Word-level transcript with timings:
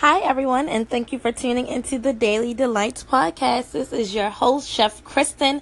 Hi, 0.00 0.20
everyone, 0.20 0.70
and 0.70 0.88
thank 0.88 1.12
you 1.12 1.18
for 1.18 1.30
tuning 1.30 1.66
into 1.66 1.98
the 1.98 2.14
Daily 2.14 2.54
Delights 2.54 3.04
podcast. 3.04 3.72
This 3.72 3.92
is 3.92 4.14
your 4.14 4.30
host, 4.30 4.66
Chef 4.66 5.04
Kristen. 5.04 5.60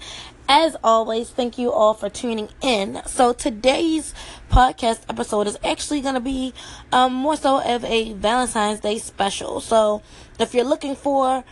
As 0.49 0.77
always, 0.85 1.29
thank 1.29 1.59
you 1.59 1.73
all 1.73 1.93
for 1.93 2.09
tuning 2.09 2.49
in. 2.61 3.03
So, 3.05 3.33
today's 3.33 4.15
podcast 4.49 5.01
episode 5.09 5.49
is 5.49 5.59
actually 5.65 6.03
going 6.03 6.15
to 6.15 6.21
be 6.21 6.55
um, 6.93 7.15
more 7.15 7.35
so 7.35 7.61
of 7.61 7.85
a 7.85 8.13
Valentine's 8.13 8.79
Day 8.79 8.99
special. 8.99 9.59
So, 9.59 10.03
if 10.39 10.55
you're 10.55 10.63
looking 10.63 10.95
for 10.95 11.43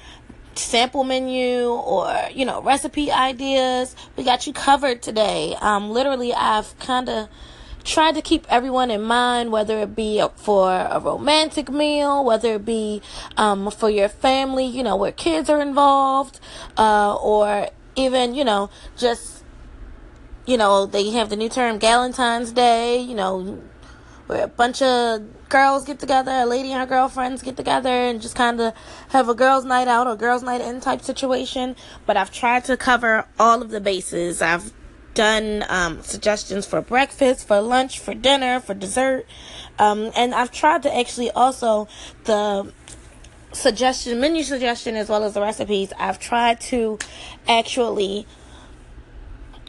sample 0.55 1.03
menu 1.03 1.71
or 1.71 2.17
you 2.33 2.45
know 2.45 2.63
recipe 2.63 3.11
ideas 3.11 3.95
we 4.17 4.25
got 4.25 4.47
you 4.47 4.55
covered 4.55 5.03
today 5.03 5.55
um 5.61 5.91
literally 5.91 6.33
i've 6.33 6.79
kind 6.79 7.11
of 7.11 7.29
tried 7.87 8.17
to 8.17 8.23
keep 8.23 8.47
everyone 8.51 8.91
in 8.91 9.03
mind, 9.03 9.53
whether 9.53 9.79
it 9.79 9.95
be 9.95 10.23
for 10.37 10.71
a 10.71 11.01
romantic 11.01 11.71
meal, 11.71 12.25
whether 12.25 12.55
it 12.55 12.65
be 12.65 13.01
um, 13.37 13.71
for 13.71 13.89
your 13.89 14.09
family, 14.09 14.67
you 14.67 14.83
know, 14.83 14.97
where 14.97 15.13
kids 15.13 15.49
are 15.49 15.63
involved, 15.63 16.41
uh, 16.77 17.15
or 17.17 17.69
even, 17.95 18.35
you 18.35 18.45
know, 18.45 18.69
just, 18.97 19.45
you 20.45 20.57
know, 20.57 20.85
they 20.85 21.11
have 21.11 21.31
the 21.31 21.37
new 21.37 21.49
term 21.49 21.79
Galentine's 21.79 22.53
Day, 22.53 22.99
you 23.01 23.15
know, 23.15 23.63
where 24.27 24.45
a 24.45 24.49
bunch 24.49 24.83
of 24.83 25.49
girls 25.49 25.85
get 25.85 26.01
together, 26.01 26.33
a 26.33 26.47
lady 26.47 26.73
and 26.73 26.81
her 26.81 26.87
girlfriends 26.87 27.43
get 27.43 27.57
together 27.57 27.89
and 27.89 28.21
just 28.21 28.35
kind 28.35 28.61
of 28.61 28.75
have 29.11 29.29
a 29.29 29.35
girls' 29.35 29.65
night 29.65 29.87
out 29.87 30.09
or 30.09 30.17
girls' 30.17 30.43
night 30.43 30.61
in 30.61 30.81
type 30.81 31.01
situation. 31.03 31.77
But 32.05 32.17
I've 32.17 32.33
tried 32.33 32.65
to 32.65 32.77
cover 32.77 33.27
all 33.39 33.63
of 33.63 33.71
the 33.71 33.81
bases. 33.81 34.43
I've 34.43 34.73
done 35.17 35.65
um, 35.69 36.03
suggestions 36.03 36.65
for 36.67 36.81
breakfast, 36.81 37.49
for 37.49 37.61
lunch, 37.61 37.99
for 37.99 38.15
dinner, 38.15 38.61
for 38.61 38.75
dessert. 38.75 39.27
Um, 39.81 40.13
and 40.15 40.33
I've 40.33 40.53
tried 40.53 40.85
to 40.85 40.97
actually 40.97 41.33
also 41.33 41.89
the 42.25 42.73
suggestion, 43.53 44.21
menu 44.21 44.45
suggestion, 44.45 44.95
as 44.95 45.09
well 45.09 45.25
as 45.25 45.35
the 45.35 45.41
recipes, 45.41 45.93
I've 45.99 46.21
tried 46.21 46.61
to 46.73 46.99
actually 47.49 48.27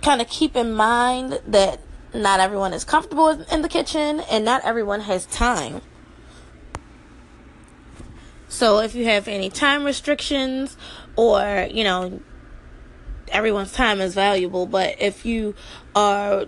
kind 0.01 0.21
of 0.21 0.27
keep 0.27 0.55
in 0.55 0.73
mind 0.73 1.41
that 1.47 1.79
not 2.13 2.39
everyone 2.39 2.73
is 2.73 2.83
comfortable 2.83 3.29
in 3.29 3.61
the 3.61 3.69
kitchen 3.69 4.19
and 4.29 4.45
not 4.45 4.63
everyone 4.63 5.01
has 5.01 5.25
time. 5.25 5.81
So 8.49 8.79
if 8.79 8.95
you 8.95 9.05
have 9.05 9.27
any 9.27 9.49
time 9.49 9.83
restrictions 9.83 10.77
or, 11.15 11.67
you 11.71 11.83
know, 11.83 12.21
everyone's 13.29 13.71
time 13.71 14.01
is 14.01 14.13
valuable, 14.13 14.65
but 14.65 14.95
if 14.99 15.25
you 15.25 15.55
are 15.95 16.45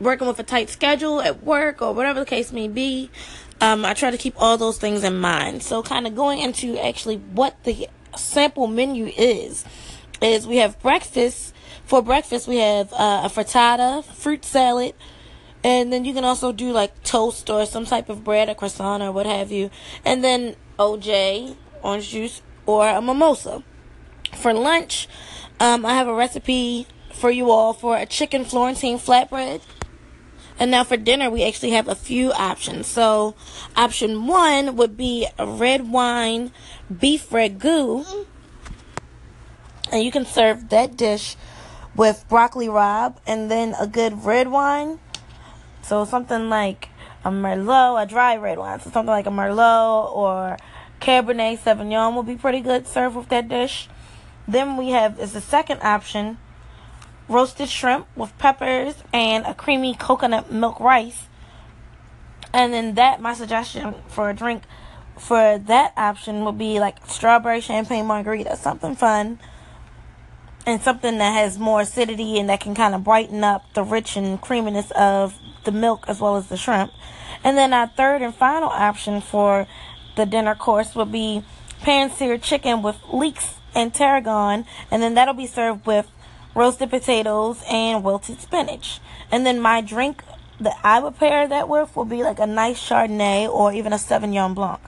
working 0.00 0.26
with 0.26 0.38
a 0.38 0.42
tight 0.42 0.68
schedule 0.68 1.20
at 1.20 1.42
work 1.44 1.80
or 1.80 1.92
whatever 1.92 2.20
the 2.20 2.26
case 2.26 2.52
may 2.52 2.68
be, 2.68 3.10
um, 3.60 3.84
I 3.84 3.94
try 3.94 4.10
to 4.10 4.18
keep 4.18 4.34
all 4.36 4.56
those 4.56 4.78
things 4.78 5.04
in 5.04 5.18
mind. 5.18 5.62
So, 5.62 5.82
kind 5.82 6.06
of 6.06 6.16
going 6.16 6.40
into 6.40 6.76
actually 6.78 7.16
what 7.16 7.62
the 7.64 7.88
sample 8.16 8.66
menu 8.66 9.06
is, 9.16 9.64
is 10.20 10.46
we 10.46 10.56
have 10.56 10.80
breakfast. 10.80 11.54
For 11.84 12.02
breakfast, 12.02 12.48
we 12.48 12.56
have 12.56 12.92
uh, 12.92 13.22
a 13.24 13.28
frittata, 13.28 14.04
fruit 14.04 14.44
salad, 14.44 14.94
and 15.64 15.92
then 15.92 16.04
you 16.04 16.12
can 16.12 16.24
also 16.24 16.52
do 16.52 16.72
like 16.72 17.02
toast 17.04 17.48
or 17.50 17.66
some 17.66 17.86
type 17.86 18.08
of 18.08 18.24
bread, 18.24 18.48
a 18.48 18.54
croissant 18.54 19.02
or 19.02 19.12
what 19.12 19.26
have 19.26 19.52
you, 19.52 19.70
and 20.04 20.24
then 20.24 20.56
OJ, 20.78 21.56
orange 21.82 22.10
juice, 22.10 22.42
or 22.66 22.88
a 22.88 23.00
mimosa. 23.00 23.62
For 24.34 24.52
lunch, 24.52 25.08
um, 25.60 25.86
I 25.86 25.94
have 25.94 26.08
a 26.08 26.14
recipe 26.14 26.86
for 27.12 27.30
you 27.30 27.50
all 27.50 27.72
for 27.72 27.96
a 27.96 28.06
chicken 28.06 28.44
Florentine 28.44 28.98
flatbread. 28.98 29.60
And 30.58 30.70
now 30.70 30.84
for 30.84 30.96
dinner, 30.96 31.30
we 31.30 31.44
actually 31.44 31.70
have 31.70 31.88
a 31.88 31.94
few 31.94 32.32
options. 32.32 32.86
So, 32.86 33.34
option 33.76 34.26
one 34.26 34.76
would 34.76 34.96
be 34.96 35.26
a 35.38 35.46
red 35.46 35.90
wine 35.90 36.52
beef 37.00 37.30
ragu. 37.30 38.26
And 39.90 40.02
you 40.02 40.10
can 40.10 40.24
serve 40.24 40.68
that 40.70 40.96
dish 40.96 41.36
with 41.96 42.24
broccoli 42.28 42.68
rabe 42.68 43.16
and 43.26 43.50
then 43.50 43.74
a 43.78 43.86
good 43.86 44.24
red 44.24 44.48
wine. 44.48 44.98
So, 45.82 46.04
something 46.04 46.48
like 46.48 46.88
a 47.24 47.30
Merlot, 47.30 48.02
a 48.02 48.06
dry 48.06 48.36
red 48.36 48.58
wine. 48.58 48.80
So, 48.80 48.90
something 48.90 49.10
like 49.10 49.26
a 49.26 49.30
Merlot 49.30 50.14
or 50.14 50.56
Cabernet 51.00 51.58
Sauvignon 51.58 52.14
will 52.14 52.22
be 52.22 52.36
pretty 52.36 52.60
good 52.60 52.86
served 52.86 53.16
with 53.16 53.28
that 53.30 53.48
dish. 53.48 53.88
Then 54.46 54.76
we 54.76 54.90
have 54.90 55.18
is 55.18 55.32
the 55.32 55.40
second 55.40 55.82
option 55.82 56.38
roasted 57.28 57.68
shrimp 57.68 58.06
with 58.16 58.36
peppers 58.38 58.94
and 59.12 59.46
a 59.46 59.54
creamy 59.54 59.94
coconut 59.94 60.52
milk 60.52 60.80
rice. 60.80 61.28
And 62.52 62.72
then 62.72 62.94
that 62.94 63.20
my 63.20 63.34
suggestion 63.34 63.94
for 64.08 64.28
a 64.28 64.34
drink 64.34 64.64
for 65.18 65.58
that 65.58 65.92
option 65.96 66.44
would 66.44 66.58
be 66.58 66.80
like 66.80 67.06
strawberry 67.06 67.60
champagne 67.60 68.06
margarita, 68.06 68.56
something 68.56 68.96
fun 68.96 69.38
and 70.66 70.80
something 70.80 71.18
that 71.18 71.32
has 71.32 71.58
more 71.58 71.80
acidity 71.80 72.38
and 72.38 72.48
that 72.48 72.60
can 72.60 72.74
kind 72.74 72.94
of 72.94 73.02
brighten 73.02 73.42
up 73.42 73.64
the 73.74 73.82
rich 73.82 74.16
and 74.16 74.40
creaminess 74.40 74.90
of 74.92 75.38
the 75.64 75.72
milk 75.72 76.04
as 76.08 76.20
well 76.20 76.36
as 76.36 76.48
the 76.48 76.56
shrimp. 76.56 76.92
And 77.44 77.56
then 77.56 77.72
our 77.72 77.88
third 77.88 78.22
and 78.22 78.34
final 78.34 78.68
option 78.68 79.20
for 79.20 79.66
the 80.16 80.26
dinner 80.26 80.54
course 80.54 80.94
would 80.94 81.10
be 81.10 81.42
pan 81.82 82.10
seared 82.10 82.42
chicken 82.42 82.82
with 82.82 82.96
leeks 83.12 83.56
and 83.74 83.92
tarragon, 83.92 84.64
and 84.90 85.02
then 85.02 85.14
that'll 85.14 85.34
be 85.34 85.46
served 85.46 85.86
with 85.86 86.10
roasted 86.54 86.90
potatoes 86.90 87.62
and 87.70 88.04
wilted 88.04 88.40
spinach. 88.40 89.00
And 89.30 89.46
then 89.46 89.60
my 89.60 89.80
drink 89.80 90.22
that 90.60 90.78
I 90.84 91.00
would 91.00 91.18
pair 91.18 91.48
that 91.48 91.68
with 91.68 91.96
will 91.96 92.04
be 92.04 92.22
like 92.22 92.38
a 92.38 92.46
nice 92.46 92.78
Chardonnay 92.78 93.48
or 93.48 93.72
even 93.72 93.92
a 93.92 93.96
Sauvignon 93.96 94.54
Blanc. 94.54 94.80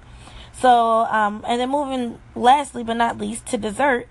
So, 0.53 0.71
um, 0.71 1.45
and 1.49 1.61
then 1.61 1.71
moving 1.71 2.21
lastly 2.35 2.85
but 2.85 2.95
not 2.95 3.19
least 3.19 3.47
to 3.47 3.59
dessert, 3.59 4.07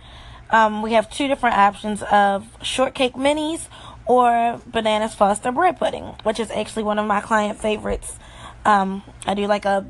um, 0.49 0.81
we 0.81 0.93
have 0.93 1.09
two 1.09 1.27
different 1.27 1.57
options 1.57 2.03
of 2.03 2.45
shortcake 2.61 3.13
minis 3.13 3.67
or 4.05 4.61
bananas 4.67 5.15
foster 5.15 5.51
bread 5.51 5.79
pudding, 5.79 6.15
which 6.23 6.39
is 6.39 6.51
actually 6.51 6.83
one 6.83 6.99
of 6.99 7.05
my 7.05 7.21
client 7.21 7.59
favorites. 7.59 8.17
Um, 8.65 9.03
I 9.25 9.33
do 9.33 9.47
like 9.47 9.65
a 9.65 9.85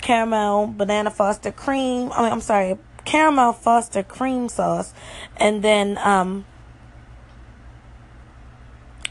caramel 0.00 0.66
banana 0.66 1.10
foster 1.10 1.52
cream. 1.52 2.12
I 2.12 2.22
mean, 2.22 2.32
I'm 2.32 2.40
sorry, 2.40 2.78
caramel 3.04 3.52
foster 3.52 4.02
cream 4.02 4.48
sauce, 4.48 4.92
and 5.36 5.62
then 5.62 5.98
um, 5.98 6.44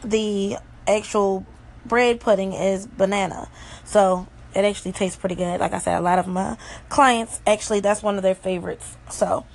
the 0.03 0.57
actual 0.87 1.45
bread 1.85 2.19
pudding 2.19 2.53
is 2.53 2.87
banana. 2.87 3.49
So 3.83 4.27
it 4.55 4.65
actually 4.65 4.91
tastes 4.91 5.17
pretty 5.17 5.35
good. 5.35 5.59
Like 5.59 5.73
I 5.73 5.79
said, 5.79 5.97
a 5.97 6.01
lot 6.01 6.19
of 6.19 6.27
my 6.27 6.57
clients 6.89 7.41
actually 7.45 7.79
that's 7.79 8.03
one 8.03 8.17
of 8.17 8.23
their 8.23 8.35
favorites. 8.35 8.97
So 9.09 9.45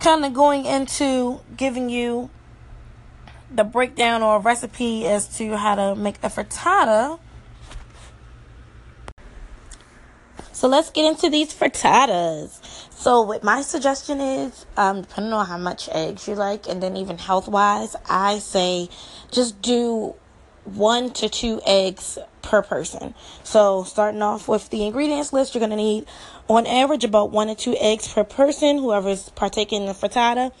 kind 0.00 0.24
of 0.24 0.32
going 0.32 0.64
into 0.66 1.40
giving 1.56 1.88
you 1.88 2.30
the 3.54 3.64
breakdown 3.64 4.22
or 4.22 4.40
recipe 4.40 5.06
as 5.06 5.36
to 5.38 5.56
how 5.56 5.74
to 5.74 5.94
make 5.94 6.16
a 6.22 6.28
frittata. 6.28 7.18
So 10.62 10.68
let's 10.68 10.90
get 10.90 11.04
into 11.04 11.28
these 11.28 11.52
frittatas. 11.52 12.60
So 12.92 13.22
what 13.22 13.42
my 13.42 13.62
suggestion 13.62 14.20
is, 14.20 14.64
um, 14.76 15.00
depending 15.00 15.32
on 15.32 15.44
how 15.44 15.58
much 15.58 15.88
eggs 15.90 16.28
you 16.28 16.36
like, 16.36 16.68
and 16.68 16.80
then 16.80 16.96
even 16.96 17.18
health 17.18 17.48
wise, 17.48 17.96
I 18.08 18.38
say 18.38 18.88
just 19.32 19.60
do 19.60 20.14
one 20.64 21.10
to 21.14 21.28
two 21.28 21.60
eggs 21.66 22.16
per 22.42 22.62
person. 22.62 23.12
So 23.42 23.82
starting 23.82 24.22
off 24.22 24.46
with 24.46 24.68
the 24.68 24.86
ingredients 24.86 25.32
list, 25.32 25.52
you're 25.52 25.60
gonna 25.60 25.74
need 25.74 26.06
on 26.46 26.64
average 26.68 27.02
about 27.02 27.32
one 27.32 27.48
to 27.48 27.56
two 27.56 27.74
eggs 27.80 28.06
per 28.06 28.22
person, 28.22 28.78
whoever's 28.78 29.30
partaking 29.30 29.82
in 29.82 29.88
the 29.88 29.94
frittata. 29.94 30.52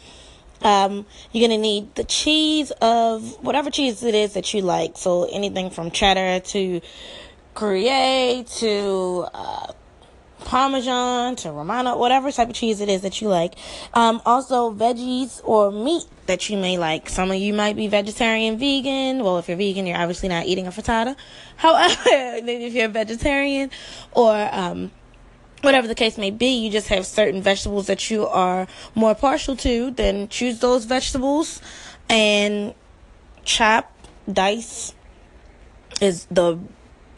Um, 0.62 1.06
you're 1.30 1.48
gonna 1.48 1.62
need 1.62 1.94
the 1.94 2.02
cheese 2.02 2.72
of 2.80 3.40
whatever 3.40 3.70
cheese 3.70 4.02
it 4.02 4.16
is 4.16 4.32
that 4.32 4.52
you 4.52 4.62
like. 4.62 4.96
So 4.96 5.28
anything 5.30 5.70
from 5.70 5.92
cheddar 5.92 6.40
to 6.40 6.80
Gruyere 7.54 8.44
to 8.44 9.26
uh, 9.34 9.72
Parmesan 10.42 11.36
to 11.36 11.52
Romano, 11.52 11.96
whatever 11.96 12.30
type 12.30 12.48
of 12.48 12.54
cheese 12.54 12.80
it 12.80 12.88
is 12.88 13.02
that 13.02 13.20
you 13.20 13.28
like. 13.28 13.54
Um, 13.94 14.20
also, 14.26 14.72
veggies 14.72 15.40
or 15.44 15.70
meat 15.70 16.04
that 16.26 16.48
you 16.50 16.56
may 16.56 16.78
like. 16.78 17.08
Some 17.08 17.30
of 17.30 17.36
you 17.36 17.54
might 17.54 17.76
be 17.76 17.88
vegetarian, 17.88 18.58
vegan. 18.58 19.24
Well, 19.24 19.38
if 19.38 19.48
you're 19.48 19.56
vegan, 19.56 19.86
you're 19.86 19.98
obviously 19.98 20.28
not 20.28 20.46
eating 20.46 20.66
a 20.66 20.70
frittata. 20.70 21.16
However, 21.56 21.94
if 22.04 22.74
you're 22.74 22.86
a 22.86 22.88
vegetarian 22.88 23.70
or 24.12 24.48
um, 24.52 24.90
whatever 25.62 25.86
the 25.86 25.94
case 25.94 26.18
may 26.18 26.30
be, 26.30 26.48
you 26.48 26.70
just 26.70 26.88
have 26.88 27.06
certain 27.06 27.42
vegetables 27.42 27.86
that 27.86 28.10
you 28.10 28.26
are 28.26 28.66
more 28.94 29.14
partial 29.14 29.56
to, 29.56 29.90
then 29.92 30.28
choose 30.28 30.58
those 30.60 30.84
vegetables 30.84 31.62
and 32.08 32.74
chop, 33.44 33.90
dice 34.30 34.94
is 36.00 36.26
the, 36.30 36.58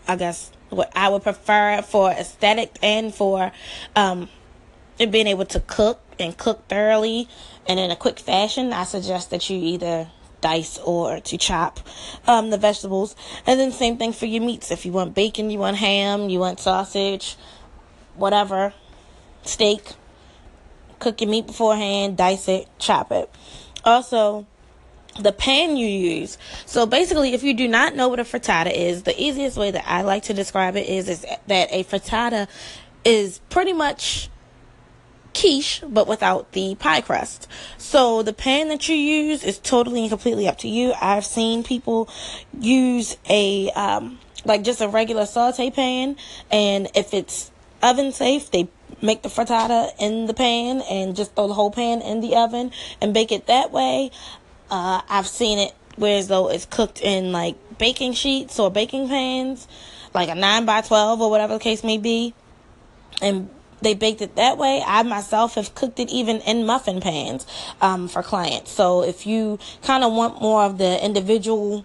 I 0.07 0.17
guess, 0.17 0.51
what 0.75 0.93
I 0.97 1.09
would 1.09 1.23
prefer 1.23 1.83
for 1.83 2.11
aesthetic 2.11 2.77
and 2.83 3.15
for 3.15 3.53
um, 3.97 4.29
being 4.99 5.27
able 5.27 5.47
to 5.47 5.61
cook 5.61 6.01
and 6.19 6.37
cook 6.37 6.67
thoroughly 6.69 7.29
and 7.67 7.81
in 7.81 7.91
a 7.91 7.97
quick 7.97 8.19
fashion. 8.19 8.73
I 8.73 8.85
suggest 8.85 9.31
that 9.31 9.49
you 9.51 9.59
either 9.59 10.09
dice 10.41 10.79
or 10.79 11.21
to 11.21 11.39
chop 11.39 11.81
um, 12.27 12.51
the 12.51 12.59
vegetables. 12.59 13.17
And 13.47 13.59
then 13.59 13.73
same 13.73 13.97
thing 13.97 14.13
for 14.13 14.27
your 14.27 14.43
meats. 14.43 14.71
If 14.71 14.85
you 14.85 14.93
want 14.93 15.15
bacon, 15.15 15.51
you 15.51 15.59
want 15.59 15.79
ham, 15.79 16.29
you 16.29 16.39
want 16.39 16.61
sausage, 16.61 17.37
whatever. 18.15 18.75
steak, 19.43 19.93
cook 20.99 21.21
your 21.21 21.31
meat 21.31 21.47
beforehand, 21.47 22.17
dice 22.17 22.49
it, 22.49 22.69
chop 22.79 23.13
it. 23.13 23.31
Also, 23.85 24.47
the 25.21 25.33
pan 25.33 25.77
you 25.77 25.87
use. 25.87 26.39
So 26.67 26.87
basically, 26.87 27.35
if 27.35 27.43
you 27.43 27.55
do 27.55 27.69
not 27.69 27.95
know 27.95 28.09
what 28.09 28.21
a 28.21 28.25
frittata 28.25 28.73
is, 28.73 29.05
the 29.05 29.21
easiest 29.21 29.57
way 29.57 29.71
that 29.71 29.85
I 29.87 30.03
like 30.03 30.25
to 30.25 30.35
describe 30.35 30.77
it 30.77 30.89
is, 30.89 31.09
is 31.09 31.27
that 31.47 31.69
a 31.71 31.85
frittata 31.85 32.49
is 33.05 33.39
pretty 33.51 33.73
much 33.73 34.29
quiche, 35.35 35.83
but 35.87 36.07
without 36.07 36.53
the 36.53 36.75
pie 36.77 37.01
crust. 37.01 37.49
So 37.77 38.23
the 38.23 38.33
pan 38.33 38.69
that 38.69 38.89
you 38.89 38.97
use 38.97 39.45
is 39.45 39.59
totally 39.59 40.03
and 40.03 40.11
completely 40.11 40.49
up 40.49 40.59
to 40.59 40.69
you. 40.69 40.95
I've 41.01 41.27
seen 41.27 41.65
people 41.65 42.09
use 42.59 43.17
a, 43.29 43.71
um, 43.71 44.19
like 44.45 44.63
just 44.63 44.81
a 44.81 44.89
regular 44.89 45.27
saute 45.27 45.71
pan, 45.71 46.17
and 46.51 46.89
if 46.95 47.13
it's 47.13 47.51
oven 47.83 48.13
safe, 48.13 48.51
they 48.51 48.69
make 49.03 49.23
the 49.23 49.29
frittata 49.29 49.93
in 49.99 50.27
the 50.27 50.35
pan 50.35 50.81
and 50.83 51.15
just 51.15 51.35
throw 51.35 51.49
the 51.49 51.55
whole 51.55 51.71
pan 51.71 52.01
in 52.01 52.21
the 52.21 52.37
oven 52.37 52.71
and 53.01 53.13
bake 53.13 53.33
it 53.33 53.47
that 53.47 53.71
way. 53.71 54.11
Uh, 54.71 55.03
I've 55.09 55.27
seen 55.27 55.59
it 55.59 55.75
whereas 55.97 56.29
though 56.29 56.51
it's 56.51 56.67
cooked 56.67 57.01
in 57.01 57.33
like 57.33 57.57
baking 57.79 58.13
sheets 58.13 58.59
or 58.59 58.71
baking 58.71 59.09
pans, 59.09 59.69
like 60.13 60.29
a 60.29 60.35
9 60.35 60.65
by 60.65 60.81
12 60.81 61.21
or 61.21 61.31
whatever 61.31 61.55
the 61.55 61.61
case 61.61 61.85
may 61.85 61.99
be. 61.99 62.35
And 63.23 63.49
they 63.81 63.95
baked 63.95 64.23
it 64.23 64.37
that 64.37 64.59
way. 64.59 64.83
I 64.85 65.03
myself 65.03 65.55
have 65.55 65.75
cooked 65.75 66.01
it 66.01 66.11
even 66.11 66.41
in 66.41 66.67
muffin 66.67 67.01
pans 67.01 67.47
um, 67.81 68.09
for 68.09 68.23
clients. 68.23 68.71
So 68.71 69.03
if 69.03 69.27
you 69.27 69.59
kind 69.83 70.03
of 70.03 70.13
want 70.13 70.41
more 70.41 70.63
of 70.63 70.79
the 70.79 71.05
individual 71.05 71.85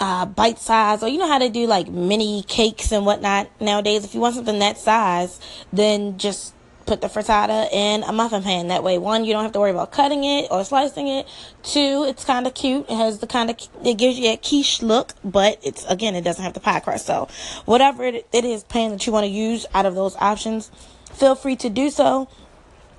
uh, 0.00 0.24
bite 0.24 0.58
size, 0.58 1.02
or 1.02 1.08
you 1.08 1.18
know 1.18 1.28
how 1.28 1.38
they 1.38 1.50
do 1.50 1.66
like 1.66 1.88
mini 1.88 2.42
cakes 2.42 2.90
and 2.90 3.04
whatnot 3.04 3.48
nowadays. 3.60 4.02
If 4.02 4.14
you 4.14 4.20
want 4.20 4.34
something 4.34 4.58
that 4.58 4.78
size, 4.78 5.38
then 5.72 6.16
just 6.16 6.54
put 6.86 7.00
the 7.00 7.08
frittata 7.08 7.70
in 7.72 8.02
a 8.02 8.12
muffin 8.12 8.42
pan. 8.42 8.68
That 8.68 8.82
way, 8.82 8.98
one, 8.98 9.24
you 9.24 9.32
don't 9.32 9.42
have 9.42 9.52
to 9.52 9.60
worry 9.60 9.70
about 9.70 9.92
cutting 9.92 10.24
it 10.24 10.48
or 10.50 10.64
slicing 10.64 11.08
it. 11.08 11.26
Two, 11.62 12.04
it's 12.08 12.24
kind 12.24 12.46
of 12.46 12.54
cute. 12.54 12.86
It 12.88 12.96
has 12.96 13.18
the 13.18 13.26
kind 13.26 13.50
of, 13.50 13.56
it 13.84 13.94
gives 13.94 14.18
you 14.18 14.30
a 14.30 14.36
quiche 14.36 14.82
look, 14.82 15.12
but 15.24 15.58
it's, 15.62 15.84
again, 15.86 16.14
it 16.14 16.22
doesn't 16.22 16.42
have 16.42 16.54
the 16.54 16.60
pie 16.60 16.80
crust. 16.80 17.06
So, 17.06 17.28
whatever 17.64 18.04
it, 18.04 18.26
it 18.32 18.44
is 18.44 18.64
pan 18.64 18.90
that 18.90 19.06
you 19.06 19.12
want 19.12 19.24
to 19.24 19.30
use 19.30 19.66
out 19.74 19.86
of 19.86 19.94
those 19.94 20.16
options, 20.16 20.70
feel 21.12 21.34
free 21.34 21.56
to 21.56 21.70
do 21.70 21.90
so. 21.90 22.28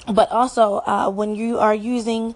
But 0.07 0.31
also, 0.31 0.81
uh, 0.85 1.09
when 1.09 1.35
you 1.35 1.59
are 1.59 1.75
using 1.75 2.35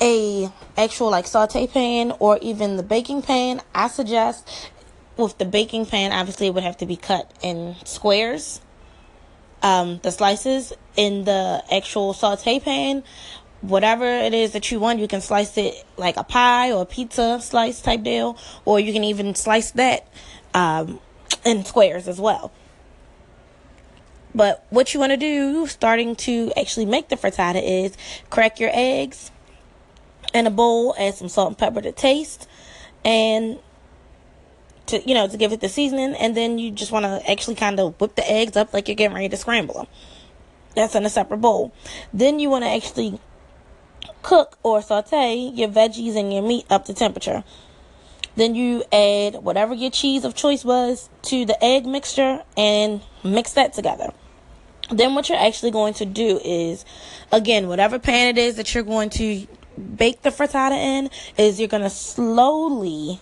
a 0.00 0.50
actual 0.76 1.10
like 1.10 1.26
saute 1.26 1.66
pan 1.66 2.12
or 2.18 2.38
even 2.42 2.76
the 2.76 2.82
baking 2.82 3.22
pan, 3.22 3.60
I 3.74 3.88
suggest 3.88 4.70
with 5.16 5.38
the 5.38 5.44
baking 5.44 5.86
pan, 5.86 6.12
obviously 6.12 6.48
it 6.48 6.54
would 6.54 6.64
have 6.64 6.76
to 6.78 6.86
be 6.86 6.96
cut 6.96 7.30
in 7.42 7.76
squares. 7.84 8.60
Um, 9.64 9.98
the 10.02 10.10
slices 10.10 10.74
in 10.94 11.24
the 11.24 11.64
actual 11.72 12.12
saute 12.12 12.60
pan, 12.60 13.02
whatever 13.62 14.04
it 14.04 14.34
is 14.34 14.52
that 14.52 14.70
you 14.70 14.78
want, 14.78 14.98
you 14.98 15.08
can 15.08 15.22
slice 15.22 15.56
it 15.56 15.82
like 15.96 16.18
a 16.18 16.22
pie 16.22 16.70
or 16.70 16.82
a 16.82 16.84
pizza 16.84 17.40
slice 17.40 17.80
type 17.80 18.02
deal, 18.02 18.36
or 18.66 18.78
you 18.78 18.92
can 18.92 19.04
even 19.04 19.34
slice 19.34 19.70
that 19.70 20.06
um, 20.52 21.00
in 21.46 21.64
squares 21.64 22.08
as 22.08 22.20
well. 22.20 22.52
But 24.34 24.66
what 24.68 24.92
you 24.92 25.00
want 25.00 25.12
to 25.12 25.16
do, 25.16 25.66
starting 25.66 26.14
to 26.16 26.52
actually 26.58 26.84
make 26.84 27.08
the 27.08 27.16
frittata, 27.16 27.62
is 27.64 27.96
crack 28.28 28.60
your 28.60 28.70
eggs 28.74 29.30
in 30.34 30.46
a 30.46 30.50
bowl, 30.50 30.94
add 30.98 31.14
some 31.14 31.30
salt 31.30 31.48
and 31.48 31.58
pepper 31.58 31.80
to 31.80 31.92
taste, 31.92 32.46
and 33.02 33.60
to 34.86 35.02
you 35.08 35.14
know 35.14 35.28
to 35.28 35.36
give 35.36 35.52
it 35.52 35.60
the 35.60 35.68
seasoning, 35.68 36.14
and 36.14 36.36
then 36.36 36.58
you 36.58 36.70
just 36.70 36.92
want 36.92 37.04
to 37.04 37.30
actually 37.30 37.56
kind 37.56 37.80
of 37.80 38.00
whip 38.00 38.14
the 38.14 38.30
eggs 38.30 38.56
up 38.56 38.72
like 38.72 38.88
you're 38.88 38.94
getting 38.94 39.14
ready 39.14 39.28
to 39.28 39.36
scramble 39.36 39.74
them. 39.74 39.86
That's 40.74 40.94
in 40.94 41.04
a 41.04 41.10
separate 41.10 41.38
bowl. 41.38 41.72
Then 42.12 42.38
you 42.38 42.50
want 42.50 42.64
to 42.64 42.70
actually 42.70 43.20
cook 44.22 44.58
or 44.62 44.82
saute 44.82 45.36
your 45.54 45.68
veggies 45.68 46.16
and 46.16 46.32
your 46.32 46.42
meat 46.42 46.66
up 46.70 46.86
to 46.86 46.94
temperature. 46.94 47.44
Then 48.36 48.56
you 48.56 48.82
add 48.92 49.36
whatever 49.36 49.74
your 49.74 49.90
cheese 49.90 50.24
of 50.24 50.34
choice 50.34 50.64
was 50.64 51.08
to 51.22 51.44
the 51.44 51.62
egg 51.62 51.86
mixture 51.86 52.42
and 52.56 53.00
mix 53.22 53.52
that 53.52 53.74
together. 53.74 54.12
Then 54.90 55.14
what 55.14 55.28
you're 55.28 55.38
actually 55.38 55.70
going 55.70 55.94
to 55.94 56.04
do 56.04 56.40
is, 56.44 56.84
again, 57.32 57.68
whatever 57.68 57.98
pan 57.98 58.36
it 58.36 58.38
is 58.38 58.56
that 58.56 58.74
you're 58.74 58.82
going 58.82 59.10
to 59.10 59.46
bake 59.96 60.22
the 60.22 60.30
frittata 60.30 60.76
in 60.76 61.10
is 61.36 61.58
you're 61.58 61.68
going 61.68 61.82
to 61.82 61.90
slowly 61.90 63.20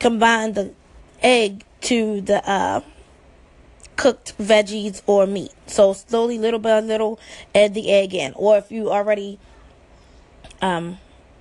combine 0.00 0.54
the 0.54 0.72
egg 1.22 1.64
to 1.82 2.20
the 2.22 2.48
uh, 2.48 2.80
cooked 3.96 4.36
veggies 4.38 5.02
or 5.06 5.26
meat. 5.26 5.52
So 5.66 5.92
slowly, 5.92 6.38
little 6.38 6.58
by 6.58 6.80
little, 6.80 7.20
add 7.54 7.74
the 7.74 7.90
egg 7.92 8.14
in. 8.14 8.32
Or 8.34 8.56
if 8.56 8.72
you 8.72 8.90
already, 8.90 9.38
um, 10.62 10.98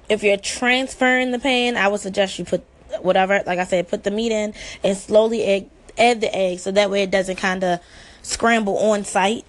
if 0.10 0.24
you're 0.24 0.38
transferring 0.38 1.32
the 1.32 1.40
pan, 1.40 1.78
I 1.78 1.88
would 1.88 2.02
suggest 2.02 2.38
you 2.38 2.46
put 2.46 2.64
whatever, 3.02 3.42
like 3.46 3.60
I 3.60 3.64
said, 3.64 3.88
put 3.88 4.04
the 4.04 4.12
meat 4.12 4.32
in 4.32 4.54
and 4.84 4.98
slowly 4.98 5.44
egg, 5.44 5.70
add 5.98 6.22
the 6.22 6.36
egg 6.36 6.60
so 6.60 6.72
that 6.72 6.90
way 6.90 7.04
it 7.04 7.12
doesn't 7.12 7.38
kind 7.38 7.64
of 7.64 7.80
scramble 8.22 8.78
on 8.78 9.06
site. 9.06 9.46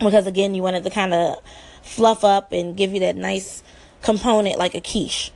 Because 0.00 0.26
again, 0.26 0.54
you 0.54 0.62
want 0.62 0.76
it 0.76 0.84
to 0.84 0.90
kind 0.90 1.12
of 1.12 1.42
fluff 1.82 2.24
up 2.24 2.52
and 2.52 2.76
give 2.76 2.92
you 2.92 3.00
that 3.00 3.16
nice 3.16 3.62
component 4.02 4.58
like 4.58 4.74
a 4.74 4.80
quiche. 4.80 5.32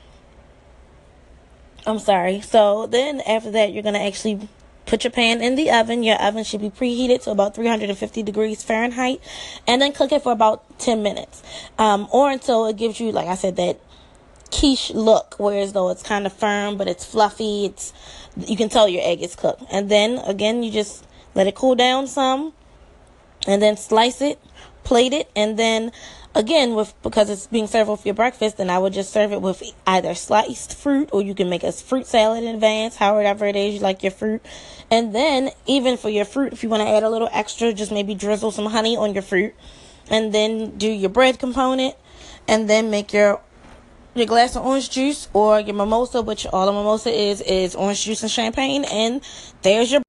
I'm 1.87 1.99
sorry. 1.99 2.41
So 2.41 2.87
then 2.87 3.21
after 3.23 3.51
that, 3.53 3.73
you're 3.73 3.83
going 3.83 3.95
to 3.95 4.01
actually 4.01 4.49
put 4.87 5.05
your 5.05 5.11
pan 5.11 5.41
in 5.43 5.55
the 5.57 5.71
oven. 5.71 6.03
Your 6.03 6.17
oven 6.17 6.45
should 6.45 6.61
be 6.61 6.71
preheated 6.71 7.23
to 7.25 7.31
about 7.31 7.55
350 7.55 8.23
degrees 8.23 8.63
Fahrenheit 8.63 9.21
and 9.67 9.81
then 9.81 9.93
cook 9.93 10.13
it 10.13 10.23
for 10.23 10.33
about 10.33 10.79
10 10.79 11.03
minutes. 11.03 11.43
Um, 11.79 12.09
or 12.13 12.31
until 12.31 12.67
it 12.67 12.77
gives 12.77 13.01
you, 13.01 13.11
like 13.11 13.27
I 13.27 13.35
said, 13.35 13.57
that 13.57 13.81
quiche 14.53 14.91
look, 14.91 15.35
whereas 15.39 15.73
though 15.73 15.89
it's 15.91 16.03
kind 16.03 16.27
of 16.27 16.33
firm, 16.33 16.77
but 16.77 16.89
it's 16.89 17.05
fluffy. 17.05 17.67
It's, 17.67 17.93
you 18.37 18.57
can 18.57 18.69
tell 18.69 18.89
your 18.89 19.03
egg 19.05 19.23
is 19.23 19.35
cooked. 19.35 19.63
And 19.71 19.91
then 19.91 20.19
again, 20.19 20.63
you 20.63 20.71
just 20.71 21.05
let 21.35 21.47
it 21.47 21.55
cool 21.55 21.75
down 21.75 22.07
some 22.07 22.53
and 23.47 23.61
then 23.61 23.77
slice 23.77 24.21
it, 24.21 24.39
plate 24.85 25.13
it, 25.13 25.31
and 25.35 25.59
then 25.59 25.91
again 26.35 26.75
with 26.75 26.95
because 27.03 27.29
it's 27.29 27.47
being 27.47 27.67
served 27.67 27.91
with 27.91 28.07
your 28.07 28.15
breakfast 28.15 28.57
then 28.57 28.71
i 28.71 28.79
would 28.79 28.93
just 28.93 29.13
serve 29.13 29.33
it 29.33 29.43
with 29.43 29.63
either 29.87 30.15
sliced 30.15 30.75
fruit 30.75 31.09
or 31.13 31.21
you 31.21 31.35
can 31.35 31.49
make 31.51 31.63
a 31.63 31.73
fruit 31.73 32.07
salad 32.07 32.43
in 32.43 32.55
advance 32.55 32.97
however 32.97 33.47
it 33.47 33.57
is 33.57 33.75
you 33.75 33.81
like 33.81 34.03
your 34.03 34.13
fruit. 34.13 34.43
And 34.91 35.15
then 35.15 35.51
even 35.67 35.97
for 35.97 36.11
your 36.11 36.25
fruit 36.25 36.53
if 36.53 36.63
you 36.63 36.69
want 36.69 36.83
to 36.83 36.89
add 36.89 37.03
a 37.03 37.11
little 37.11 37.29
extra 37.33 37.73
just 37.73 37.93
maybe 37.93 38.15
drizzle 38.15 38.51
some 38.51 38.67
honey 38.67 38.97
on 38.97 39.15
your 39.15 39.23
fruit 39.23 39.55
and 40.11 40.35
then 40.35 40.77
do 40.77 40.91
your 40.91 41.11
bread 41.11 41.39
component 41.39 41.95
and 42.49 42.69
then 42.69 42.91
make 42.91 43.13
your 43.13 43.41
your 44.15 44.27
glass 44.27 44.57
of 44.57 44.65
orange 44.65 44.91
juice 44.91 45.29
or 45.33 45.61
your 45.61 45.75
mimosa 45.75 46.21
which 46.21 46.47
all 46.47 46.69
a 46.69 46.73
mimosa 46.73 47.11
is 47.11 47.41
is 47.43 47.75
orange 47.75 48.05
juice 48.05 48.23
and 48.23 48.31
champagne 48.31 48.85
and 48.85 49.23
there's 49.63 49.91
your 49.91 50.03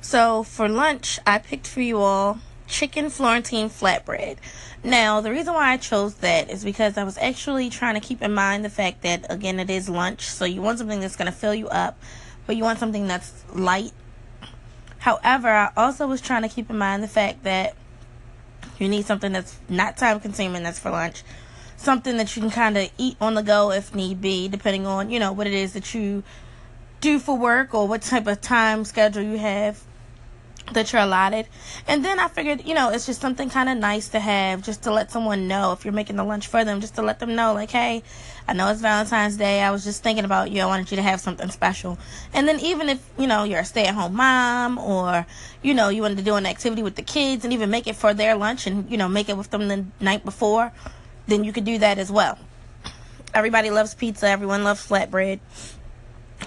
so 0.00 0.42
for 0.42 0.68
lunch 0.68 1.20
i 1.26 1.38
picked 1.38 1.66
for 1.66 1.80
you 1.80 1.98
all 1.98 2.40
chicken 2.68 3.10
Florentine 3.10 3.68
flatbread. 3.68 4.36
Now, 4.84 5.20
the 5.20 5.30
reason 5.30 5.54
why 5.54 5.72
I 5.72 5.76
chose 5.76 6.14
that 6.16 6.50
is 6.50 6.64
because 6.64 6.96
I 6.96 7.02
was 7.02 7.18
actually 7.18 7.68
trying 7.70 7.94
to 7.94 8.00
keep 8.00 8.22
in 8.22 8.32
mind 8.32 8.64
the 8.64 8.70
fact 8.70 9.02
that, 9.02 9.26
again, 9.28 9.58
it 9.58 9.70
is 9.70 9.88
lunch, 9.88 10.22
so 10.22 10.44
you 10.44 10.62
want 10.62 10.78
something 10.78 11.00
that's 11.00 11.16
going 11.16 11.26
to 11.26 11.36
fill 11.36 11.54
you 11.54 11.68
up, 11.68 12.00
but 12.46 12.56
you 12.56 12.62
want 12.62 12.78
something 12.78 13.08
that's 13.08 13.44
light. 13.52 13.92
However, 14.98 15.48
I 15.48 15.72
also 15.76 16.06
was 16.06 16.20
trying 16.20 16.42
to 16.42 16.48
keep 16.48 16.70
in 16.70 16.78
mind 16.78 17.02
the 17.02 17.08
fact 17.08 17.42
that 17.42 17.74
you 18.78 18.88
need 18.88 19.04
something 19.06 19.32
that's 19.32 19.58
not 19.68 19.96
time 19.96 20.20
consuming, 20.20 20.62
that's 20.62 20.78
for 20.78 20.90
lunch. 20.90 21.24
Something 21.76 22.16
that 22.18 22.36
you 22.36 22.42
can 22.42 22.50
kind 22.50 22.76
of 22.76 22.90
eat 22.98 23.16
on 23.20 23.34
the 23.34 23.42
go 23.42 23.72
if 23.72 23.94
need 23.94 24.20
be, 24.20 24.48
depending 24.48 24.86
on, 24.86 25.10
you 25.10 25.18
know, 25.18 25.32
what 25.32 25.46
it 25.46 25.52
is 25.54 25.72
that 25.72 25.94
you 25.94 26.22
do 27.00 27.18
for 27.18 27.36
work 27.36 27.74
or 27.74 27.86
what 27.86 28.02
type 28.02 28.26
of 28.26 28.40
time 28.40 28.84
schedule 28.84 29.22
you 29.22 29.38
have 29.38 29.82
that 30.72 30.92
you're 30.92 31.02
allotted. 31.02 31.46
And 31.86 32.04
then 32.04 32.18
I 32.18 32.28
figured, 32.28 32.66
you 32.66 32.74
know, 32.74 32.90
it's 32.90 33.06
just 33.06 33.20
something 33.20 33.48
kind 33.50 33.68
of 33.68 33.78
nice 33.78 34.08
to 34.08 34.20
have 34.20 34.62
just 34.62 34.82
to 34.84 34.92
let 34.92 35.10
someone 35.10 35.48
know 35.48 35.72
if 35.72 35.84
you're 35.84 35.94
making 35.94 36.16
the 36.16 36.24
lunch 36.24 36.46
for 36.46 36.64
them, 36.64 36.80
just 36.80 36.94
to 36.96 37.02
let 37.02 37.18
them 37.18 37.34
know, 37.34 37.54
like, 37.54 37.70
hey, 37.70 38.02
I 38.46 38.52
know 38.52 38.68
it's 38.70 38.80
Valentine's 38.80 39.36
Day. 39.36 39.62
I 39.62 39.70
was 39.70 39.84
just 39.84 40.02
thinking 40.02 40.24
about 40.24 40.50
you. 40.50 40.62
I 40.62 40.66
wanted 40.66 40.90
you 40.90 40.96
to 40.96 41.02
have 41.02 41.20
something 41.20 41.50
special. 41.50 41.98
And 42.32 42.48
then 42.48 42.60
even 42.60 42.88
if, 42.88 43.06
you 43.18 43.26
know, 43.26 43.44
you're 43.44 43.60
a 43.60 43.64
stay 43.64 43.84
at 43.84 43.94
home 43.94 44.14
mom 44.14 44.78
or, 44.78 45.26
you 45.62 45.74
know, 45.74 45.88
you 45.88 46.02
wanted 46.02 46.18
to 46.18 46.24
do 46.24 46.34
an 46.36 46.46
activity 46.46 46.82
with 46.82 46.96
the 46.96 47.02
kids 47.02 47.44
and 47.44 47.52
even 47.52 47.70
make 47.70 47.86
it 47.86 47.96
for 47.96 48.14
their 48.14 48.36
lunch 48.36 48.66
and, 48.66 48.90
you 48.90 48.96
know, 48.96 49.08
make 49.08 49.28
it 49.28 49.36
with 49.36 49.50
them 49.50 49.68
the 49.68 49.84
night 50.00 50.24
before, 50.24 50.72
then 51.26 51.44
you 51.44 51.52
could 51.52 51.64
do 51.64 51.78
that 51.78 51.98
as 51.98 52.10
well. 52.10 52.38
Everybody 53.34 53.70
loves 53.70 53.94
pizza. 53.94 54.28
Everyone 54.28 54.64
loves 54.64 54.86
flatbread. 54.86 55.40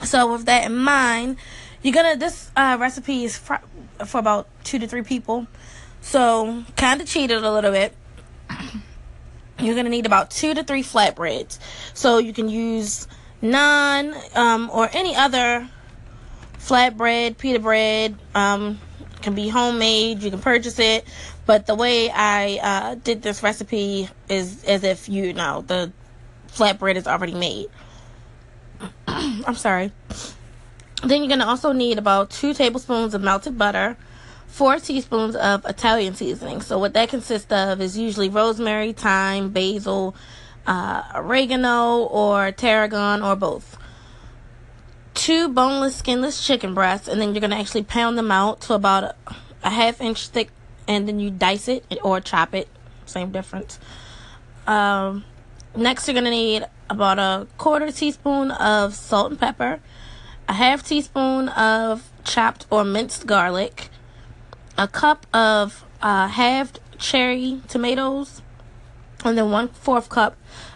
So 0.04 0.32
with 0.32 0.46
that 0.46 0.66
in 0.66 0.75
mind, 0.75 1.38
you're 1.84 1.94
gonna 1.94 2.16
this 2.16 2.52
uh, 2.56 2.78
recipe 2.80 3.24
is 3.24 3.38
for, 3.38 3.60
for 4.06 4.20
about 4.20 4.48
two 4.64 4.80
to 4.80 4.88
three 4.88 5.04
people, 5.04 5.48
so 6.02 6.64
kind 6.78 7.02
of 7.02 7.08
cheated 7.08 7.44
a 7.44 7.52
little 7.52 7.72
bit. 7.72 7.96
You're 9.60 9.76
gonna 9.76 9.90
need 9.90 10.08
about 10.08 10.32
two 10.32 10.54
to 10.56 10.64
three 10.64 10.82
flatbreads, 10.84 11.60
so 11.94 12.18
you 12.18 12.34
can 12.34 12.50
use 12.50 13.08
naan 13.44 14.36
um, 14.36 14.70
or 14.74 14.90
any 14.92 15.16
other 15.16 15.70
flatbread, 16.58 17.38
pita 17.38 17.60
bread, 17.60 18.16
um, 18.34 18.80
can 19.22 19.36
be 19.36 19.50
homemade, 19.50 20.24
you 20.24 20.32
can 20.32 20.40
purchase 20.40 20.80
it. 20.80 21.06
But 21.46 21.66
the 21.66 21.76
way 21.76 22.10
I 22.10 22.60
uh, 22.62 22.96
did 22.96 23.22
this 23.22 23.44
recipe 23.44 24.10
is 24.30 24.64
as 24.66 24.84
if 24.84 25.10
you 25.10 25.34
know 25.34 25.64
the 25.66 25.92
flatbread 26.48 26.96
is 26.96 27.08
already 27.08 27.34
made. 27.34 27.68
I'm 29.08 29.56
sorry. 29.56 29.92
Then 31.03 31.22
you're 31.22 31.29
going 31.29 31.39
to 31.39 31.48
also 31.48 31.72
need 31.72 31.98
about 31.98 32.29
two 32.29 32.53
tablespoons 32.53 33.13
of 33.13 33.22
melted 33.22 33.58
butter, 33.58 33.98
four 34.48 34.77
teaspoons 34.77 35.36
of 35.36 35.65
Italian 35.65 36.13
seasoning. 36.13 36.62
So, 36.62 36.77
what 36.77 36.93
that 36.93 37.10
consists 37.10 37.51
of 37.51 37.81
is 37.81 37.98
usually 37.98 38.29
rosemary, 38.29 38.93
thyme, 38.93 39.50
basil, 39.50 40.15
uh, 40.67 41.03
oregano, 41.15 42.03
or 42.03 42.51
tarragon, 42.51 43.24
or 43.24 43.36
both. 43.36 43.77
Two 45.15 45.50
boneless, 45.50 45.96
skinless 45.96 46.46
chicken 46.46 46.74
breasts, 46.74 47.08
and 47.08 47.20
then 47.20 47.34
you're 47.34 47.41
going 47.41 47.51
to 47.51 47.58
actually 47.58 47.84
pound 47.84 48.17
them 48.17 48.31
out 48.31 48.62
to 48.62 48.74
about 48.74 49.03
a, 49.03 49.15
a 49.63 49.70
half 49.70 50.01
inch 50.01 50.27
thick, 50.27 50.50
and 50.88 51.08
then 51.08 51.20
you 51.20 51.31
dice 51.31 51.67
it 51.67 51.84
or 52.03 52.22
chop 52.22 52.53
it. 52.53 52.67
Same 53.08 53.31
difference. 53.31 53.79
Um, 54.67 55.25
next, 55.75 56.08
you're 56.08 56.13
going 56.13 56.25
to 56.25 56.29
need 56.29 56.65
about 56.89 57.17
a 57.17 57.48
quarter 57.58 57.91
teaspoon 57.91 58.51
of 58.51 58.93
salt 58.93 59.31
and 59.31 59.39
pepper 59.39 59.79
a 60.51 60.53
half 60.53 60.84
teaspoon 60.84 61.48
of 61.48 62.12
chopped 62.25 62.65
or 62.70 62.84
minced 62.84 63.25
garlic, 63.25 63.88
a 64.77 64.86
cup 64.86 65.25
of 65.34 65.86
uh, 66.01 66.27
halved 66.27 66.81
cherry 66.98 67.62
tomatoes, 67.70 68.41
and 69.24 69.38
then 69.38 69.50
one 69.50 69.70
fourth 69.70 70.10
cup 70.10 70.36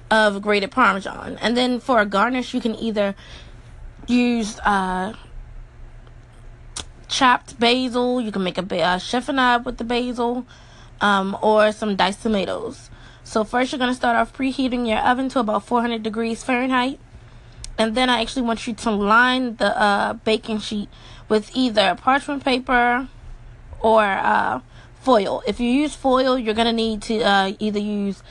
of 0.09 0.41
grated 0.41 0.71
parmesan. 0.71 1.37
And 1.41 1.57
then 1.57 1.81
for 1.81 1.99
a 1.99 2.05
garnish, 2.05 2.53
you 2.53 2.61
can 2.61 2.73
either 2.75 3.15
use 4.07 4.57
uh, 4.59 5.11
chopped 7.09 7.59
basil. 7.59 8.21
You 8.21 8.31
can 8.31 8.45
make 8.45 8.57
a 8.57 8.61
uh, 8.61 8.97
chiffonade 8.97 9.65
with 9.65 9.77
the 9.77 9.83
basil, 9.83 10.45
um, 11.01 11.37
or 11.41 11.73
some 11.73 11.97
diced 11.97 12.21
tomatoes. 12.23 12.89
So 13.25 13.43
first, 13.43 13.73
you're 13.73 13.79
gonna 13.79 13.93
start 13.93 14.15
off 14.15 14.31
preheating 14.31 14.87
your 14.87 14.99
oven 14.99 15.27
to 15.29 15.39
about 15.39 15.65
400 15.65 16.01
degrees 16.01 16.45
Fahrenheit 16.45 16.97
and 17.77 17.95
then 17.95 18.09
I 18.09 18.21
actually 18.21 18.43
want 18.43 18.67
you 18.67 18.73
to 18.73 18.91
line 18.91 19.57
the 19.57 19.77
uh, 19.79 20.13
baking 20.13 20.59
sheet 20.59 20.89
with 21.27 21.51
either 21.53 21.95
parchment 21.95 22.43
paper 22.43 23.09
or 23.81 24.03
uh, 24.03 24.61
foil. 25.01 25.43
If 25.45 25.59
you 25.59 25.69
use 25.69 25.93
foil, 25.95 26.37
you're 26.39 26.53
gonna 26.53 26.73
need 26.73 27.01
to 27.03 27.21
uh, 27.21 27.53
either 27.59 27.79
use 27.79 28.23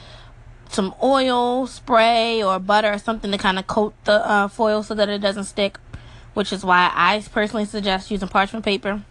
some 0.69 0.95
oil, 1.03 1.67
spray, 1.67 2.43
or 2.43 2.59
butter 2.59 2.93
or 2.93 2.99
something 2.99 3.31
to 3.31 3.39
kind 3.39 3.59
of 3.59 3.67
coat 3.67 3.95
the 4.05 4.29
uh, 4.29 4.49
foil 4.49 4.83
so 4.83 4.95
that 4.95 5.09
it 5.09 5.19
doesn't 5.19 5.45
stick. 5.45 5.79
Which 6.33 6.53
is 6.53 6.65
why 6.65 6.91
I 6.93 7.23
personally 7.31 7.65
suggest 7.65 8.11
using 8.11 8.29
parchment 8.29 8.65
paper. 8.65 9.05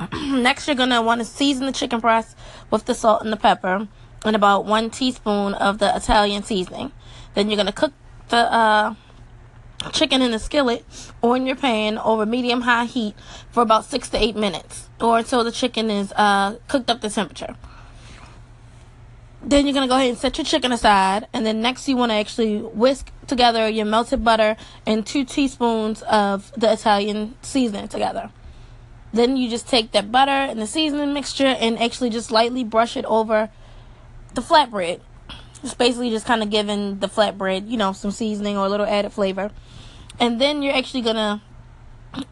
Next, 0.12 0.66
you're 0.66 0.76
gonna 0.76 1.02
want 1.02 1.20
to 1.20 1.24
season 1.26 1.66
the 1.66 1.72
chicken 1.72 2.00
breast 2.00 2.36
with 2.70 2.86
the 2.86 2.94
salt 2.94 3.22
and 3.22 3.32
the 3.32 3.36
pepper 3.36 3.86
and 4.24 4.36
about 4.36 4.64
one 4.64 4.88
teaspoon 4.88 5.52
of 5.54 5.78
the 5.78 5.94
Italian 5.94 6.42
seasoning. 6.42 6.92
Then 7.34 7.50
you're 7.50 7.56
gonna 7.58 7.72
cook 7.72 7.92
the 8.28 8.52
uh, 8.52 8.94
chicken 9.92 10.22
in 10.22 10.30
the 10.30 10.38
skillet 10.38 10.84
or 11.22 11.36
in 11.36 11.46
your 11.46 11.56
pan 11.56 11.98
over 11.98 12.26
medium 12.26 12.62
high 12.62 12.84
heat 12.84 13.14
for 13.50 13.62
about 13.62 13.84
six 13.84 14.08
to 14.10 14.22
eight 14.22 14.36
minutes 14.36 14.88
or 15.00 15.18
until 15.18 15.44
the 15.44 15.52
chicken 15.52 15.90
is 15.90 16.12
uh, 16.12 16.56
cooked 16.68 16.90
up 16.90 17.00
to 17.00 17.10
temperature. 17.10 17.56
Then 19.42 19.64
you're 19.64 19.74
gonna 19.74 19.86
go 19.86 19.96
ahead 19.96 20.08
and 20.08 20.18
set 20.18 20.38
your 20.38 20.44
chicken 20.44 20.72
aside, 20.72 21.28
and 21.32 21.46
then 21.46 21.60
next 21.60 21.88
you 21.88 21.96
want 21.96 22.10
to 22.10 22.16
actually 22.16 22.58
whisk 22.58 23.12
together 23.28 23.68
your 23.68 23.86
melted 23.86 24.24
butter 24.24 24.56
and 24.84 25.06
two 25.06 25.24
teaspoons 25.24 26.02
of 26.02 26.50
the 26.56 26.72
Italian 26.72 27.36
seasoning 27.42 27.86
together. 27.86 28.30
Then 29.12 29.36
you 29.36 29.48
just 29.48 29.68
take 29.68 29.92
that 29.92 30.10
butter 30.10 30.32
and 30.32 30.60
the 30.60 30.66
seasoning 30.66 31.14
mixture 31.14 31.46
and 31.46 31.78
actually 31.78 32.10
just 32.10 32.32
lightly 32.32 32.64
brush 32.64 32.96
it 32.96 33.04
over 33.04 33.50
the 34.34 34.40
flatbread 34.40 35.00
it's 35.62 35.74
basically 35.74 36.10
just 36.10 36.26
kind 36.26 36.42
of 36.42 36.50
giving 36.50 36.98
the 36.98 37.08
flatbread, 37.08 37.68
you 37.68 37.76
know, 37.76 37.92
some 37.92 38.10
seasoning 38.10 38.56
or 38.56 38.66
a 38.66 38.68
little 38.68 38.86
added 38.86 39.12
flavor. 39.12 39.50
And 40.18 40.40
then 40.40 40.62
you're 40.62 40.74
actually 40.74 41.02
gonna 41.02 41.42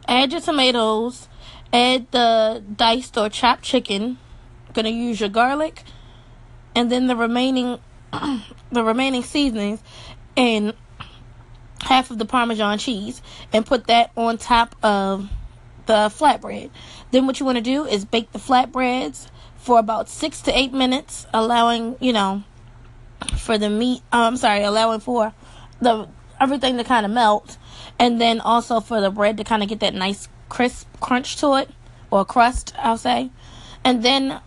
add 0.07 0.31
your 0.31 0.41
tomatoes, 0.41 1.27
add 1.71 2.11
the 2.11 2.63
diced 2.75 3.17
or 3.17 3.29
chopped 3.29 3.63
chicken, 3.63 4.17
gonna 4.73 4.89
use 4.89 5.19
your 5.19 5.29
garlic, 5.29 5.83
and 6.75 6.91
then 6.91 7.07
the 7.07 7.15
remaining 7.15 7.79
the 8.71 8.83
remaining 8.83 9.23
seasonings 9.23 9.81
and 10.37 10.73
half 11.81 12.09
of 12.11 12.17
the 12.17 12.25
parmesan 12.25 12.77
cheese 12.77 13.21
and 13.53 13.65
put 13.65 13.87
that 13.87 14.11
on 14.15 14.37
top 14.37 14.75
of 14.83 15.29
the 15.85 16.09
flatbread. 16.09 16.69
Then 17.11 17.27
what 17.27 17.39
you 17.39 17.45
want 17.45 17.57
to 17.57 17.63
do 17.63 17.85
is 17.85 18.05
bake 18.05 18.31
the 18.31 18.39
flatbreads 18.39 19.27
for 19.55 19.79
about 19.79 20.09
6 20.09 20.41
to 20.41 20.57
8 20.57 20.73
minutes, 20.73 21.25
allowing, 21.33 21.95
you 21.99 22.13
know, 22.13 22.43
for 23.37 23.57
the 23.57 23.69
meat. 23.69 24.01
Oh, 24.11 24.23
I'm 24.27 24.37
sorry, 24.37 24.63
allowing 24.63 24.99
for 24.99 25.33
the 25.81 26.07
everything 26.39 26.77
to 26.77 26.83
kind 26.83 27.05
of 27.05 27.11
melt, 27.11 27.57
and 27.99 28.19
then 28.19 28.41
also 28.41 28.79
for 28.79 29.01
the 29.01 29.09
bread 29.09 29.37
to 29.37 29.43
kind 29.43 29.63
of 29.63 29.69
get 29.69 29.79
that 29.79 29.93
nice 29.93 30.27
crisp 30.49 30.87
crunch 30.99 31.37
to 31.37 31.55
it 31.55 31.69
or 32.11 32.25
crust, 32.25 32.73
I'll 32.77 32.97
say. 32.97 33.29
And 33.83 34.03
then 34.03 34.39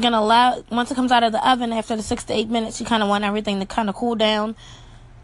gonna 0.00 0.18
allow 0.18 0.62
once 0.70 0.90
it 0.90 0.94
comes 0.94 1.12
out 1.12 1.22
of 1.22 1.32
the 1.32 1.48
oven 1.48 1.72
after 1.72 1.96
the 1.96 2.02
six 2.02 2.24
to 2.24 2.32
eight 2.32 2.48
minutes, 2.48 2.80
you 2.80 2.86
kind 2.86 3.02
of 3.02 3.08
want 3.08 3.24
everything 3.24 3.60
to 3.60 3.66
kind 3.66 3.88
of 3.88 3.94
cool 3.94 4.14
down 4.14 4.56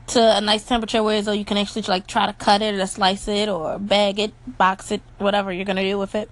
to 0.08 0.20
a 0.38 0.40
nice 0.40 0.64
temperature 0.64 1.02
where 1.02 1.22
so 1.22 1.32
you 1.32 1.44
can 1.44 1.58
actually 1.58 1.82
like 1.82 2.06
try 2.06 2.26
to 2.26 2.32
cut 2.32 2.62
it 2.62 2.74
or 2.74 2.86
slice 2.86 3.28
it 3.28 3.48
or 3.48 3.78
bag 3.78 4.18
it, 4.18 4.32
box 4.46 4.90
it, 4.90 5.02
whatever 5.18 5.52
you're 5.52 5.64
gonna 5.64 5.82
do 5.82 5.98
with 5.98 6.14
it. 6.14 6.30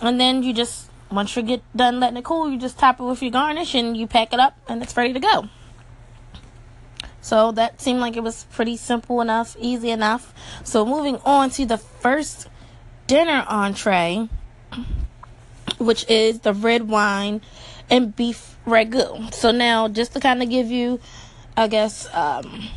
And 0.00 0.20
then 0.20 0.42
you 0.42 0.52
just 0.52 0.90
once 1.10 1.36
you 1.36 1.42
get 1.42 1.62
done 1.76 2.00
letting 2.00 2.16
it 2.16 2.24
cool, 2.24 2.50
you 2.50 2.58
just 2.58 2.78
top 2.78 3.00
it 3.00 3.04
with 3.04 3.22
your 3.22 3.30
garnish 3.30 3.74
and 3.74 3.96
you 3.96 4.06
pack 4.06 4.32
it 4.32 4.40
up 4.40 4.56
and 4.68 4.82
it's 4.82 4.96
ready 4.96 5.12
to 5.12 5.20
go. 5.20 5.48
So 7.22 7.52
that 7.52 7.80
seemed 7.80 8.00
like 8.00 8.16
it 8.16 8.22
was 8.22 8.44
pretty 8.50 8.76
simple 8.76 9.20
enough, 9.20 9.56
easy 9.58 9.90
enough. 9.90 10.34
So 10.64 10.84
moving 10.84 11.18
on 11.24 11.50
to 11.50 11.64
the 11.64 11.78
first 11.78 12.48
dinner 13.06 13.46
entree, 13.48 14.28
which 15.78 16.04
is 16.10 16.40
the 16.40 16.52
red 16.52 16.88
wine 16.88 17.40
and 17.88 18.14
beef 18.14 18.56
ragu. 18.66 19.32
So 19.32 19.52
now, 19.52 19.88
just 19.88 20.12
to 20.14 20.20
kind 20.20 20.42
of 20.42 20.50
give 20.50 20.70
you, 20.70 21.00
I 21.56 21.68
guess, 21.68 22.12
um, 22.12 22.68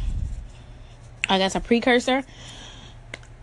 I 1.28 1.40
guess 1.40 1.56
a 1.56 1.60
precursor 1.60 2.24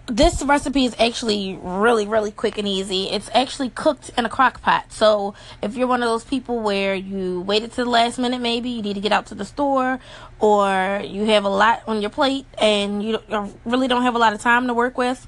this 0.06 0.42
recipe 0.42 0.84
is 0.84 0.96
actually 0.98 1.58
really 1.62 2.06
really 2.06 2.32
quick 2.32 2.58
and 2.58 2.66
easy. 2.66 3.08
It's 3.10 3.30
actually 3.32 3.70
cooked 3.70 4.10
in 4.16 4.26
a 4.26 4.28
crock 4.28 4.60
pot. 4.60 4.92
So 4.92 5.34
if 5.62 5.76
you're 5.76 5.86
one 5.86 6.02
of 6.02 6.08
those 6.08 6.24
people 6.24 6.60
where 6.60 6.94
you 6.94 7.40
waited 7.42 7.70
to 7.72 7.84
the 7.84 7.90
last 7.90 8.18
minute 8.18 8.40
maybe 8.40 8.70
you 8.70 8.82
need 8.82 8.94
to 8.94 9.00
get 9.00 9.12
out 9.12 9.26
to 9.26 9.34
the 9.34 9.44
store 9.44 10.00
or 10.40 11.02
you 11.04 11.26
have 11.26 11.44
a 11.44 11.48
lot 11.48 11.82
on 11.86 12.00
your 12.00 12.10
plate 12.10 12.46
and 12.58 13.02
you 13.02 13.18
really 13.64 13.88
don't 13.88 14.02
have 14.02 14.14
a 14.14 14.18
lot 14.18 14.32
of 14.32 14.40
time 14.40 14.66
to 14.66 14.74
work 14.74 14.98
with. 14.98 15.26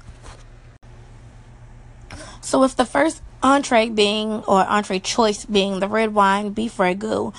So 2.41 2.59
with 2.59 2.75
the 2.75 2.85
first 2.85 3.21
entree 3.41 3.89
being 3.89 4.43
or 4.43 4.65
entree 4.67 4.99
choice 4.99 5.45
being 5.45 5.79
the 5.79 5.87
red 5.87 6.13
wine 6.13 6.49
beef 6.49 6.77
ragu 6.77 7.33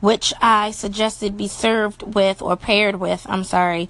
which 0.00 0.34
i 0.42 0.70
suggested 0.70 1.38
be 1.38 1.48
served 1.48 2.02
with 2.14 2.42
or 2.42 2.54
paired 2.54 2.96
with 2.96 3.26
i'm 3.30 3.42
sorry 3.42 3.88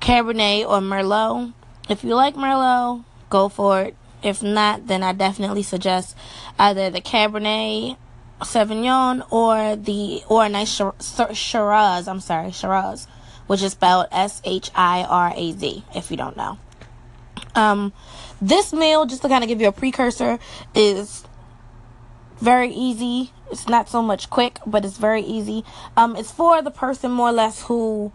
cabernet 0.00 0.62
or 0.62 0.78
merlot 0.78 1.52
if 1.88 2.04
you 2.04 2.14
like 2.14 2.34
Merlot, 2.34 3.04
go 3.30 3.48
for 3.48 3.82
it. 3.82 3.96
If 4.22 4.42
not, 4.42 4.86
then 4.86 5.02
I 5.02 5.12
definitely 5.12 5.62
suggest 5.62 6.16
either 6.58 6.88
the 6.88 7.02
Cabernet 7.02 7.98
Sauvignon 8.40 9.30
or 9.30 9.76
the 9.76 10.22
or 10.28 10.44
a 10.44 10.48
nice 10.48 10.80
Shiraz. 11.32 12.08
I'm 12.08 12.20
sorry, 12.20 12.50
Shiraz, 12.50 13.06
which 13.46 13.62
is 13.62 13.72
spelled 13.72 14.06
S 14.10 14.40
H 14.44 14.70
I 14.74 15.02
R 15.02 15.32
A 15.36 15.52
Z. 15.52 15.84
If 15.94 16.10
you 16.10 16.16
don't 16.16 16.36
know, 16.36 16.58
um, 17.54 17.92
this 18.40 18.72
meal 18.72 19.04
just 19.06 19.22
to 19.22 19.28
kind 19.28 19.44
of 19.44 19.48
give 19.48 19.60
you 19.60 19.68
a 19.68 19.72
precursor 19.72 20.38
is 20.74 21.24
very 22.40 22.70
easy. 22.72 23.30
It's 23.50 23.68
not 23.68 23.88
so 23.88 24.02
much 24.02 24.30
quick, 24.30 24.58
but 24.66 24.84
it's 24.84 24.96
very 24.96 25.22
easy. 25.22 25.64
Um, 25.96 26.16
it's 26.16 26.30
for 26.30 26.62
the 26.62 26.70
person 26.70 27.10
more 27.10 27.28
or 27.28 27.32
less 27.32 27.62
who, 27.62 28.12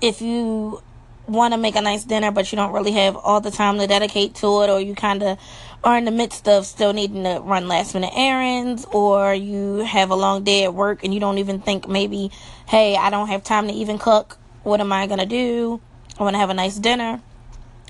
if 0.00 0.22
you 0.22 0.82
want 1.26 1.54
to 1.54 1.58
make 1.58 1.76
a 1.76 1.80
nice 1.80 2.04
dinner, 2.04 2.30
but 2.30 2.50
you 2.52 2.56
don't 2.56 2.72
really 2.72 2.92
have 2.92 3.16
all 3.16 3.40
the 3.40 3.50
time 3.50 3.78
to 3.78 3.86
dedicate 3.86 4.34
to 4.36 4.62
it, 4.62 4.70
or 4.70 4.80
you 4.80 4.94
kind 4.94 5.22
of 5.22 5.38
are 5.84 5.98
in 5.98 6.04
the 6.04 6.10
midst 6.10 6.48
of 6.48 6.66
still 6.66 6.92
needing 6.92 7.24
to 7.24 7.40
run 7.42 7.68
last 7.68 7.94
minute 7.94 8.12
errands, 8.16 8.86
or 8.92 9.34
you 9.34 9.78
have 9.78 10.10
a 10.10 10.14
long 10.14 10.44
day 10.44 10.64
at 10.64 10.74
work 10.74 11.04
and 11.04 11.12
you 11.12 11.20
don't 11.20 11.38
even 11.38 11.60
think 11.60 11.88
maybe, 11.88 12.30
hey, 12.66 12.96
I 12.96 13.10
don't 13.10 13.28
have 13.28 13.44
time 13.44 13.68
to 13.68 13.72
even 13.72 13.98
cook. 13.98 14.38
What 14.62 14.80
am 14.80 14.92
I 14.92 15.06
going 15.06 15.20
to 15.20 15.26
do? 15.26 15.80
I 16.18 16.22
want 16.22 16.34
to 16.34 16.38
have 16.38 16.50
a 16.50 16.54
nice 16.54 16.76
dinner. 16.76 17.20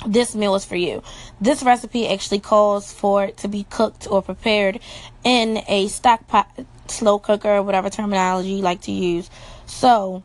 This 0.07 0.35
meal 0.35 0.55
is 0.57 0.65
for 0.65 0.77
you. 0.77 1.03
This 1.41 1.63
recipe 1.63 2.07
actually 2.07 2.41
calls 2.41 2.93
for 2.93 3.25
it 3.25 3.39
to 3.39 3.49
be 3.49 3.65
cooked 3.65 4.07
or 4.11 4.21
prepared 4.21 4.81
in 5.25 5.63
a 5.69 5.89
stock 5.89 6.27
pot, 6.29 6.51
slow 6.87 7.19
cooker, 7.19 7.63
whatever 7.63 7.89
terminology 7.89 8.51
you 8.51 8.63
like 8.63 8.83
to 8.83 8.93
use. 8.93 9.31
So, 9.65 10.23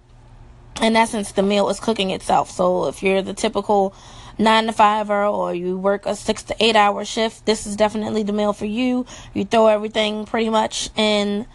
in 0.80 0.96
essence, 0.96 1.32
the 1.32 1.44
meal 1.44 1.70
is 1.70 1.80
cooking 1.80 2.12
itself. 2.12 2.51
So 2.51 2.86
if 2.88 3.04
you're 3.04 3.22
the 3.22 3.34
typical 3.34 3.94
nine 4.38 4.66
to 4.66 4.74
five 4.74 5.10
or 5.10 5.54
you 5.54 5.78
work 5.78 6.06
a 6.06 6.16
six 6.16 6.44
to 6.44 6.56
eight 6.63 6.75
hour 6.75 7.06
shift, 7.06 7.46
this 7.46 7.66
is 7.66 7.75
definitely 7.75 8.24
the 8.24 8.34
meal 8.34 8.54
for 8.54 8.66
you. 8.66 9.06
You 9.34 9.46
throw 9.46 9.68
everything 9.68 10.25
pretty 10.25 10.50
much 10.50 10.90
in 10.96 11.46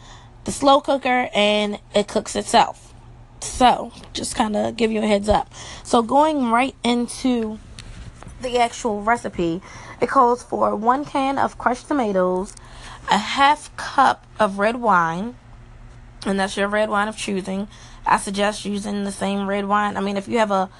the 0.44 0.52
slow 0.52 0.80
cooker 0.80 1.28
and 1.34 1.78
it 1.94 2.08
cooks 2.08 2.36
itself. 2.36 2.94
So, 3.40 3.92
just 4.12 4.34
kind 4.34 4.56
of 4.56 4.76
give 4.76 4.90
you 4.90 5.02
a 5.02 5.06
heads 5.06 5.28
up. 5.28 5.52
So, 5.84 6.02
going 6.02 6.50
right 6.50 6.74
into 6.82 7.58
the 8.40 8.58
actual 8.58 9.02
recipe, 9.02 9.60
it 10.00 10.08
calls 10.08 10.42
for 10.42 10.74
one 10.74 11.04
can 11.04 11.38
of 11.38 11.58
crushed 11.58 11.88
tomatoes, 11.88 12.54
a 13.10 13.18
half 13.18 13.74
cup 13.76 14.26
of 14.38 14.58
red 14.58 14.76
wine, 14.76 15.36
and 16.24 16.40
that's 16.40 16.56
your 16.56 16.68
red 16.68 16.88
wine 16.88 17.08
of 17.08 17.16
choosing. 17.16 17.68
I 18.06 18.18
suggest 18.18 18.64
using 18.64 19.04
the 19.04 19.12
same 19.12 19.48
red 19.48 19.66
wine. 19.66 19.96
I 19.96 20.00
mean, 20.00 20.16
if 20.16 20.28
you 20.28 20.38
have 20.38 20.50
a, 20.50 20.70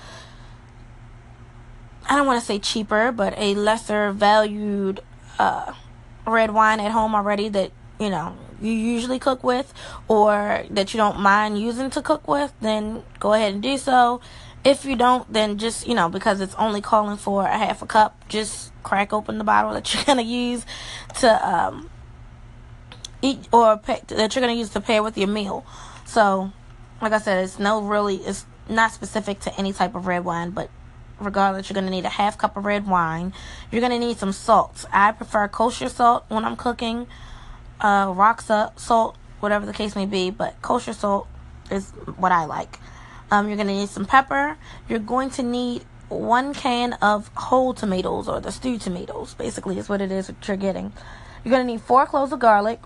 I 2.09 2.17
don't 2.17 2.27
want 2.27 2.41
to 2.41 2.47
say 2.47 2.59
cheaper, 2.59 3.13
but 3.13 3.35
a 3.37 3.55
lesser 3.55 4.13
valued 4.13 5.01
uh, 5.39 5.73
red 6.27 6.53
wine 6.53 6.81
at 6.81 6.93
home 6.93 7.15
already 7.15 7.49
that, 7.51 7.73
you 7.99 8.11
know, 8.11 8.37
you 8.61 8.73
usually 8.73 9.19
cook 9.19 9.43
with 9.45 9.73
or 10.09 10.65
that 10.71 10.95
you 10.95 10.99
don't 10.99 11.21
mind 11.21 11.61
using 11.61 11.91
to 11.91 12.03
cook 12.03 12.27
with, 12.29 12.53
then 12.61 13.03
go 13.19 13.33
ahead 13.33 13.55
and 13.55 13.63
do 13.63 13.77
so. 13.77 14.21
If 14.65 14.85
you 14.85 14.97
don't, 14.97 15.31
then 15.33 15.59
just, 15.59 15.87
you 15.87 15.95
know, 15.95 16.09
because 16.09 16.41
it's 16.41 16.55
only 16.57 16.81
calling 16.81 17.17
for 17.17 17.45
a 17.45 17.59
half 17.59 17.83
a 17.83 17.87
cup, 17.87 18.29
just 18.29 18.73
crack 18.83 19.13
open 19.13 19.39
the 19.39 19.45
bottle 19.45 19.73
that 19.75 19.93
you're 19.93 20.05
going 20.07 20.19
to 20.19 20.25
use 20.25 20.65
to 21.21 21.49
um, 21.49 21.91
eat 23.23 23.47
or 23.53 23.81
that 23.87 24.11
you're 24.11 24.29
going 24.29 24.55
to 24.55 24.59
use 24.59 24.71
to 24.71 24.81
pair 24.81 25.03
with 25.03 25.19
your 25.19 25.29
meal. 25.29 25.65
So, 26.05 26.53
like 27.01 27.13
I 27.13 27.19
said, 27.19 27.45
it's 27.45 27.59
no 27.59 27.83
really, 27.83 28.17
it's 28.17 28.47
not 28.69 28.93
specific 28.93 29.41
to 29.41 29.59
any 29.59 29.73
type 29.73 29.95
of 29.95 30.07
red 30.07 30.25
wine, 30.25 30.51
but 30.51 30.71
regardless, 31.21 31.69
you're 31.69 31.75
going 31.75 31.87
to 31.87 31.91
need 31.91 32.05
a 32.05 32.11
half 32.11 32.39
cup 32.39 32.57
of 32.57 32.65
red 32.65 32.87
wine. 32.87 33.33
You're 33.71 33.81
going 33.81 33.93
to 33.93 33.99
need 33.99 34.19
some 34.19 34.33
salt. 34.33 34.85
I 34.93 35.13
prefer 35.13 35.49
kosher 35.49 35.89
salt 35.89 36.25
when 36.29 36.45
I'm 36.45 36.57
cooking 36.57 37.07
uh, 37.81 38.35
salt, 38.77 39.17
whatever 39.41 39.67
the 39.67 39.73
case 39.73 39.95
may 39.95 40.07
be, 40.07 40.31
but 40.31 40.61
kosher 40.63 40.93
salt 40.93 41.29
is 41.71 41.91
what 42.17 42.33
I 42.33 42.45
like. 42.45 42.79
Um, 43.31 43.49
you're 43.49 43.57
going 43.57 43.69
to 43.69 43.75
need 43.75 43.89
some 43.89 44.07
pepper. 44.07 44.57
You're 44.89 44.99
going 44.99 45.31
to 45.31 45.43
need 45.43 45.85
one 46.09 46.55
can 46.55 46.93
of 46.95 47.29
whole 47.35 47.75
tomatoes 47.75 48.29
or 48.29 48.41
the 48.41 48.53
stewed 48.53 48.81
tomatoes, 48.81 49.35
basically, 49.35 49.79
is 49.79 49.89
what 49.89 50.01
it 50.01 50.13
is 50.13 50.29
what 50.29 50.47
you're 50.47 50.57
getting. 50.57 50.93
You're 51.45 51.51
going 51.51 51.67
to 51.67 51.73
need 51.73 51.81
four 51.81 52.07
cloves 52.07 52.33
of 52.33 52.39
garlic, 52.39 52.81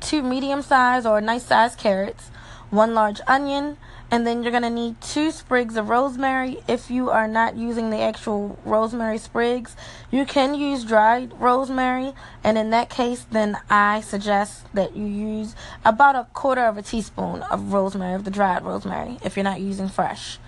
two 0.00 0.22
medium 0.22 0.62
sized 0.62 1.06
or 1.06 1.20
nice 1.20 1.44
sized 1.44 1.78
carrots, 1.78 2.30
one 2.70 2.94
large 2.94 3.20
onion, 3.26 3.76
and 4.10 4.26
then 4.26 4.42
you're 4.42 4.52
going 4.52 4.62
to 4.62 4.70
need 4.70 5.00
two 5.00 5.30
sprigs 5.30 5.76
of 5.76 5.88
rosemary. 5.88 6.58
If 6.68 6.90
you 6.90 7.10
are 7.10 7.26
not 7.26 7.56
using 7.56 7.90
the 7.90 8.00
actual 8.00 8.58
rosemary 8.64 9.18
sprigs, 9.18 9.74
you 10.10 10.24
can 10.24 10.54
use 10.54 10.84
dried 10.84 11.32
rosemary. 11.40 12.12
And 12.44 12.56
in 12.56 12.70
that 12.70 12.88
case, 12.88 13.26
then 13.30 13.58
I 13.68 14.00
suggest 14.00 14.72
that 14.74 14.96
you 14.96 15.06
use 15.06 15.56
about 15.84 16.14
a 16.14 16.28
quarter 16.32 16.62
of 16.62 16.78
a 16.78 16.82
teaspoon 16.82 17.42
of 17.42 17.72
rosemary, 17.72 18.14
of 18.14 18.24
the 18.24 18.30
dried 18.30 18.64
rosemary, 18.64 19.18
if 19.24 19.36
you're 19.36 19.44
not 19.44 19.60
using 19.60 19.88
fresh. 19.88 20.38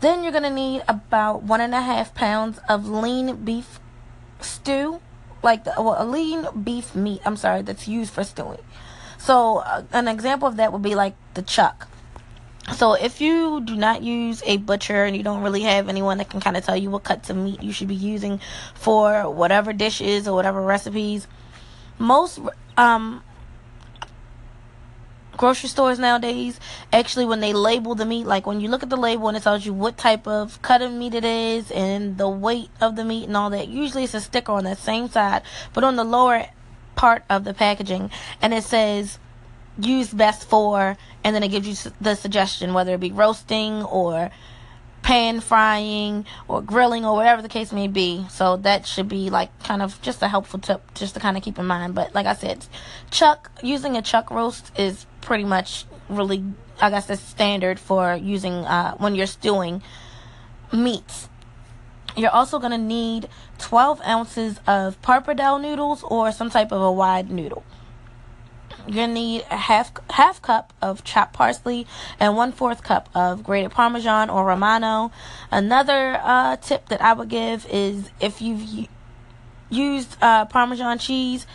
Then 0.00 0.22
you're 0.22 0.32
going 0.32 0.44
to 0.44 0.50
need 0.50 0.82
about 0.88 1.42
one 1.42 1.60
and 1.60 1.74
a 1.74 1.80
half 1.80 2.14
pounds 2.14 2.58
of 2.68 2.88
lean 2.88 3.44
beef 3.44 3.80
stew, 4.40 5.00
like 5.42 5.64
the, 5.64 5.74
well, 5.78 5.96
a 5.98 6.04
lean 6.04 6.46
beef 6.64 6.94
meat, 6.94 7.20
I'm 7.24 7.36
sorry, 7.36 7.62
that's 7.62 7.88
used 7.88 8.12
for 8.12 8.24
stewing. 8.24 8.60
So, 9.20 9.58
uh, 9.58 9.84
an 9.92 10.08
example 10.08 10.48
of 10.48 10.56
that 10.56 10.72
would 10.72 10.82
be 10.82 10.94
like 10.94 11.14
the 11.34 11.42
chuck. 11.42 11.88
So 12.74 12.94
if 12.94 13.20
you 13.20 13.60
do 13.60 13.76
not 13.76 14.02
use 14.02 14.42
a 14.46 14.56
butcher 14.56 15.04
and 15.04 15.16
you 15.16 15.22
don't 15.22 15.42
really 15.42 15.62
have 15.62 15.88
anyone 15.88 16.18
that 16.18 16.30
can 16.30 16.40
kind 16.40 16.56
of 16.56 16.64
tell 16.64 16.76
you 16.76 16.90
what 16.90 17.04
cuts 17.04 17.28
of 17.28 17.36
meat 17.36 17.62
you 17.62 17.72
should 17.72 17.88
be 17.88 17.94
using 17.94 18.40
for 18.74 19.28
whatever 19.30 19.72
dishes 19.72 20.26
or 20.26 20.34
whatever 20.34 20.62
recipes, 20.62 21.26
most 21.98 22.38
um 22.78 23.22
grocery 25.36 25.68
stores 25.68 25.98
nowadays 25.98 26.60
actually 26.92 27.24
when 27.24 27.40
they 27.40 27.54
label 27.54 27.94
the 27.94 28.04
meat 28.04 28.26
like 28.26 28.46
when 28.46 28.60
you 28.60 28.68
look 28.68 28.82
at 28.82 28.90
the 28.90 28.96
label 28.96 29.26
and 29.26 29.36
it 29.38 29.42
tells 29.42 29.64
you 29.64 29.72
what 29.72 29.96
type 29.96 30.26
of 30.26 30.60
cut 30.60 30.82
of 30.82 30.92
meat 30.92 31.14
it 31.14 31.24
is 31.24 31.70
and 31.70 32.18
the 32.18 32.28
weight 32.28 32.68
of 32.78 32.94
the 32.94 33.04
meat 33.04 33.24
and 33.24 33.34
all 33.34 33.48
that 33.48 33.66
usually 33.66 34.04
it's 34.04 34.12
a 34.12 34.20
sticker 34.20 34.52
on 34.52 34.64
that 34.64 34.78
same 34.78 35.08
side. 35.08 35.42
But 35.72 35.84
on 35.84 35.96
the 35.96 36.04
lower 36.04 36.46
part 37.00 37.24
of 37.30 37.44
the 37.44 37.54
packaging 37.54 38.10
and 38.42 38.52
it 38.52 38.62
says 38.62 39.18
use 39.78 40.12
best 40.12 40.46
for, 40.46 40.98
and 41.24 41.34
then 41.34 41.42
it 41.42 41.48
gives 41.48 41.66
you 41.66 41.92
the 41.98 42.14
suggestion 42.14 42.74
whether 42.74 42.92
it 42.92 43.00
be 43.00 43.10
roasting 43.10 43.82
or 43.84 44.30
pan 45.00 45.40
frying 45.40 46.26
or 46.46 46.60
grilling 46.60 47.06
or 47.06 47.14
whatever 47.14 47.40
the 47.40 47.48
case 47.48 47.72
may 47.72 47.88
be. 47.88 48.26
So 48.28 48.58
that 48.58 48.86
should 48.86 49.08
be 49.08 49.30
like 49.30 49.48
kind 49.64 49.80
of 49.80 49.98
just 50.02 50.20
a 50.20 50.28
helpful 50.28 50.60
tip 50.60 50.82
just 50.92 51.14
to 51.14 51.20
kind 51.20 51.38
of 51.38 51.42
keep 51.42 51.58
in 51.58 51.64
mind. 51.64 51.94
But 51.94 52.14
like 52.14 52.26
I 52.26 52.34
said, 52.34 52.66
chuck 53.10 53.50
using 53.62 53.96
a 53.96 54.02
chuck 54.02 54.30
roast 54.30 54.70
is 54.78 55.06
pretty 55.22 55.44
much 55.44 55.86
really 56.10 56.44
I 56.82 56.90
guess 56.90 57.06
the 57.06 57.16
standard 57.16 57.80
for 57.80 58.14
using 58.14 58.52
uh, 58.52 58.96
when 58.98 59.14
you're 59.14 59.26
stewing 59.26 59.82
meats. 60.70 61.29
You're 62.16 62.30
also 62.30 62.58
going 62.58 62.72
to 62.72 62.78
need 62.78 63.28
12 63.58 64.00
ounces 64.02 64.58
of 64.66 65.00
pappardelle 65.02 65.60
noodles 65.60 66.02
or 66.02 66.32
some 66.32 66.50
type 66.50 66.72
of 66.72 66.82
a 66.82 66.92
wide 66.92 67.30
noodle. 67.30 67.64
You're 68.86 69.06
gonna 69.06 69.12
need 69.12 69.44
a 69.50 69.56
half 69.56 69.92
half 70.10 70.40
cup 70.40 70.72
of 70.80 71.04
chopped 71.04 71.34
parsley 71.34 71.86
and 72.18 72.34
one 72.34 72.50
fourth 72.50 72.82
cup 72.82 73.08
of 73.14 73.44
grated 73.44 73.70
Parmesan 73.72 74.30
or 74.30 74.44
Romano. 74.44 75.12
Another 75.50 76.18
uh, 76.22 76.56
tip 76.56 76.88
that 76.88 77.00
I 77.02 77.12
would 77.12 77.28
give 77.28 77.66
is 77.66 78.10
if 78.20 78.40
you've 78.40 78.88
used 79.68 80.16
uh, 80.20 80.46
Parmesan 80.46 80.98
cheese, 80.98 81.46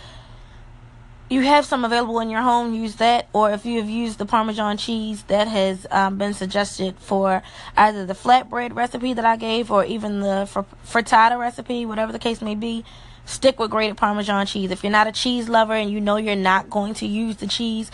you 1.30 1.42
have 1.42 1.66
some 1.66 1.84
available 1.84 2.20
in 2.20 2.30
your 2.30 2.42
home, 2.42 2.74
use 2.74 2.96
that. 2.96 3.28
Or 3.34 3.52
if 3.52 3.66
you 3.66 3.80
have 3.80 3.90
used 3.90 4.20
the 4.20 4.26
Parmesan 4.26 4.78
cheese 4.78 5.24
that 5.24 5.48
has 5.48 5.88
um, 5.90 6.18
been 6.18 6.34
suggested 6.34 6.98
for 7.00 7.42
either 7.76 8.06
the 8.06 8.14
flatbread 8.14 8.76
recipe 8.76 9.14
that 9.14 9.26
I 9.26 9.36
gave 9.36 9.72
or 9.72 9.84
even 9.86 10.20
the 10.20 10.48
fr- 10.48 10.62
frittata 10.86 11.40
recipe, 11.40 11.86
whatever 11.86 12.12
the 12.12 12.20
case 12.20 12.42
may 12.42 12.56
be, 12.56 12.86
stick 13.26 13.60
with 13.60 13.72
grated 13.72 13.98
Parmesan 13.98 14.46
cheese. 14.46 14.70
If 14.70 14.84
you're 14.84 14.92
not 14.92 15.08
a 15.08 15.12
cheese 15.12 15.50
lover 15.50 15.74
and 15.74 15.90
you 15.90 16.00
know 16.00 16.18
you're 16.18 16.36
not 16.36 16.70
going 16.70 16.94
to 16.96 17.08
use 17.08 17.38
the 17.38 17.48
cheese 17.48 17.90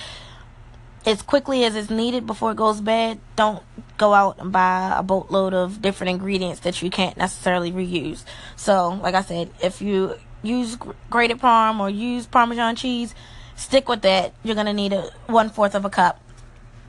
as 1.05 1.21
quickly 1.21 1.63
as 1.63 1.75
it's 1.75 1.89
needed 1.89 2.27
before 2.27 2.51
it 2.51 2.57
goes 2.57 2.81
bad, 2.81 3.19
don't 3.35 3.63
go 3.97 4.13
out 4.13 4.39
and 4.39 4.51
buy 4.51 4.93
a 4.95 5.01
boatload 5.01 5.53
of 5.53 5.81
different 5.81 6.09
ingredients 6.09 6.59
that 6.61 6.81
you 6.81 6.89
can't 6.89 7.17
necessarily 7.17 7.71
reuse. 7.71 8.23
So, 8.55 8.99
like 9.01 9.15
I 9.15 9.21
said, 9.21 9.51
if 9.61 9.81
you 9.81 10.15
use 10.41 10.77
grated 11.09 11.39
parm 11.39 11.79
or 11.79 11.89
use 11.89 12.25
Parmesan 12.25 12.75
cheese, 12.75 13.13
stick 13.55 13.87
with 13.87 14.01
that. 14.01 14.33
You're 14.43 14.55
gonna 14.55 14.73
need 14.73 14.93
a 14.93 15.11
one 15.27 15.49
fourth 15.49 15.75
of 15.75 15.85
a 15.85 15.89
cup 15.89 16.19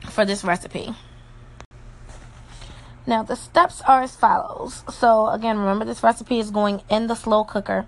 for 0.09 0.25
this 0.25 0.43
recipe. 0.43 0.95
Now 3.05 3.23
the 3.23 3.35
steps 3.35 3.81
are 3.81 4.03
as 4.03 4.15
follows. 4.15 4.83
So 4.89 5.27
again, 5.27 5.57
remember 5.57 5.85
this 5.85 6.03
recipe 6.03 6.39
is 6.39 6.51
going 6.51 6.81
in 6.89 7.07
the 7.07 7.15
slow 7.15 7.43
cooker 7.43 7.85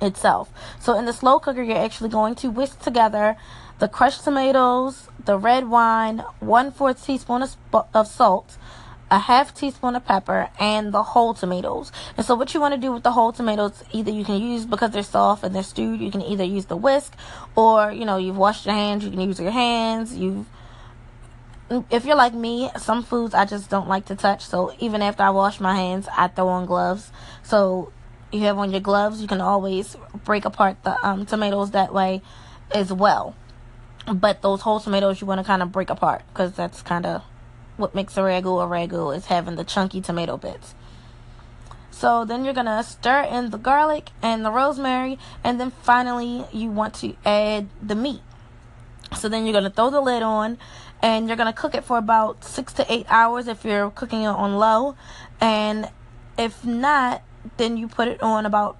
itself. 0.00 0.50
So 0.80 0.96
in 0.96 1.06
the 1.06 1.12
slow 1.12 1.38
cooker, 1.38 1.62
you're 1.62 1.76
actually 1.76 2.10
going 2.10 2.34
to 2.36 2.50
whisk 2.50 2.80
together 2.80 3.36
the 3.78 3.88
crushed 3.88 4.24
tomatoes, 4.24 5.08
the 5.24 5.38
red 5.38 5.68
wine, 5.68 6.24
one 6.40 6.70
fourth 6.70 7.04
teaspoon 7.04 7.42
of, 7.42 7.56
of 7.94 8.06
salt, 8.06 8.56
a 9.10 9.18
half 9.18 9.54
teaspoon 9.54 9.96
of 9.96 10.04
pepper, 10.04 10.48
and 10.58 10.92
the 10.92 11.02
whole 11.02 11.34
tomatoes. 11.34 11.92
And 12.16 12.26
so 12.26 12.34
what 12.34 12.52
you 12.54 12.60
want 12.60 12.74
to 12.74 12.80
do 12.80 12.92
with 12.92 13.02
the 13.02 13.12
whole 13.12 13.32
tomatoes, 13.32 13.82
either 13.92 14.10
you 14.10 14.24
can 14.24 14.40
use 14.40 14.66
because 14.66 14.90
they're 14.90 15.02
soft 15.02 15.44
and 15.44 15.54
they're 15.54 15.62
stewed, 15.62 16.00
you 16.00 16.10
can 16.10 16.22
either 16.22 16.44
use 16.44 16.66
the 16.66 16.76
whisk, 16.76 17.14
or 17.56 17.90
you 17.92 18.04
know 18.04 18.16
you've 18.16 18.36
washed 18.36 18.66
your 18.66 18.74
hands, 18.74 19.04
you 19.04 19.10
can 19.10 19.20
use 19.20 19.40
your 19.40 19.50
hands. 19.50 20.16
You've 20.16 20.46
if 21.90 22.04
you're 22.04 22.16
like 22.16 22.34
me, 22.34 22.70
some 22.78 23.02
foods 23.02 23.34
I 23.34 23.44
just 23.44 23.68
don't 23.68 23.88
like 23.88 24.06
to 24.06 24.16
touch. 24.16 24.44
So 24.44 24.74
even 24.78 25.02
after 25.02 25.22
I 25.22 25.30
wash 25.30 25.60
my 25.60 25.74
hands, 25.74 26.08
I 26.16 26.28
throw 26.28 26.48
on 26.48 26.66
gloves. 26.66 27.10
So 27.42 27.92
you 28.32 28.40
have 28.40 28.58
on 28.58 28.70
your 28.70 28.80
gloves, 28.80 29.20
you 29.20 29.28
can 29.28 29.40
always 29.40 29.96
break 30.24 30.44
apart 30.44 30.82
the 30.82 31.06
um, 31.06 31.26
tomatoes 31.26 31.72
that 31.72 31.92
way 31.92 32.22
as 32.70 32.92
well. 32.92 33.34
But 34.12 34.40
those 34.40 34.62
whole 34.62 34.80
tomatoes 34.80 35.20
you 35.20 35.26
want 35.26 35.40
to 35.40 35.44
kind 35.44 35.62
of 35.62 35.70
break 35.70 35.90
apart 35.90 36.22
because 36.28 36.52
that's 36.52 36.80
kind 36.82 37.04
of 37.04 37.22
what 37.78 37.94
makes 37.94 38.16
a 38.16 38.20
ragu 38.20 38.62
a 38.62 38.66
ragu 38.68 39.16
is 39.16 39.26
having 39.26 39.56
the 39.56 39.64
chunky 39.64 40.00
tomato 40.00 40.36
bits. 40.36 40.74
So 41.90 42.24
then 42.24 42.44
you're 42.44 42.54
gonna 42.54 42.82
stir 42.82 43.22
in 43.22 43.50
the 43.50 43.58
garlic 43.58 44.10
and 44.22 44.44
the 44.44 44.52
rosemary, 44.52 45.18
and 45.42 45.58
then 45.58 45.70
finally 45.70 46.44
you 46.52 46.70
want 46.70 46.94
to 46.96 47.16
add 47.24 47.68
the 47.82 47.94
meat. 47.94 48.20
So 49.16 49.28
then 49.28 49.46
you're 49.46 49.54
gonna 49.54 49.70
throw 49.70 49.90
the 49.90 50.00
lid 50.00 50.22
on, 50.22 50.58
and 51.02 51.26
you're 51.26 51.36
gonna 51.36 51.52
cook 51.52 51.74
it 51.74 51.84
for 51.84 51.98
about 51.98 52.44
six 52.44 52.72
to 52.74 52.92
eight 52.92 53.06
hours 53.08 53.48
if 53.48 53.64
you're 53.64 53.90
cooking 53.90 54.22
it 54.22 54.26
on 54.26 54.58
low, 54.58 54.96
and 55.40 55.88
if 56.36 56.64
not, 56.64 57.22
then 57.56 57.76
you 57.76 57.88
put 57.88 58.08
it 58.08 58.22
on 58.22 58.46
about 58.46 58.76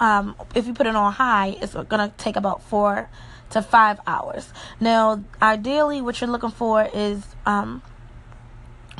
um, 0.00 0.34
if 0.54 0.66
you 0.66 0.74
put 0.74 0.86
it 0.86 0.94
on 0.94 1.12
high, 1.12 1.56
it's 1.60 1.74
gonna 1.74 2.12
take 2.16 2.36
about 2.36 2.62
four 2.62 3.08
to 3.50 3.62
five 3.62 4.00
hours. 4.06 4.52
Now, 4.80 5.22
ideally, 5.40 6.00
what 6.00 6.20
you're 6.20 6.30
looking 6.30 6.50
for 6.50 6.88
is 6.92 7.22
um, 7.44 7.82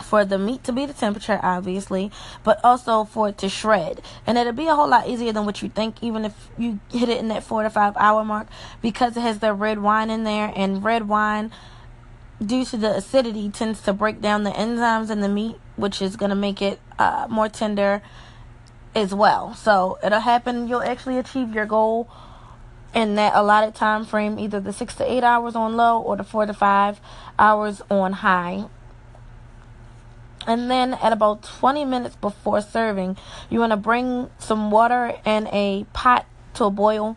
for 0.03 0.25
the 0.25 0.39
meat 0.39 0.65
to 0.65 0.73
be 0.73 0.87
the 0.87 0.93
temperature, 0.93 1.41
obviously, 1.43 2.11
but 2.45 2.61
also 2.63 3.05
for 3.05 3.29
it 3.29 3.39
to 3.39 3.49
shred. 3.49 4.03
And 4.27 4.39
it'll 4.39 4.53
be 4.53 4.67
a 4.67 4.75
whole 4.75 4.89
lot 4.89 5.09
easier 5.09 5.33
than 5.33 5.47
what 5.47 5.63
you 5.63 5.69
think, 5.69 6.03
even 6.03 6.25
if 6.25 6.49
you 6.59 6.81
hit 6.91 7.09
it 7.09 7.19
in 7.19 7.29
that 7.29 7.43
four 7.43 7.63
to 7.63 7.71
five 7.71 7.97
hour 7.97 8.25
mark, 8.25 8.49
because 8.83 9.17
it 9.17 9.21
has 9.21 9.39
the 9.39 9.53
red 9.53 9.81
wine 9.81 10.11
in 10.11 10.25
there, 10.25 10.53
and 10.55 10.85
red 10.85 11.09
wine, 11.09 11.51
due 12.45 12.65
to 12.67 12.77
the 12.77 12.97
acidity, 12.97 13.49
tends 13.49 13.81
to 13.83 13.93
break 13.93 14.21
down 14.21 14.45
the 14.45 14.51
enzymes 14.51 15.11
in 15.11 15.21
the 15.21 15.29
meat, 15.29 15.57
which 15.77 16.03
is 16.03 16.17
going 16.17 16.31
to 16.31 16.37
make 16.37 16.61
it 16.61 16.79
uh, 16.99 17.27
more 17.31 17.49
tender 17.49 18.03
as 18.95 19.15
well. 19.15 19.55
So 19.55 19.99
it'll 20.03 20.21
happen, 20.21 20.69
you'll 20.69 20.83
actually 20.83 21.19
achieve 21.19 21.55
your 21.55 21.67
goal 21.67 22.09
in 22.95 23.15
that 23.17 23.35
allotted 23.35 23.75
time 23.75 24.07
frame, 24.07 24.39
either 24.39 24.59
the 24.59 24.73
six 24.73 24.95
to 24.95 25.11
eight 25.11 25.23
hours 25.23 25.55
on 25.55 25.77
low 25.77 26.01
or 26.01 26.17
the 26.17 26.25
four 26.25 26.47
to 26.47 26.55
five 26.55 26.99
hours 27.39 27.83
on 27.91 28.15
high 28.15 28.65
and 30.47 30.71
then 30.71 30.95
at 30.95 31.13
about 31.13 31.43
20 31.43 31.85
minutes 31.85 32.17
before 32.17 32.61
serving, 32.61 33.17
you 33.51 33.59
want 33.59 33.73
to 33.73 33.77
bring 33.77 34.31
some 34.39 34.71
water 34.71 35.15
in 35.25 35.49
a 35.49 35.85
pot 35.93 36.27
to 36.55 36.65
a 36.65 36.71
boil. 36.71 37.17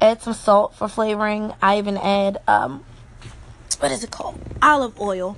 Add 0.00 0.22
some 0.22 0.34
salt 0.34 0.74
for 0.74 0.88
flavoring. 0.88 1.52
I 1.60 1.78
even 1.78 1.98
add, 1.98 2.38
um, 2.48 2.84
what 3.80 3.92
is 3.92 4.04
it 4.04 4.10
called? 4.10 4.40
Olive 4.62 4.98
oil 5.00 5.36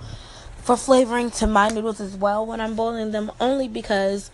for 0.58 0.76
flavoring 0.76 1.30
to 1.32 1.46
my 1.46 1.68
noodles 1.68 2.00
as 2.00 2.16
well 2.16 2.46
when 2.46 2.60
I'm 2.60 2.76
boiling 2.76 3.10
them, 3.10 3.32
only 3.40 3.66
because 3.66 4.30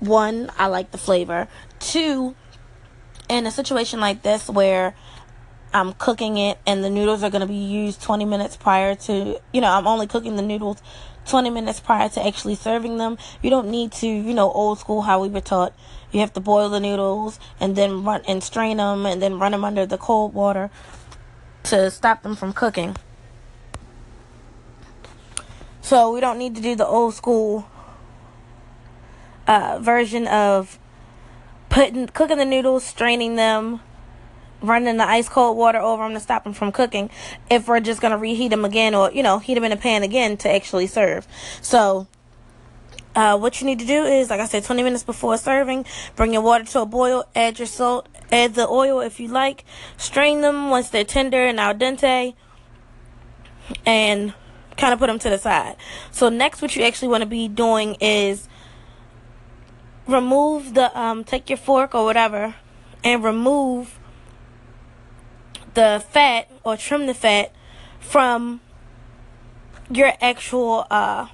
one, 0.00 0.50
I 0.56 0.66
like 0.66 0.92
the 0.92 0.98
flavor. 0.98 1.48
Two, 1.78 2.34
in 3.28 3.46
a 3.46 3.50
situation 3.50 4.00
like 4.00 4.22
this 4.22 4.48
where 4.48 4.94
I'm 5.74 5.92
cooking 5.92 6.38
it 6.38 6.58
and 6.66 6.82
the 6.82 6.88
noodles 6.88 7.22
are 7.22 7.30
going 7.30 7.42
to 7.42 7.46
be 7.46 7.54
used 7.54 8.00
20 8.02 8.24
minutes 8.24 8.56
prior 8.56 8.94
to, 8.94 9.38
you 9.52 9.60
know, 9.60 9.70
I'm 9.70 9.86
only 9.86 10.06
cooking 10.06 10.36
the 10.36 10.42
noodles 10.42 10.80
20 11.28 11.50
minutes 11.50 11.80
prior 11.80 12.08
to 12.08 12.26
actually 12.26 12.54
serving 12.54 12.96
them. 12.96 13.18
You 13.42 13.50
don't 13.50 13.68
need 13.68 13.92
to, 13.92 14.06
you 14.06 14.34
know, 14.34 14.50
old 14.50 14.78
school 14.78 15.02
how 15.02 15.22
we 15.22 15.28
were 15.28 15.40
taught. 15.40 15.74
You 16.10 16.20
have 16.20 16.32
to 16.34 16.40
boil 16.40 16.68
the 16.68 16.80
noodles 16.80 17.38
and 17.60 17.76
then 17.76 18.04
run 18.04 18.22
and 18.26 18.42
strain 18.42 18.78
them 18.78 19.06
and 19.06 19.22
then 19.22 19.38
run 19.38 19.52
them 19.52 19.64
under 19.64 19.86
the 19.86 19.98
cold 19.98 20.34
water 20.34 20.70
to 21.64 21.90
stop 21.90 22.22
them 22.22 22.34
from 22.34 22.52
cooking. 22.52 22.96
So 25.82 26.12
we 26.12 26.20
don't 26.20 26.38
need 26.38 26.54
to 26.56 26.62
do 26.62 26.74
the 26.74 26.86
old 26.86 27.14
school 27.14 27.68
uh, 29.46 29.78
version 29.80 30.26
of 30.26 30.78
putting 31.68 32.06
cooking 32.08 32.38
the 32.38 32.44
noodles, 32.44 32.84
straining 32.84 33.36
them, 33.36 33.80
running 34.60 34.96
the 34.96 35.08
ice 35.08 35.28
cold 35.28 35.56
water 35.56 35.78
over 35.78 36.02
them 36.02 36.14
to 36.14 36.20
stop 36.20 36.44
them 36.44 36.52
from 36.52 36.72
cooking 36.72 37.10
if 37.50 37.68
we're 37.68 37.80
just 37.80 38.00
going 38.00 38.12
to 38.12 38.18
reheat 38.18 38.50
them 38.50 38.64
again 38.64 38.94
or, 38.94 39.10
you 39.12 39.22
know, 39.22 39.38
heat 39.38 39.54
them 39.54 39.64
in 39.64 39.72
a 39.72 39.76
pan 39.76 40.02
again 40.02 40.36
to 40.38 40.50
actually 40.50 40.86
serve. 40.86 41.26
So, 41.60 42.06
uh, 43.14 43.36
what 43.36 43.60
you 43.60 43.66
need 43.66 43.78
to 43.80 43.86
do 43.86 44.04
is, 44.04 44.30
like 44.30 44.40
I 44.40 44.46
said, 44.46 44.64
20 44.64 44.82
minutes 44.82 45.02
before 45.02 45.36
serving, 45.38 45.86
bring 46.14 46.32
your 46.32 46.42
water 46.42 46.64
to 46.64 46.82
a 46.82 46.86
boil, 46.86 47.24
add 47.34 47.58
your 47.58 47.66
salt, 47.66 48.08
add 48.30 48.54
the 48.54 48.68
oil 48.68 49.00
if 49.00 49.18
you 49.18 49.28
like, 49.28 49.64
strain 49.96 50.40
them 50.40 50.70
once 50.70 50.90
they're 50.90 51.04
tender 51.04 51.44
and 51.44 51.58
al 51.58 51.74
dente, 51.74 52.34
and 53.84 54.34
kind 54.76 54.92
of 54.92 54.98
put 54.98 55.08
them 55.08 55.18
to 55.18 55.30
the 55.30 55.38
side. 55.38 55.76
So, 56.12 56.28
next, 56.28 56.62
what 56.62 56.76
you 56.76 56.84
actually 56.84 57.08
want 57.08 57.22
to 57.22 57.26
be 57.26 57.48
doing 57.48 57.96
is 58.00 58.48
remove 60.06 60.74
the, 60.74 60.96
um, 60.98 61.24
take 61.24 61.50
your 61.50 61.56
fork 61.58 61.94
or 61.94 62.04
whatever, 62.04 62.54
and 63.02 63.24
remove 63.24 63.97
the 65.78 66.02
fat 66.10 66.50
or 66.64 66.76
trim 66.76 67.06
the 67.06 67.14
fat 67.14 67.52
from 68.00 68.60
your 69.88 70.12
actual 70.20 70.84
uh, 70.90 71.28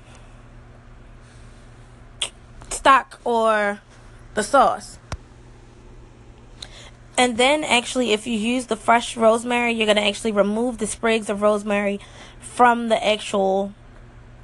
stock 2.68 3.18
or 3.24 3.80
the 4.34 4.42
sauce. 4.42 4.98
And 7.16 7.38
then, 7.38 7.64
actually, 7.64 8.12
if 8.12 8.26
you 8.26 8.36
use 8.36 8.66
the 8.66 8.76
fresh 8.76 9.16
rosemary, 9.16 9.72
you're 9.72 9.86
going 9.86 9.96
to 9.96 10.04
actually 10.04 10.32
remove 10.32 10.76
the 10.76 10.86
sprigs 10.86 11.30
of 11.30 11.40
rosemary 11.40 11.98
from 12.38 12.88
the 12.88 13.02
actual 13.02 13.72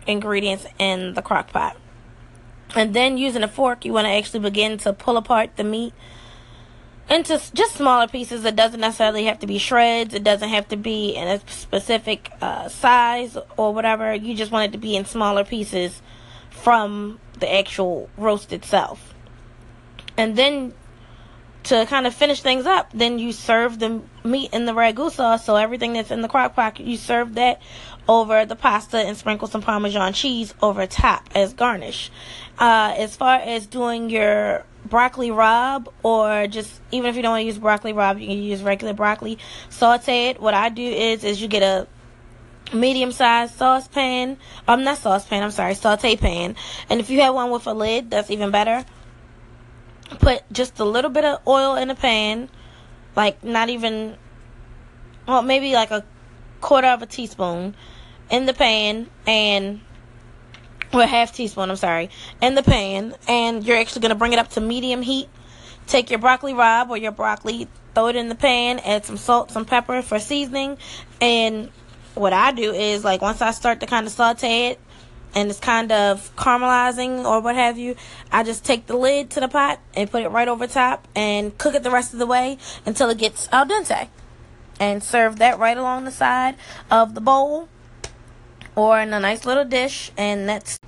ingredients 0.07 0.65
in 0.79 1.13
the 1.13 1.21
crock 1.21 1.53
pot. 1.53 1.77
And 2.75 2.95
then, 2.95 3.19
using 3.19 3.43
a 3.43 3.49
fork, 3.49 3.85
you 3.85 3.93
want 3.93 4.07
to 4.07 4.13
actually 4.13 4.41
begin 4.41 4.79
to 4.79 4.95
pull 4.95 5.19
apart 5.19 5.57
the 5.57 5.65
meat 5.65 5.93
into 7.11 7.41
just 7.53 7.75
smaller 7.75 8.07
pieces. 8.07 8.45
It 8.45 8.55
doesn't 8.55 8.81
necessarily 8.81 9.25
have 9.25 9.41
to 9.41 9.47
be 9.47 9.59
shreds. 9.59 10.15
It 10.15 10.23
doesn't 10.23 10.49
have 10.49 10.69
to 10.69 10.77
be 10.77 11.11
in 11.11 11.27
a 11.27 11.41
specific 11.51 12.31
uh, 12.41 12.69
size 12.69 13.37
or 13.57 13.75
whatever. 13.75 14.15
You 14.15 14.35
just 14.35 14.53
want 14.53 14.71
it 14.71 14.73
to 14.73 14.79
be 14.79 14.97
in 14.97 15.05
smaller 15.05 15.45
pieces 15.45 16.01
from 16.51 17.19
the 17.41 17.53
actual 17.53 18.09
roast 18.17 18.53
itself. 18.53 19.15
And 20.17 20.37
then 20.37 20.73
to 21.65 21.85
kind 21.87 22.07
of 22.07 22.15
finish 22.15 22.41
things 22.43 22.65
up, 22.65 22.91
then 22.95 23.19
you 23.19 23.33
serve 23.33 23.79
the 23.81 24.01
meat 24.25 24.53
in 24.53 24.65
the 24.65 24.73
ragu 24.73 25.11
sauce. 25.11 25.45
So 25.45 25.57
everything 25.57 25.95
that's 25.95 26.11
in 26.11 26.23
the 26.23 26.29
crock 26.29 26.55
pot, 26.55 26.79
you 26.79 26.97
serve 26.97 27.35
that 27.35 27.61
over 28.09 28.45
the 28.45 28.57
pasta 28.57 28.99
and 28.99 29.17
sprinkle 29.17 29.49
some 29.49 29.63
Parmesan 29.63 30.13
cheese 30.13 30.55
over 30.63 30.87
top 30.87 31.29
as 31.35 31.53
garnish. 31.55 32.11
Uh, 32.59 32.95
as 32.97 33.17
far 33.17 33.37
as 33.37 33.67
doing 33.67 34.11
your 34.11 34.65
broccoli 34.91 35.31
rabe 35.31 35.89
or 36.03 36.47
just 36.49 36.81
even 36.91 37.09
if 37.09 37.17
you 37.17 37.23
don't 37.23 37.33
want 37.33 37.43
to 37.43 37.47
use 37.47 37.59
broccoli 37.59 37.93
rabe 37.93 38.21
you 38.21 38.27
can 38.27 38.43
use 38.43 38.63
regular 38.63 38.93
broccoli. 38.93 39.39
Saute 39.69 40.29
it. 40.29 40.41
What 40.41 40.55
i 40.55 40.69
do 40.69 40.83
is 40.83 41.25
is 41.25 41.41
you 41.41 41.49
get 41.49 41.63
a 41.63 41.87
medium 42.77 43.13
sized 43.13 43.55
saucepan. 43.55 44.37
I'm 44.69 44.81
um, 44.81 44.85
not 44.85 44.99
saucepan 44.99 45.43
i'm 45.43 45.51
sorry 45.51 45.75
saute 45.75 46.17
pan. 46.17 46.57
And 46.89 47.01
if 47.01 47.09
you 47.09 47.21
have 47.21 47.35
one 47.35 47.51
with 47.51 47.67
a 47.67 47.73
lid 47.73 48.11
that's 48.11 48.31
even 48.31 48.51
better. 48.51 48.85
Put 50.19 50.43
just 50.53 50.79
a 50.81 50.85
little 50.85 51.11
bit 51.11 51.25
of 51.25 51.41
oil 51.47 51.77
in 51.77 51.89
the 51.89 51.95
pan 51.95 52.51
like 53.17 53.43
not 53.45 53.69
even 53.69 54.17
well 55.27 55.43
maybe 55.43 55.73
like 55.73 55.91
a 55.91 56.05
quarter 56.61 56.89
of 56.89 57.03
a 57.03 57.07
teaspoon 57.07 57.75
in 58.31 58.47
the 58.47 58.53
pan 58.53 59.09
and 59.27 59.81
or 60.93 61.07
half 61.07 61.33
teaspoon, 61.33 61.71
I'm 61.71 61.77
sorry, 61.77 62.11
in 62.41 62.55
the 62.55 62.63
pan, 62.63 63.15
and 63.29 63.65
you're 63.65 63.77
actually 63.77 64.03
going 64.03 64.11
to 64.11 64.17
bring 64.17 64.33
it 64.33 64.39
up 64.39 64.49
to 64.51 64.61
medium 64.61 65.03
heat. 65.03 65.29
Take 65.87 66.11
your 66.11 66.19
broccoli 66.19 66.53
rabe 66.53 66.89
or 66.89 66.97
your 66.97 67.13
broccoli, 67.13 67.69
throw 67.95 68.09
it 68.09 68.17
in 68.17 68.29
the 68.29 68.35
pan, 68.35 68.79
add 68.81 69.05
some 69.05 69.17
salt, 69.17 69.51
some 69.51 69.65
pepper 69.65 70.03
for 70.03 70.19
seasoning, 70.19 70.79
and 71.21 71.71
what 72.15 72.33
I 72.33 72.53
do 72.53 72.73
is 72.73 73.05
like 73.05 73.23
once 73.23 73.41
I 73.41 73.51
start 73.53 73.81
to 73.81 73.87
kind 73.87 74.07
of 74.07 74.13
saute 74.13 74.69
it 74.69 74.81
and 75.35 75.49
it's 75.49 75.61
kind 75.61 75.93
of 75.93 76.35
caramelizing 76.37 77.25
or 77.25 77.41
what 77.41 77.55
have 77.55 77.79
you, 77.79 77.97
I 78.33 78.43
just 78.43 78.65
take 78.65 78.87
the 78.87 78.97
lid 78.97 79.31
to 79.31 79.41
the 79.41 79.49
pot 79.49 79.81
and 79.95 80.11
put 80.11 80.23
it 80.23 80.29
right 80.29 80.49
over 80.49 80.67
top 80.67 81.07
and 81.15 81.57
cook 81.57 81.75
it 81.75 81.83
the 81.83 81.91
rest 81.91 82.13
of 82.13 82.19
the 82.19 82.27
way 82.27 82.59
until 82.85 83.11
it 83.11 83.19
gets 83.19 83.49
al 83.53 83.67
dente. 83.67 84.09
And 84.81 85.03
serve 85.03 85.39
that 85.39 85.59
right 85.59 85.77
along 85.77 86.05
the 86.05 86.11
side 86.11 86.57
of 86.91 87.15
the 87.15 87.21
bowl 87.21 87.69
or 88.81 89.01
in 89.01 89.13
a 89.13 89.21
nice 89.21 89.45
little 89.45 89.65
dish 89.65 90.11
and 90.17 90.49
that's 90.49 90.79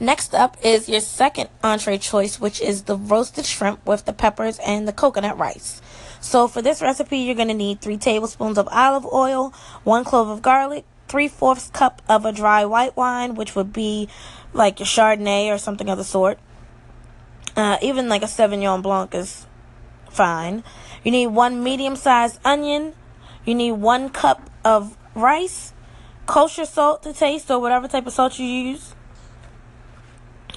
Next 0.00 0.32
up 0.32 0.56
is 0.62 0.88
your 0.88 1.00
second 1.00 1.48
entree 1.60 1.98
choice, 1.98 2.38
which 2.38 2.60
is 2.60 2.84
the 2.84 2.96
roasted 2.96 3.44
shrimp 3.44 3.84
with 3.84 4.04
the 4.04 4.12
peppers 4.12 4.60
and 4.60 4.86
the 4.86 4.92
coconut 4.92 5.36
rice. 5.36 5.82
So 6.20 6.46
for 6.46 6.62
this 6.62 6.80
recipe, 6.80 7.18
you're 7.18 7.34
going 7.34 7.48
to 7.48 7.54
need 7.54 7.80
three 7.80 7.96
tablespoons 7.96 8.58
of 8.58 8.68
olive 8.70 9.04
oil, 9.06 9.52
one 9.82 10.04
clove 10.04 10.28
of 10.28 10.40
garlic, 10.40 10.84
three 11.08 11.26
fourths 11.26 11.70
cup 11.70 12.00
of 12.08 12.24
a 12.24 12.30
dry 12.30 12.64
white 12.64 12.96
wine, 12.96 13.34
which 13.34 13.56
would 13.56 13.72
be 13.72 14.08
like 14.52 14.78
a 14.78 14.84
Chardonnay 14.84 15.52
or 15.52 15.58
something 15.58 15.88
of 15.88 15.98
the 15.98 16.04
sort. 16.04 16.38
Uh, 17.56 17.76
even 17.82 18.08
like 18.08 18.22
a 18.22 18.26
Sauvignon 18.26 18.82
Blanc 18.82 19.12
is 19.16 19.46
fine. 20.10 20.62
You 21.02 21.10
need 21.10 21.28
one 21.28 21.64
medium 21.64 21.96
sized 21.96 22.38
onion. 22.44 22.94
You 23.44 23.56
need 23.56 23.72
one 23.72 24.10
cup 24.10 24.48
of 24.64 24.96
rice, 25.16 25.72
kosher 26.28 26.66
salt 26.66 27.02
to 27.02 27.12
taste, 27.12 27.50
or 27.50 27.58
whatever 27.58 27.88
type 27.88 28.06
of 28.06 28.12
salt 28.12 28.38
you 28.38 28.46
use. 28.46 28.94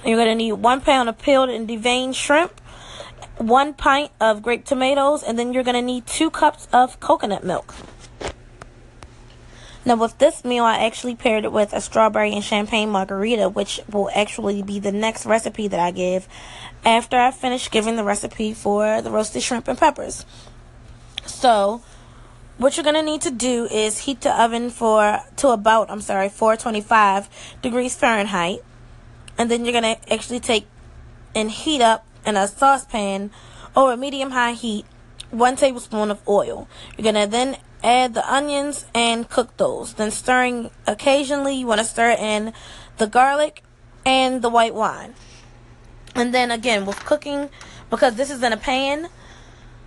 You're 0.04 0.16
going 0.16 0.28
to 0.28 0.34
need 0.36 0.52
one 0.52 0.80
pound 0.80 1.08
of 1.08 1.18
peeled 1.18 1.48
and 1.48 1.68
deveined 1.68 2.14
shrimp, 2.14 2.60
one 3.38 3.74
pint 3.74 4.12
of 4.20 4.42
grape 4.42 4.64
tomatoes, 4.64 5.22
and 5.24 5.38
then 5.38 5.52
you're 5.52 5.64
going 5.64 5.74
to 5.74 5.82
need 5.82 6.06
two 6.06 6.30
cups 6.30 6.68
of 6.72 7.00
coconut 7.00 7.42
milk. 7.42 7.74
Now, 9.84 9.96
with 9.96 10.18
this 10.18 10.44
meal, 10.44 10.62
I 10.62 10.78
actually 10.78 11.16
paired 11.16 11.44
it 11.44 11.52
with 11.52 11.72
a 11.72 11.80
strawberry 11.80 12.32
and 12.32 12.44
champagne 12.44 12.90
margarita, 12.90 13.48
which 13.48 13.80
will 13.90 14.10
actually 14.14 14.62
be 14.62 14.78
the 14.78 14.92
next 14.92 15.26
recipe 15.26 15.66
that 15.68 15.80
I 15.80 15.90
give 15.90 16.28
after 16.84 17.18
I 17.18 17.32
finish 17.32 17.70
giving 17.70 17.96
the 17.96 18.04
recipe 18.04 18.54
for 18.54 19.02
the 19.02 19.10
roasted 19.10 19.42
shrimp 19.42 19.66
and 19.66 19.78
peppers. 19.78 20.24
So, 21.26 21.82
what 22.62 22.76
you're 22.76 22.84
going 22.84 22.96
to 22.96 23.02
need 23.02 23.20
to 23.22 23.30
do 23.30 23.66
is 23.66 23.98
heat 23.98 24.20
the 24.20 24.42
oven 24.42 24.70
for 24.70 25.20
to 25.36 25.48
about, 25.48 25.90
I'm 25.90 26.00
sorry, 26.00 26.28
425 26.28 27.28
degrees 27.60 27.94
Fahrenheit 27.96 28.60
and 29.38 29.50
then 29.50 29.64
you're 29.64 29.72
gonna 29.72 29.96
actually 30.10 30.40
take 30.40 30.66
and 31.34 31.50
heat 31.50 31.80
up 31.80 32.06
in 32.26 32.36
a 32.36 32.46
saucepan 32.46 33.30
over 33.74 33.96
medium 33.96 34.30
high 34.30 34.52
heat 34.52 34.84
one 35.30 35.56
tablespoon 35.56 36.10
of 36.10 36.20
oil. 36.28 36.68
You're 36.96 37.12
gonna 37.12 37.26
then 37.26 37.56
add 37.82 38.14
the 38.14 38.32
onions 38.32 38.84
and 38.94 39.28
cook 39.28 39.56
those. 39.56 39.94
Then 39.94 40.10
stirring 40.10 40.70
occasionally, 40.86 41.56
you 41.56 41.66
want 41.66 41.80
to 41.80 41.86
stir 41.86 42.10
in 42.10 42.52
the 42.98 43.06
garlic, 43.06 43.62
and 44.04 44.42
the 44.42 44.50
white 44.50 44.74
wine. 44.74 45.14
And 46.14 46.34
then 46.34 46.50
again, 46.50 46.84
with 46.84 47.04
cooking, 47.04 47.48
because 47.88 48.16
this 48.16 48.30
is 48.30 48.42
in 48.42 48.52
a 48.52 48.56
pan, 48.56 49.08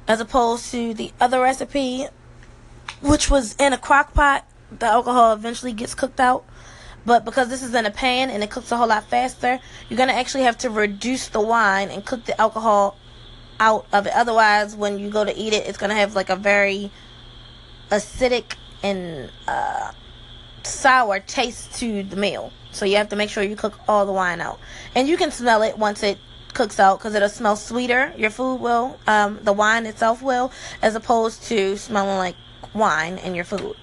as 0.07 0.19
opposed 0.19 0.71
to 0.71 0.93
the 0.93 1.11
other 1.19 1.41
recipe, 1.41 2.07
which 3.01 3.29
was 3.29 3.55
in 3.55 3.73
a 3.73 3.77
crock 3.77 4.13
pot, 4.13 4.45
the 4.79 4.85
alcohol 4.85 5.33
eventually 5.33 5.73
gets 5.73 5.95
cooked 5.95 6.19
out. 6.19 6.45
But 7.05 7.23
because 7.23 7.49
this 7.49 7.61
is 7.61 7.73
in 7.75 7.85
a 7.85 7.91
pan 7.91 8.31
and 8.31 8.43
it 8.43 8.49
cooks 8.49 8.71
a 8.71 8.77
whole 8.77 8.87
lot 8.87 9.03
faster, 9.05 9.59
you're 9.89 9.97
going 9.97 10.09
to 10.09 10.15
actually 10.15 10.43
have 10.43 10.57
to 10.59 10.69
reduce 10.69 11.27
the 11.27 11.39
wine 11.39 11.89
and 11.89 12.03
cook 12.03 12.25
the 12.25 12.39
alcohol 12.41 12.97
out 13.59 13.85
of 13.93 14.07
it. 14.07 14.13
Otherwise, 14.15 14.75
when 14.75 14.97
you 14.97 15.09
go 15.09 15.23
to 15.23 15.37
eat 15.37 15.53
it, 15.53 15.67
it's 15.67 15.77
going 15.77 15.91
to 15.91 15.95
have 15.95 16.15
like 16.15 16.29
a 16.29 16.35
very 16.35 16.91
acidic 17.91 18.55
and 18.81 19.31
uh, 19.47 19.91
sour 20.63 21.19
taste 21.19 21.75
to 21.75 22.03
the 22.03 22.15
meal. 22.15 22.51
So 22.71 22.85
you 22.85 22.97
have 22.97 23.09
to 23.09 23.15
make 23.15 23.29
sure 23.29 23.43
you 23.43 23.55
cook 23.55 23.79
all 23.87 24.05
the 24.05 24.11
wine 24.11 24.41
out. 24.41 24.59
And 24.95 25.07
you 25.07 25.15
can 25.15 25.31
smell 25.31 25.61
it 25.61 25.77
once 25.77 26.01
it 26.03 26.17
cooks 26.53 26.79
out 26.79 26.99
because 26.99 27.13
it'll 27.13 27.29
smell 27.29 27.55
sweeter. 27.55 28.13
Your 28.17 28.31
food 28.31 28.55
will, 28.55 28.99
um, 29.07 29.39
the 29.43 29.53
wine 29.53 29.85
itself 29.85 30.21
will, 30.21 30.51
as 30.81 30.95
opposed 30.95 31.43
to 31.43 31.77
smelling 31.77 32.17
like 32.17 32.35
wine 32.75 33.17
in 33.17 33.33
your 33.33 33.45
food. 33.45 33.75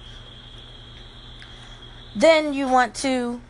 Then 2.15 2.53
you 2.53 2.67
want 2.67 2.93
to, 2.95 3.41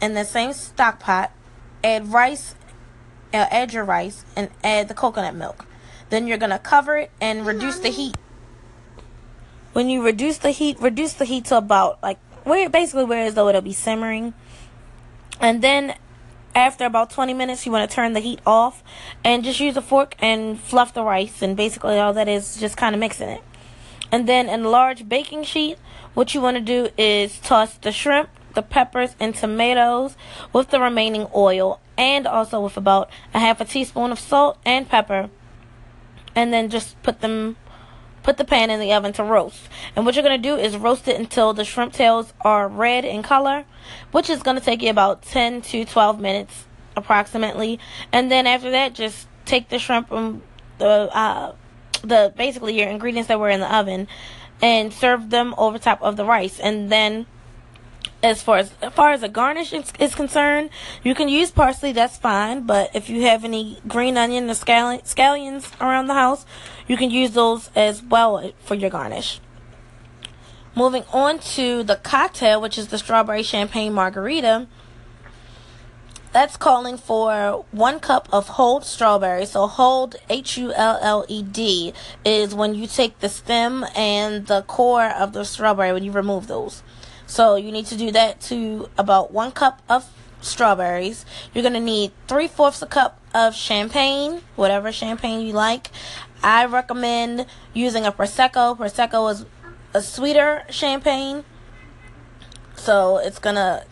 in 0.00 0.14
the 0.14 0.24
same 0.24 0.52
stock 0.54 0.98
pot, 0.98 1.30
add 1.84 2.12
rice, 2.12 2.54
uh, 3.32 3.46
add 3.50 3.72
your 3.72 3.84
rice, 3.84 4.24
and 4.34 4.50
add 4.64 4.88
the 4.88 4.94
coconut 4.94 5.34
milk. 5.34 5.66
Then 6.08 6.26
you're 6.26 6.38
gonna 6.38 6.58
cover 6.58 6.96
it 6.96 7.10
and 7.20 7.46
reduce 7.46 7.78
the 7.78 7.90
heat. 7.90 8.16
When 9.72 9.88
you 9.88 10.04
reduce 10.04 10.38
the 10.38 10.50
heat, 10.50 10.80
reduce 10.80 11.12
the 11.14 11.24
heat 11.24 11.46
to 11.46 11.58
about 11.58 12.02
like 12.02 12.18
where 12.44 12.68
basically 12.68 13.04
where 13.04 13.26
as 13.26 13.34
though 13.34 13.48
it'll 13.48 13.60
be 13.60 13.72
simmering. 13.72 14.32
And 15.40 15.62
then 15.62 15.96
after 16.54 16.84
about 16.84 17.10
20 17.10 17.34
minutes, 17.34 17.66
you 17.66 17.72
want 17.72 17.88
to 17.88 17.94
turn 17.94 18.12
the 18.12 18.20
heat 18.20 18.40
off 18.46 18.82
and 19.24 19.42
just 19.42 19.58
use 19.58 19.76
a 19.76 19.82
fork 19.82 20.14
and 20.20 20.60
fluff 20.60 20.94
the 20.94 21.02
rice. 21.02 21.42
And 21.42 21.56
basically, 21.56 21.98
all 21.98 22.12
that 22.12 22.28
is 22.28 22.56
just 22.56 22.76
kind 22.76 22.94
of 22.94 23.00
mixing 23.00 23.28
it. 23.28 23.42
And 24.14 24.28
then 24.28 24.48
in 24.48 24.62
a 24.62 24.68
large 24.68 25.08
baking 25.08 25.42
sheet, 25.42 25.76
what 26.14 26.34
you 26.34 26.40
want 26.40 26.56
to 26.56 26.60
do 26.60 26.88
is 26.96 27.40
toss 27.40 27.74
the 27.74 27.90
shrimp, 27.90 28.28
the 28.54 28.62
peppers, 28.62 29.16
and 29.18 29.34
tomatoes 29.34 30.16
with 30.52 30.70
the 30.70 30.78
remaining 30.78 31.26
oil 31.34 31.80
and 31.98 32.24
also 32.24 32.60
with 32.60 32.76
about 32.76 33.10
a 33.34 33.40
half 33.40 33.60
a 33.60 33.64
teaspoon 33.64 34.12
of 34.12 34.20
salt 34.20 34.56
and 34.64 34.88
pepper. 34.88 35.30
And 36.32 36.52
then 36.52 36.70
just 36.70 37.02
put 37.02 37.22
them 37.22 37.56
put 38.22 38.36
the 38.36 38.44
pan 38.44 38.70
in 38.70 38.78
the 38.78 38.92
oven 38.92 39.12
to 39.14 39.24
roast. 39.24 39.68
And 39.96 40.06
what 40.06 40.14
you're 40.14 40.22
going 40.22 40.40
to 40.40 40.48
do 40.48 40.54
is 40.54 40.76
roast 40.76 41.08
it 41.08 41.18
until 41.18 41.52
the 41.52 41.64
shrimp 41.64 41.92
tails 41.92 42.32
are 42.40 42.68
red 42.68 43.04
in 43.04 43.24
color, 43.24 43.64
which 44.12 44.30
is 44.30 44.44
going 44.44 44.56
to 44.56 44.64
take 44.64 44.80
you 44.80 44.90
about 44.90 45.22
10 45.22 45.60
to 45.62 45.84
12 45.84 46.20
minutes 46.20 46.66
approximately. 46.96 47.80
And 48.12 48.30
then 48.30 48.46
after 48.46 48.70
that, 48.70 48.94
just 48.94 49.26
take 49.44 49.70
the 49.70 49.80
shrimp 49.80 50.12
and 50.12 50.40
the 50.78 51.10
uh, 51.12 51.54
the 52.08 52.32
basically 52.36 52.78
your 52.78 52.88
ingredients 52.88 53.28
that 53.28 53.40
were 53.40 53.50
in 53.50 53.60
the 53.60 53.74
oven 53.74 54.08
and 54.62 54.92
serve 54.92 55.30
them 55.30 55.54
over 55.58 55.78
top 55.78 56.02
of 56.02 56.16
the 56.16 56.24
rice. 56.24 56.58
And 56.60 56.90
then 56.90 57.26
as 58.22 58.42
far 58.42 58.58
as, 58.58 58.72
as 58.80 58.92
far 58.92 59.12
as 59.12 59.22
a 59.22 59.28
garnish 59.28 59.72
is, 59.72 59.92
is, 59.98 60.14
concerned, 60.14 60.70
you 61.02 61.14
can 61.14 61.28
use 61.28 61.50
parsley, 61.50 61.92
that's 61.92 62.16
fine. 62.16 62.62
But 62.62 62.90
if 62.94 63.10
you 63.10 63.22
have 63.22 63.44
any 63.44 63.78
green 63.86 64.16
onion 64.16 64.48
or 64.48 64.54
scallions 64.54 65.80
around 65.80 66.06
the 66.06 66.14
house, 66.14 66.46
you 66.88 66.96
can 66.96 67.10
use 67.10 67.32
those 67.32 67.70
as 67.76 68.02
well 68.02 68.52
for 68.60 68.74
your 68.74 68.90
garnish. 68.90 69.40
Moving 70.74 71.04
on 71.12 71.38
to 71.38 71.84
the 71.84 71.96
cocktail, 71.96 72.60
which 72.60 72.78
is 72.78 72.88
the 72.88 72.98
strawberry 72.98 73.42
champagne 73.42 73.92
margarita. 73.92 74.66
That's 76.34 76.56
calling 76.56 76.96
for 76.96 77.64
one 77.70 78.00
cup 78.00 78.28
of 78.32 78.48
hulled 78.48 78.84
strawberry. 78.84 79.46
So 79.46 79.68
hulled, 79.68 80.16
H 80.28 80.58
U 80.58 80.72
L 80.74 80.98
L 81.00 81.24
E 81.28 81.44
D, 81.44 81.94
is 82.24 82.52
when 82.52 82.74
you 82.74 82.88
take 82.88 83.20
the 83.20 83.28
stem 83.28 83.86
and 83.94 84.48
the 84.48 84.62
core 84.62 85.10
of 85.10 85.32
the 85.32 85.44
strawberry 85.44 85.92
when 85.92 86.02
you 86.02 86.10
remove 86.10 86.48
those. 86.48 86.82
So 87.28 87.54
you 87.54 87.70
need 87.70 87.86
to 87.86 87.96
do 87.96 88.10
that 88.10 88.40
to 88.50 88.90
about 88.98 89.30
one 89.32 89.52
cup 89.52 89.80
of 89.88 90.10
strawberries. 90.40 91.24
You're 91.54 91.62
gonna 91.62 91.78
need 91.78 92.10
three 92.26 92.48
fourths 92.48 92.82
a 92.82 92.86
cup 92.86 93.20
of 93.32 93.54
champagne, 93.54 94.40
whatever 94.56 94.90
champagne 94.90 95.46
you 95.46 95.52
like. 95.52 95.92
I 96.42 96.64
recommend 96.64 97.46
using 97.72 98.06
a 98.06 98.10
prosecco. 98.10 98.76
Prosecco 98.76 99.30
is 99.30 99.46
a 99.94 100.02
sweeter 100.02 100.64
champagne, 100.68 101.44
so 102.74 103.18
it's 103.18 103.38
gonna 103.38 103.84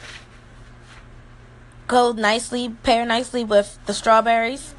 go 1.92 2.12
nicely, 2.12 2.70
pair 2.82 3.04
nicely 3.04 3.44
with 3.44 3.78
the 3.84 3.92
strawberries 3.92 4.74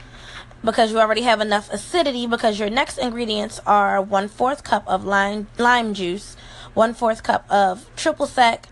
because 0.66 0.92
you 0.92 1.00
already 1.00 1.22
have 1.22 1.42
enough 1.42 1.72
acidity 1.72 2.26
because 2.26 2.58
your 2.60 2.72
next 2.72 2.98
ingredients 2.98 3.60
are 3.68 4.02
one 4.02 4.28
fourth 4.28 4.64
cup 4.64 4.84
of 4.88 5.06
lime 5.06 5.46
lime 5.60 5.94
juice, 5.94 6.36
one 6.74 6.92
fourth 6.92 7.22
cup 7.22 7.46
of 7.52 7.88
triple 7.96 8.26
sec, 8.26 8.68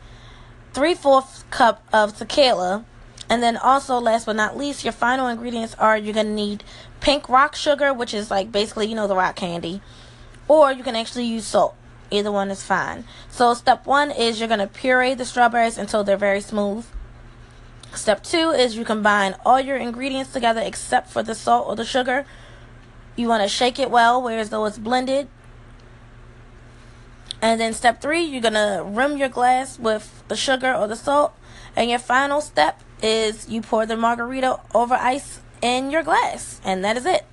three 0.73 0.95
fourths 0.95 1.45
cup 1.51 1.83
of 1.93 2.17
tequila, 2.17 2.83
and 3.29 3.43
then 3.43 3.57
also 3.57 3.99
last 3.99 4.25
but 4.25 4.35
not 4.35 4.57
least, 4.57 4.83
your 4.83 4.91
final 4.91 5.27
ingredients 5.27 5.75
are 5.75 5.95
you're 5.95 6.15
gonna 6.15 6.33
need 6.33 6.63
pink 6.99 7.29
rock 7.29 7.55
sugar, 7.55 7.93
which 7.93 8.11
is 8.11 8.31
like 8.31 8.51
basically 8.51 8.87
you 8.87 8.95
know 8.95 9.07
the 9.07 9.15
rock 9.15 9.35
candy, 9.35 9.81
or 10.47 10.71
you 10.71 10.81
can 10.81 10.95
actually 10.95 11.25
use 11.25 11.45
salt. 11.45 11.75
Either 12.09 12.31
one 12.31 12.49
is 12.49 12.63
fine. 12.63 13.05
So 13.29 13.53
step 13.53 13.85
one 13.85 14.09
is 14.09 14.39
you're 14.39 14.49
gonna 14.49 14.65
puree 14.65 15.13
the 15.13 15.25
strawberries 15.25 15.77
until 15.77 16.03
they're 16.03 16.17
very 16.17 16.41
smooth. 16.41 16.87
Step 17.93 18.23
two 18.23 18.51
is 18.51 18.75
you 18.75 18.85
combine 18.85 19.35
all 19.45 19.59
your 19.59 19.77
ingredients 19.77 20.31
together 20.31 20.61
except 20.61 21.09
for 21.09 21.21
the 21.21 21.35
salt 21.35 21.67
or 21.67 21.75
the 21.75 21.85
sugar. 21.85 22.25
You 23.15 23.27
want 23.27 23.43
to 23.43 23.49
shake 23.49 23.79
it 23.79 23.91
well, 23.91 24.21
whereas 24.21 24.49
though 24.49 24.65
it's 24.65 24.77
blended. 24.77 25.27
And 27.41 27.59
then 27.59 27.73
step 27.73 28.01
three, 28.01 28.21
you're 28.21 28.41
going 28.41 28.53
to 28.53 28.83
rim 28.85 29.17
your 29.17 29.29
glass 29.29 29.79
with 29.79 30.23
the 30.27 30.35
sugar 30.35 30.73
or 30.73 30.87
the 30.87 30.95
salt. 30.95 31.33
And 31.75 31.89
your 31.89 31.99
final 31.99 32.39
step 32.39 32.81
is 33.01 33.49
you 33.49 33.61
pour 33.61 33.85
the 33.85 33.97
margarita 33.97 34.59
over 34.75 34.93
ice 34.93 35.41
in 35.61 35.91
your 35.91 36.03
glass. 36.03 36.61
And 36.63 36.83
that 36.85 36.97
is 36.97 37.05
it. 37.05 37.25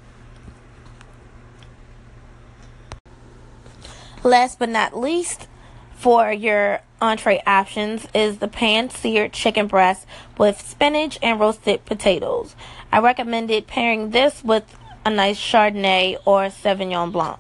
Last 4.24 4.58
but 4.58 4.68
not 4.68 4.98
least, 4.98 5.46
for 5.94 6.32
your 6.32 6.80
entree 7.00 7.42
options 7.46 8.06
is 8.14 8.38
the 8.38 8.48
pan 8.48 8.90
seared 8.90 9.32
chicken 9.32 9.66
breast 9.66 10.06
with 10.36 10.60
spinach 10.60 11.18
and 11.22 11.38
roasted 11.38 11.84
potatoes. 11.84 12.56
I 12.92 13.00
recommended 13.00 13.66
pairing 13.66 14.10
this 14.10 14.42
with 14.42 14.64
a 15.04 15.10
nice 15.10 15.38
Chardonnay 15.38 16.18
or 16.24 16.46
Sauvignon 16.46 17.12
Blanc. 17.12 17.38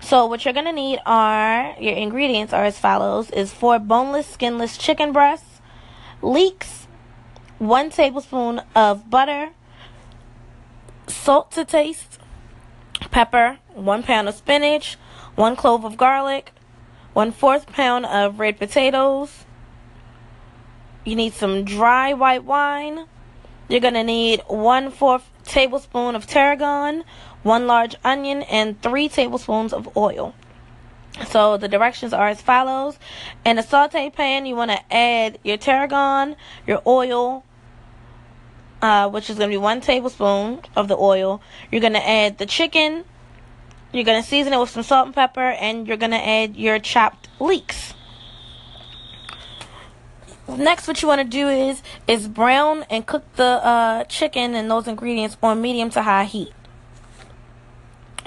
So 0.00 0.26
what 0.26 0.44
you're 0.44 0.54
to 0.54 0.72
need 0.72 1.00
are 1.04 1.74
your 1.80 1.94
ingredients 1.94 2.52
are 2.52 2.64
as 2.64 2.78
follows 2.78 3.30
is 3.30 3.52
four 3.52 3.78
boneless 3.78 4.26
skinless 4.26 4.76
chicken 4.76 5.12
breasts, 5.12 5.60
leeks, 6.22 6.86
1 7.58 7.90
tablespoon 7.90 8.60
of 8.74 9.10
butter, 9.10 9.50
salt 11.06 11.50
to 11.52 11.64
taste, 11.64 12.18
pepper, 13.10 13.58
1 13.74 14.02
pound 14.02 14.28
of 14.28 14.34
spinach, 14.34 14.96
1 15.34 15.56
clove 15.56 15.84
of 15.84 15.96
garlic, 15.96 16.52
one 17.16 17.32
fourth 17.32 17.66
pound 17.68 18.04
of 18.04 18.38
red 18.38 18.58
potatoes. 18.58 19.46
You 21.02 21.16
need 21.16 21.32
some 21.32 21.64
dry 21.64 22.12
white 22.12 22.44
wine. 22.44 23.06
You're 23.70 23.80
going 23.80 23.94
to 23.94 24.04
need 24.04 24.42
one 24.48 24.90
fourth 24.90 25.26
tablespoon 25.42 26.14
of 26.14 26.26
tarragon, 26.26 27.04
one 27.42 27.66
large 27.66 27.96
onion, 28.04 28.42
and 28.42 28.78
three 28.82 29.08
tablespoons 29.08 29.72
of 29.72 29.96
oil. 29.96 30.34
So 31.28 31.56
the 31.56 31.68
directions 31.68 32.12
are 32.12 32.28
as 32.28 32.42
follows. 32.42 32.98
In 33.46 33.58
a 33.58 33.62
saute 33.62 34.10
pan, 34.10 34.44
you 34.44 34.54
want 34.54 34.72
to 34.72 34.94
add 34.94 35.38
your 35.42 35.56
tarragon, 35.56 36.36
your 36.66 36.82
oil, 36.86 37.44
uh, 38.82 39.08
which 39.08 39.30
is 39.30 39.38
going 39.38 39.48
to 39.48 39.54
be 39.54 39.56
one 39.56 39.80
tablespoon 39.80 40.60
of 40.76 40.86
the 40.88 40.98
oil. 40.98 41.40
You're 41.72 41.80
going 41.80 41.94
to 41.94 42.06
add 42.06 42.36
the 42.36 42.44
chicken, 42.44 43.06
you're 43.96 44.04
going 44.04 44.22
to 44.22 44.28
season 44.28 44.52
it 44.52 44.60
with 44.60 44.70
some 44.70 44.82
salt 44.82 45.06
and 45.06 45.14
pepper, 45.14 45.40
and 45.40 45.86
you're 45.86 45.96
going 45.96 46.12
to 46.12 46.24
add 46.24 46.56
your 46.56 46.78
chopped 46.78 47.28
leeks. 47.40 47.94
Next, 50.48 50.86
what 50.86 51.02
you 51.02 51.08
want 51.08 51.20
to 51.20 51.26
do 51.26 51.48
is 51.48 51.82
is 52.06 52.28
brown 52.28 52.84
and 52.88 53.04
cook 53.04 53.24
the 53.34 53.44
uh, 53.44 54.04
chicken 54.04 54.54
and 54.54 54.70
those 54.70 54.86
ingredients 54.86 55.36
on 55.42 55.60
medium 55.60 55.90
to 55.90 56.02
high 56.02 56.24
heat. 56.24 56.52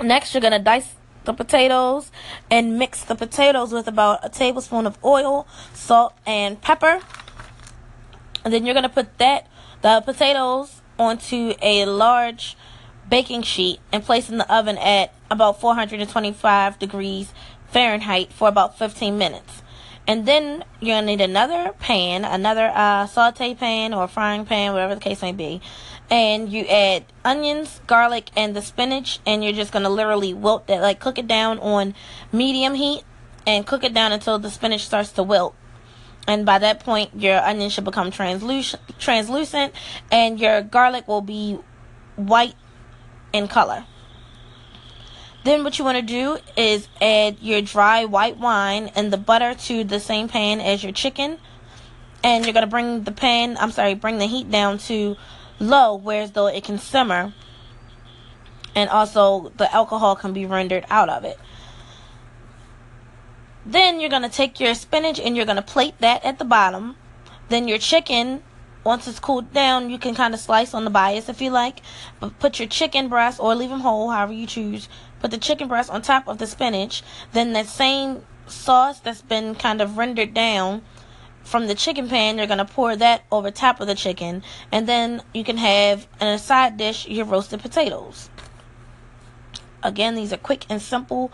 Next, 0.02 0.34
you're 0.34 0.42
going 0.42 0.54
to 0.54 0.60
dice 0.60 0.96
the 1.24 1.34
potatoes 1.34 2.12
and 2.50 2.78
mix 2.78 3.04
the 3.04 3.16
potatoes 3.16 3.72
with 3.72 3.88
about 3.88 4.20
a 4.24 4.30
tablespoon 4.30 4.86
of 4.86 4.98
oil, 5.04 5.48
salt, 5.74 6.14
and 6.26 6.62
pepper. 6.62 7.00
And 8.44 8.54
then 8.54 8.66
you're 8.66 8.74
going 8.74 8.84
to 8.84 8.90
put 8.90 9.18
that 9.20 9.48
the 9.82 10.02
potatoes 10.02 10.82
onto 10.98 11.54
a 11.62 11.86
large 11.86 12.58
baking 13.10 13.42
sheet 13.42 13.80
and 13.92 14.04
place 14.04 14.30
in 14.30 14.38
the 14.38 14.54
oven 14.54 14.78
at 14.78 15.14
about 15.32 15.60
425 15.60 16.80
degrees 16.80 17.34
Fahrenheit 17.68 18.32
for 18.32 18.48
about 18.48 18.78
15 18.78 19.18
minutes. 19.18 19.62
And 20.08 20.26
then 20.26 20.64
you're 20.80 21.00
to 21.02 21.06
need 21.06 21.22
another 21.22 21.72
pan, 21.80 22.26
another 22.26 22.72
uh, 22.74 23.06
saute 23.06 23.54
pan 23.54 23.94
or 23.94 24.08
frying 24.08 24.46
pan, 24.46 24.74
whatever 24.74 24.96
the 24.96 25.02
case 25.02 25.22
may 25.22 25.32
be. 25.32 25.62
And 26.10 26.52
you 26.52 26.66
add 26.66 27.06
onions, 27.24 27.80
garlic, 27.86 28.32
and 28.36 28.56
the 28.56 28.64
spinach, 28.64 29.20
and 29.28 29.44
you're 29.44 29.54
just 29.54 29.72
to 29.72 29.88
literally 29.88 30.34
wilt 30.34 30.66
that, 30.66 30.82
like 30.82 31.00
cook 31.00 31.20
it 31.20 31.28
down 31.28 31.60
on 31.60 31.94
medium 32.32 32.74
heat 32.74 33.04
and 33.46 33.68
cook 33.68 33.84
it 33.84 33.94
down 33.94 34.12
until 34.12 34.40
the 34.40 34.50
spinach 34.50 34.86
starts 34.86 35.12
to 35.12 35.22
wilt. 35.22 35.54
And 36.28 36.44
by 36.44 36.58
that 36.58 36.80
point, 36.80 37.12
your 37.16 37.40
onion 37.40 37.70
should 37.70 37.86
become 37.86 38.10
translucent, 38.10 38.82
translucent 38.98 39.74
and 40.12 40.40
your 40.40 40.64
garlic 40.64 41.08
will 41.08 41.22
be 41.22 41.60
white 42.16 42.56
in 43.34 43.48
color. 43.48 43.86
Then 45.44 45.64
what 45.64 45.80
you 45.80 45.86
want 45.86 45.98
to 45.98 46.02
do 46.02 46.38
is 46.58 46.88
add 47.02 47.38
your 47.42 47.62
dry 47.62 48.06
white 48.06 48.38
wine 48.38 48.92
and 48.96 49.12
the 49.12 49.18
butter 49.18 49.54
to 49.56 49.84
the 49.84 50.00
same 50.00 50.28
pan 50.28 50.60
as 50.60 50.84
your 50.84 50.92
chicken. 50.92 51.38
And 52.24 52.44
you're 52.44 52.54
going 52.54 52.66
to 52.66 52.70
bring 52.70 53.04
the 53.04 53.14
pan, 53.14 53.58
I'm 53.58 53.72
sorry, 53.72 53.94
bring 53.94 54.18
the 54.18 54.26
heat 54.26 54.52
down 54.52 54.78
to 54.80 55.16
low, 55.60 55.96
whereas 55.96 56.32
though 56.32 56.48
it 56.48 56.66
can 56.66 56.78
simmer. 56.78 57.34
And 58.76 58.90
also 58.90 59.54
the 59.56 59.74
alcohol 59.74 60.16
can 60.18 60.34
be 60.34 60.46
rendered 60.46 60.86
out 60.90 61.10
of 61.10 61.24
it. 61.24 61.40
Then 63.66 64.00
you're 64.00 64.10
going 64.10 64.24
to 64.24 64.30
take 64.30 64.60
your 64.60 64.74
spinach 64.74 65.20
and 65.20 65.36
you're 65.38 65.46
going 65.46 65.56
to 65.56 65.62
plate 65.62 65.96
that 66.00 66.26
at 66.26 66.40
the 66.40 66.46
bottom. 66.46 66.96
Then 67.48 67.68
your 67.68 67.78
chicken, 67.78 68.44
once 68.84 69.08
it's 69.08 69.20
cooled 69.20 69.54
down, 69.54 69.90
you 69.90 70.00
can 70.00 70.16
kind 70.16 70.34
of 70.34 70.40
slice 70.40 70.74
on 70.74 70.84
the 70.84 70.90
bias 70.90 71.30
if 71.30 71.42
you 71.42 71.52
like. 71.52 71.82
But 72.20 72.40
put 72.40 72.60
your 72.60 72.68
chicken 72.68 73.10
breast 73.10 73.40
or 73.40 73.56
leave 73.56 73.70
them 73.70 73.82
whole, 73.82 74.10
however 74.10 74.34
you 74.34 74.48
choose 74.48 74.88
put 75.20 75.32
the 75.32 75.38
chicken 75.38 75.68
breast 75.68 75.90
on 75.90 76.02
top 76.02 76.28
of 76.28 76.38
the 76.38 76.48
spinach. 76.48 77.04
Then 77.34 77.54
that 77.54 77.68
same 77.68 78.24
sauce 78.48 79.00
that's 79.00 79.22
been 79.22 79.56
kind 79.56 79.82
of 79.82 79.98
rendered 79.98 80.34
down 80.34 80.82
from 81.44 81.68
the 81.68 81.76
chicken 81.76 82.08
pan, 82.08 82.38
you're 82.38 82.48
going 82.48 82.60
to 82.60 82.66
pour 82.66 82.96
that 82.96 83.24
over 83.32 83.50
top 83.50 83.80
of 83.80 83.88
the 83.88 83.96
chicken. 83.96 84.44
And 84.72 84.88
then 84.88 85.24
you 85.34 85.44
can 85.44 85.58
have 85.58 86.08
in 86.22 86.28
a 86.28 86.38
side 86.38 86.78
dish 86.78 87.08
your 87.08 87.26
roasted 87.26 87.62
potatoes. 87.62 88.30
Again, 89.82 90.16
these 90.16 90.34
are 90.34 90.38
quick 90.38 90.66
and 90.70 90.82
simple 90.82 91.32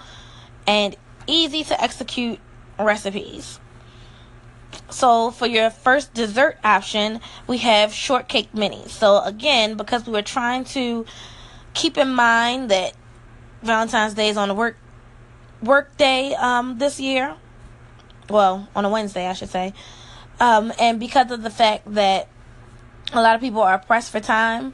and 0.66 0.96
easy 1.28 1.64
to 1.66 1.84
execute 1.84 2.40
recipes. 2.80 3.60
So 4.90 5.32
for 5.32 5.48
your 5.48 5.70
first 5.70 6.14
dessert 6.14 6.58
option, 6.64 7.20
we 7.48 7.60
have 7.60 7.94
shortcake 7.94 8.52
minis. 8.54 8.90
So 8.90 9.22
again, 9.22 9.76
because 9.78 10.06
we 10.06 10.14
were 10.14 10.22
trying 10.22 10.64
to 10.66 11.06
keep 11.74 11.98
in 11.98 12.14
mind 12.14 12.70
that 12.72 12.94
Valentine's 13.62 14.14
Day 14.14 14.30
is 14.30 14.38
on 14.38 14.50
a 14.50 14.54
work 14.54 14.78
work 15.62 15.98
day 15.98 16.36
um, 16.36 16.78
this 16.78 17.00
year. 17.00 17.36
Well, 18.30 18.68
on 18.76 18.86
a 18.86 18.90
Wednesday, 18.90 19.28
I 19.28 19.34
should 19.34 19.50
say. 19.50 19.74
Um, 20.40 20.74
and 20.80 21.00
because 21.00 21.32
of 21.32 21.44
the 21.44 21.50
fact 21.50 21.94
that 21.94 22.28
a 23.14 23.22
lot 23.22 23.36
of 23.36 23.42
people 23.42 23.62
are 23.62 23.80
pressed 23.80 24.12
for 24.12 24.20
time, 24.20 24.74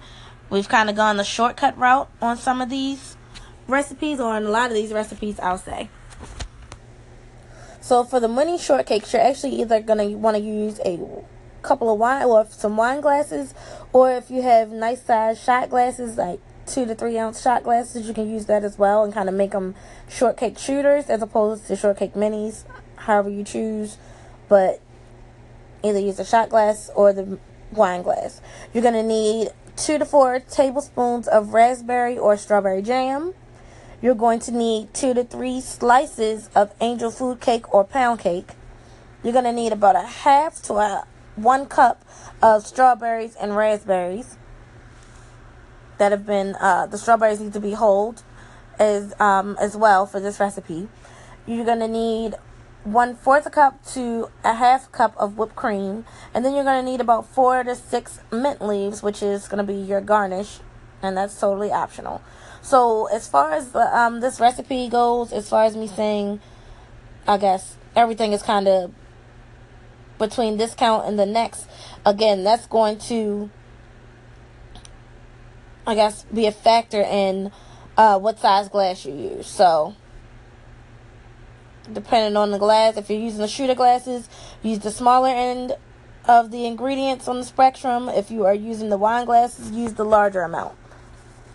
we've 0.50 0.70
kind 0.70 0.90
of 0.90 0.96
gone 0.96 1.18
the 1.18 1.24
shortcut 1.24 1.78
route 1.78 2.10
on 2.22 2.38
some 2.38 2.62
of 2.62 2.70
these 2.70 3.18
recipes, 3.68 4.20
or 4.20 4.34
on 4.34 4.46
a 4.46 4.50
lot 4.50 4.70
of 4.70 4.76
these 4.76 4.92
recipes, 4.92 5.40
I'll 5.40 5.58
say. 5.58 5.90
So 7.92 8.06
for 8.06 8.22
the 8.22 8.30
mini 8.30 8.58
shortcakes, 8.58 9.12
you're 9.12 9.22
actually 9.22 9.60
either 9.60 9.82
gonna 9.82 10.12
want 10.12 10.38
to 10.38 10.42
use 10.42 10.80
a 10.86 10.98
couple 11.62 11.92
of 11.92 12.00
wine 12.00 12.24
or 12.24 12.48
some 12.50 12.78
wine 12.78 13.02
glasses, 13.02 13.54
or 13.92 14.14
if 14.14 14.32
you 14.32 14.44
have 14.44 14.72
nice 14.72 15.04
size 15.04 15.44
shot 15.44 15.70
glasses 15.70 16.18
like 16.18 16.40
two 16.66 16.86
to 16.86 16.96
three 16.96 17.18
ounce 17.18 17.42
shot 17.42 17.66
glasses. 17.66 18.08
You 18.08 18.14
can 18.14 18.32
use 18.32 18.46
that 18.46 18.64
as 18.64 18.78
well 18.78 19.04
and 19.04 19.14
kind 19.14 19.28
of 19.28 19.36
make 19.36 19.52
them 19.52 19.76
shortcake 20.08 20.58
shooters 20.58 21.10
as 21.10 21.22
opposed 21.22 21.68
to 21.68 21.76
shortcake 21.76 22.14
minis, 22.14 22.64
however 22.96 23.30
you 23.30 23.44
choose. 23.44 23.98
But 24.48 24.80
either 25.84 26.00
use 26.00 26.18
a 26.18 26.24
shot 26.24 26.48
glass 26.48 26.90
or 26.96 27.12
the 27.12 27.40
wine 27.74 28.04
glass. 28.04 28.40
You're 28.74 28.84
going 28.84 28.94
to 28.94 29.04
need 29.04 29.50
two 29.76 29.98
to 29.98 30.06
four 30.06 30.40
tablespoons 30.40 31.28
of 31.28 31.54
raspberry 31.54 32.18
or 32.18 32.38
strawberry 32.38 32.84
jam. 32.84 33.34
You're 34.02 34.16
going 34.16 34.40
to 34.42 34.52
need 34.52 34.94
two 34.94 35.14
to 35.14 35.24
three 35.24 35.62
slices 35.62 36.50
of 36.56 36.74
angel 36.82 37.12
food 37.12 37.40
cake 37.40 37.74
or 37.74 37.84
pound 37.84 38.20
cake. 38.20 38.52
You're 39.24 39.34
going 39.34 39.46
to 39.46 39.54
need 39.54 39.72
about 39.72 39.96
a 39.96 40.02
half 40.02 40.62
to 40.64 40.76
a 40.76 41.06
one 41.36 41.66
cup 41.68 42.04
of 42.42 42.66
strawberries 42.66 43.36
and 43.36 43.56
raspberries 43.56 44.38
that 46.02 46.12
have 46.12 46.26
been 46.26 46.56
uh, 46.56 46.88
the 46.88 46.98
strawberries 46.98 47.40
need 47.40 47.54
to 47.54 47.60
be 47.60 47.74
whole 47.74 48.16
as 48.80 49.14
um, 49.20 49.56
as 49.62 49.78
well 49.78 50.08
for 50.08 50.20
this 50.20 50.40
recipe. 50.40 50.90
You're 51.46 51.66
gonna 51.66 51.88
need 51.88 52.34
one 52.84 53.16
fourth 53.16 53.46
a 53.46 53.52
cup 53.52 53.86
to 53.94 54.30
a 54.44 54.56
half 54.56 54.92
cup 54.92 55.16
of 55.18 55.38
whipped 55.38 55.56
cream, 55.56 56.06
and 56.34 56.44
then 56.44 56.56
you're 56.56 56.64
gonna 56.64 56.82
need 56.82 57.02
about 57.02 57.28
four 57.28 57.64
to 57.64 57.76
six 57.76 58.20
mint 58.32 58.62
leaves, 58.66 59.04
which 59.04 59.22
is 59.22 59.48
gonna 59.48 59.64
be 59.64 59.76
your 59.76 60.02
garnish, 60.02 60.60
and 61.04 61.16
that's 61.16 61.40
totally 61.40 61.72
optional. 61.72 62.22
So 62.62 63.08
as 63.08 63.28
far 63.28 63.52
as 63.52 63.76
um, 63.76 64.20
this 64.20 64.40
recipe 64.40 64.88
goes, 64.88 65.34
as 65.34 65.50
far 65.50 65.64
as 65.64 65.76
me 65.76 65.88
saying, 65.88 66.40
I 67.28 67.38
guess 67.38 67.76
everything 67.96 68.34
is 68.34 68.44
kind 68.44 68.68
of 68.68 68.94
between 70.20 70.58
this 70.58 70.76
count 70.76 71.08
and 71.08 71.18
the 71.18 71.26
next. 71.26 71.68
Again, 72.06 72.44
that's 72.44 72.68
going 72.68 73.00
to 73.00 73.50
I 75.86 75.96
guess, 75.96 76.24
be 76.34 76.46
a 76.46 76.52
factor 76.52 77.02
in 77.02 77.52
uh, 77.98 78.20
what 78.20 78.40
size 78.40 78.70
glass 78.70 79.06
you 79.06 79.14
use. 79.14 79.48
So, 79.48 79.96
depending 81.92 82.38
on 82.38 82.52
the 82.52 82.60
glass, 82.60 82.98
if 82.98 83.10
you're 83.10 83.20
using 83.20 83.40
the 83.40 83.48
shooter 83.48 83.76
glasses, 83.76 84.30
use 84.62 84.80
the 84.80 84.92
smaller 84.92 85.30
end 85.30 85.74
of 86.26 86.52
the 86.52 86.66
ingredients 86.66 87.28
on 87.28 87.40
the 87.40 87.46
spectrum. 87.46 88.10
If 88.10 88.30
you 88.30 88.46
are 88.46 88.54
using 88.54 88.90
the 88.90 88.98
wine 88.98 89.26
glasses, 89.26 89.72
use 89.72 89.94
the 89.94 90.06
larger 90.06 90.42
amount 90.44 90.78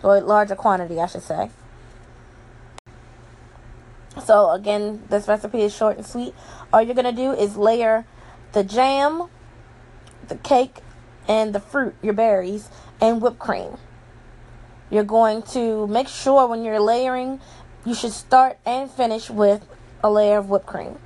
or 0.03 0.19
larger 0.21 0.55
quantity, 0.55 0.99
I 0.99 1.07
should 1.07 1.23
say. 1.23 1.49
So, 4.23 4.51
again, 4.51 5.03
this 5.09 5.27
recipe 5.27 5.61
is 5.61 5.75
short 5.75 5.97
and 5.97 6.05
sweet. 6.05 6.33
All 6.73 6.81
you're 6.81 6.95
to 6.95 7.11
do 7.11 7.31
is 7.31 7.55
layer 7.55 8.05
the 8.53 8.63
jam, 8.63 9.29
the 10.27 10.35
cake, 10.35 10.77
and 11.27 11.53
the 11.53 11.59
fruit, 11.59 11.95
your 12.01 12.13
berries, 12.13 12.69
and 12.99 13.21
whipped 13.21 13.39
cream. 13.39 13.77
You're 14.89 15.03
going 15.03 15.43
to 15.43 15.87
make 15.87 16.07
sure 16.07 16.47
when 16.47 16.63
you're 16.63 16.79
layering, 16.79 17.39
you 17.85 17.93
should 17.93 18.13
start 18.13 18.57
and 18.65 18.89
finish 18.89 19.29
with 19.29 19.67
a 20.03 20.09
layer 20.09 20.37
of 20.37 20.49
whipped 20.49 20.65
cream. 20.65 20.97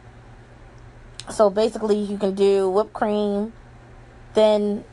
So 1.30 1.50
basically, 1.50 1.98
you 1.98 2.18
can 2.18 2.36
do 2.36 2.70
whipped 2.70 2.94
cream, 2.94 3.54
then 4.34 4.84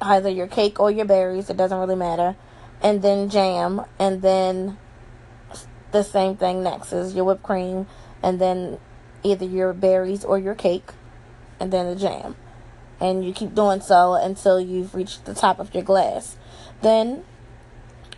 either 0.00 0.28
your 0.28 0.46
cake 0.46 0.80
or 0.80 0.90
your 0.90 1.04
berries, 1.04 1.50
it 1.50 1.56
doesn't 1.56 1.78
really 1.78 1.96
matter, 1.96 2.36
and 2.84 3.00
then 3.00 3.30
jam, 3.30 3.80
and 3.98 4.20
then 4.20 4.76
the 5.90 6.02
same 6.02 6.36
thing 6.36 6.62
next 6.62 6.92
is 6.92 7.14
your 7.14 7.24
whipped 7.24 7.42
cream, 7.42 7.86
and 8.22 8.38
then 8.38 8.78
either 9.22 9.46
your 9.46 9.72
berries 9.72 10.24
or 10.24 10.38
your 10.38 10.54
cake, 10.54 10.92
and 11.58 11.72
then 11.72 11.86
the 11.86 11.96
jam. 11.96 12.36
And 13.00 13.24
you 13.24 13.32
keep 13.32 13.54
doing 13.54 13.80
so 13.80 14.14
until 14.14 14.60
you've 14.60 14.94
reached 14.94 15.24
the 15.24 15.34
top 15.34 15.58
of 15.58 15.74
your 15.74 15.82
glass. 15.82 16.36
Then 16.82 17.24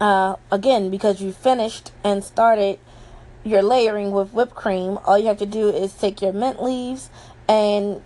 uh, 0.00 0.36
again, 0.50 0.90
because 0.90 1.22
you 1.22 1.32
finished 1.32 1.92
and 2.04 2.22
started 2.22 2.78
your 3.44 3.62
layering 3.62 4.10
with 4.10 4.32
whipped 4.32 4.54
cream, 4.54 4.98
all 5.04 5.18
you 5.18 5.28
have 5.28 5.38
to 5.38 5.46
do 5.46 5.68
is 5.70 5.92
take 5.92 6.20
your 6.20 6.32
mint 6.32 6.62
leaves 6.62 7.08
and 7.48 8.02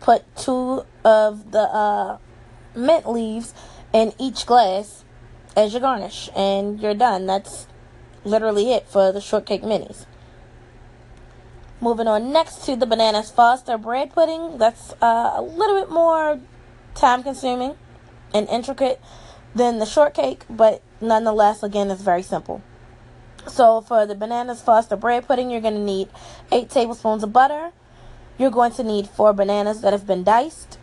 put 0.00 0.24
two 0.36 0.84
of 1.04 1.52
the 1.52 1.60
uh, 1.60 2.18
mint 2.74 3.08
leaves 3.08 3.54
in 3.92 4.12
each 4.18 4.44
glass 4.44 5.04
as 5.56 5.72
your 5.72 5.80
garnish, 5.80 6.30
and 6.36 6.80
you're 6.80 6.94
done. 6.94 7.26
That's 7.26 7.66
literally 8.24 8.72
it 8.72 8.86
for 8.88 9.12
the 9.12 9.20
shortcake 9.20 9.62
minis. 9.62 10.06
Moving 11.80 12.06
on 12.06 12.32
next 12.32 12.64
to 12.66 12.76
the 12.76 12.86
bananas 12.86 13.30
Foster 13.30 13.76
bread 13.76 14.12
pudding. 14.12 14.58
That's 14.58 14.92
uh, 15.02 15.32
a 15.34 15.42
little 15.42 15.80
bit 15.80 15.90
more 15.90 16.40
time 16.94 17.22
consuming 17.22 17.74
and 18.32 18.48
intricate 18.48 19.00
than 19.54 19.78
the 19.78 19.86
shortcake, 19.86 20.44
but 20.48 20.82
nonetheless, 21.00 21.62
again, 21.62 21.90
it's 21.90 22.02
very 22.02 22.22
simple. 22.22 22.62
So 23.46 23.80
for 23.80 24.06
the 24.06 24.14
bananas 24.14 24.62
foster 24.62 24.96
bread 24.96 25.26
pudding, 25.26 25.50
you're 25.50 25.60
going 25.60 25.74
to 25.74 25.80
need 25.80 26.08
8 26.50 26.70
tablespoons 26.70 27.22
of 27.22 27.32
butter. 27.32 27.72
You're 28.38 28.50
going 28.50 28.72
to 28.72 28.84
need 28.84 29.08
4 29.08 29.32
bananas 29.32 29.80
that 29.82 29.92
have 29.92 30.06
been 30.06 30.22
diced. 30.22 30.78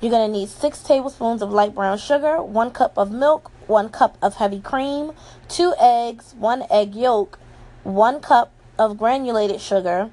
You're 0.00 0.10
going 0.10 0.32
to 0.32 0.38
need 0.38 0.48
6 0.48 0.82
tablespoons 0.82 1.42
of 1.42 1.52
light 1.52 1.74
brown 1.74 1.98
sugar, 1.98 2.42
1 2.42 2.70
cup 2.70 2.96
of 2.96 3.10
milk, 3.10 3.50
1 3.66 3.90
cup 3.90 4.16
of 4.22 4.36
heavy 4.36 4.58
cream, 4.58 5.12
2 5.48 5.74
eggs, 5.78 6.34
1 6.38 6.64
egg 6.70 6.94
yolk, 6.94 7.38
1 7.82 8.20
cup 8.20 8.50
of 8.78 8.96
granulated 8.96 9.60
sugar. 9.60 10.10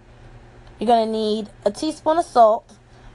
You're 0.78 0.88
going 0.88 1.06
to 1.06 1.12
need 1.12 1.50
a 1.64 1.72
teaspoon 1.72 2.18
of 2.18 2.26
salt. 2.26 2.70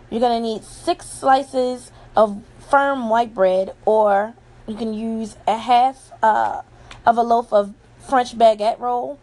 You're 0.08 0.20
going 0.20 0.42
to 0.42 0.48
need 0.48 0.64
6 0.64 1.06
slices 1.06 1.92
of 2.16 2.42
firm 2.58 3.10
white 3.10 3.34
bread 3.34 3.74
or 3.84 4.32
you 4.66 4.74
can 4.74 4.94
use 4.94 5.36
a 5.46 5.58
half 5.58 6.10
uh, 6.22 6.62
of 7.04 7.18
a 7.18 7.22
loaf 7.22 7.52
of 7.52 7.74
French 7.98 8.38
baguette 8.38 8.78
roll. 8.78 9.18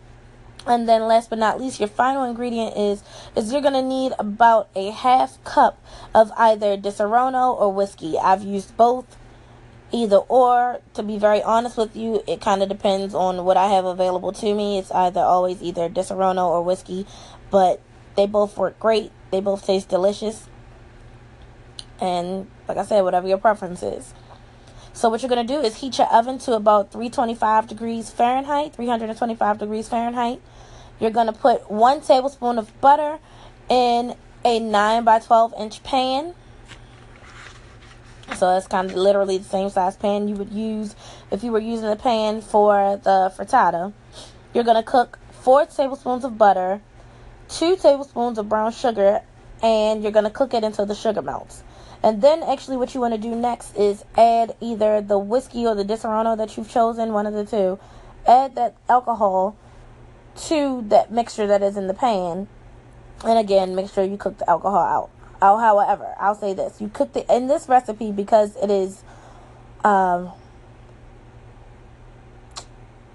And 0.68 0.88
then 0.88 1.04
last 1.04 1.30
but 1.30 1.40
not 1.40 1.60
least, 1.60 1.80
your 1.80 1.90
final 1.90 2.24
ingredient 2.24 2.76
is 2.76 3.04
is 3.36 3.52
you're 3.52 3.62
gonna 3.62 3.82
need 3.82 4.14
about 4.20 4.70
a 4.76 4.92
half 4.92 5.44
cup 5.44 5.82
of 6.14 6.32
either 6.38 6.78
Disaronno 6.78 7.60
or 7.60 7.72
whiskey. 7.74 8.18
I've 8.18 8.44
used 8.44 8.76
both, 8.76 9.18
either 9.92 10.18
or. 10.18 10.82
To 10.94 11.04
be 11.04 11.18
very 11.18 11.42
honest 11.42 11.78
with 11.78 11.96
you, 11.96 12.24
it 12.28 12.42
kind 12.42 12.62
of 12.62 12.70
depends 12.70 13.16
on 13.16 13.46
what 13.46 13.58
I 13.58 13.68
have 13.68 13.86
available 13.86 14.32
to 14.34 14.54
me. 14.54 14.78
It's 14.78 14.92
either 14.92 15.22
always 15.22 15.62
either 15.62 15.90
Disaronno 15.90 16.46
or 16.46 16.62
whiskey, 16.62 17.08
but 17.50 17.82
they 18.16 18.28
both 18.28 18.58
work 18.58 18.80
great. 18.80 19.12
They 19.32 19.40
both 19.40 19.66
taste 19.66 19.90
delicious. 19.90 20.48
And 22.02 22.48
like 22.68 22.78
I 22.78 22.84
said, 22.84 23.02
whatever 23.02 23.28
your 23.28 23.38
preference 23.38 23.82
is. 23.82 24.14
So 25.00 25.08
what 25.08 25.22
you're 25.22 25.30
going 25.30 25.48
to 25.48 25.54
do 25.54 25.62
is 25.62 25.78
heat 25.78 25.98
your 25.98 26.08
oven 26.08 26.40
to 26.40 26.56
about 26.56 26.92
325 26.92 27.68
degrees 27.68 28.10
Fahrenheit, 28.10 28.76
325 28.76 29.58
degrees 29.58 29.88
Fahrenheit. 29.88 30.42
You're 31.00 31.10
going 31.10 31.28
to 31.28 31.32
put 31.32 31.72
one 31.72 32.02
tablespoon 32.02 32.58
of 32.58 32.82
butter 32.82 33.18
in 33.70 34.14
a 34.44 34.60
9 34.60 35.04
by 35.06 35.20
12 35.20 35.54
inch 35.58 35.84
pan. 35.84 36.36
So 38.36 38.58
it's 38.58 38.68
kind 38.68 38.92
of 38.92 38.98
literally 38.98 39.38
the 39.38 39.46
same 39.46 39.70
size 39.70 39.96
pan 39.96 40.28
you 40.28 40.36
would 40.36 40.52
use 40.52 40.94
if 41.32 41.46
you 41.46 41.54
were 41.54 41.60
using 41.60 41.90
the 41.90 41.96
pan 41.96 42.42
for 42.42 43.00
the 43.02 43.34
frittata. 43.38 43.94
You're 44.54 44.66
going 44.66 44.76
to 44.76 44.84
cook 44.84 45.18
4 45.44 45.66
tablespoons 45.68 46.26
of 46.26 46.38
butter, 46.38 46.82
2 47.48 47.78
tablespoons 47.78 48.38
of 48.38 48.50
brown 48.50 48.74
sugar, 48.74 49.22
and 49.64 50.04
you're 50.04 50.12
going 50.12 50.26
to 50.26 50.30
cook 50.30 50.54
it 50.54 50.66
until 50.66 50.86
the 50.86 50.94
sugar 50.94 51.22
melts. 51.22 51.64
And 52.02 52.22
then 52.22 52.44
actually 52.44 52.78
what 52.78 52.94
you 52.94 53.02
want 53.02 53.14
to 53.14 53.20
do 53.20 53.36
next 53.36 53.76
is 53.76 54.06
add 54.18 54.56
either 54.62 55.02
the 55.02 55.20
whiskey 55.20 55.66
or 55.66 55.76
the 55.76 55.84
Disaronno 55.84 56.38
that 56.38 56.56
you've 56.56 56.70
chosen, 56.70 57.12
one 57.12 57.26
of 57.26 57.34
the 57.34 57.46
two. 57.46 57.78
Add 58.26 58.56
that 58.56 58.76
alcohol 58.88 59.58
to 60.48 60.84
that 60.88 61.12
mixture 61.12 61.48
that 61.48 61.62
is 61.62 61.76
in 61.76 61.88
the 61.88 61.94
pan. 61.94 62.48
And 63.26 63.38
again, 63.38 63.76
make 63.76 63.92
sure 63.92 64.04
you 64.04 64.18
cook 64.18 64.38
the 64.38 64.50
alcohol 64.50 64.80
out. 64.80 65.10
Oh, 65.42 65.58
however, 65.58 66.16
I'll 66.20 66.36
say 66.36 66.54
this. 66.54 66.80
You 66.80 66.88
cook 66.88 67.14
the 67.14 67.26
in 67.34 67.48
this 67.48 67.68
recipe 67.68 68.12
because 68.12 68.56
it 68.58 68.72
is 68.72 69.04
um 69.84 70.32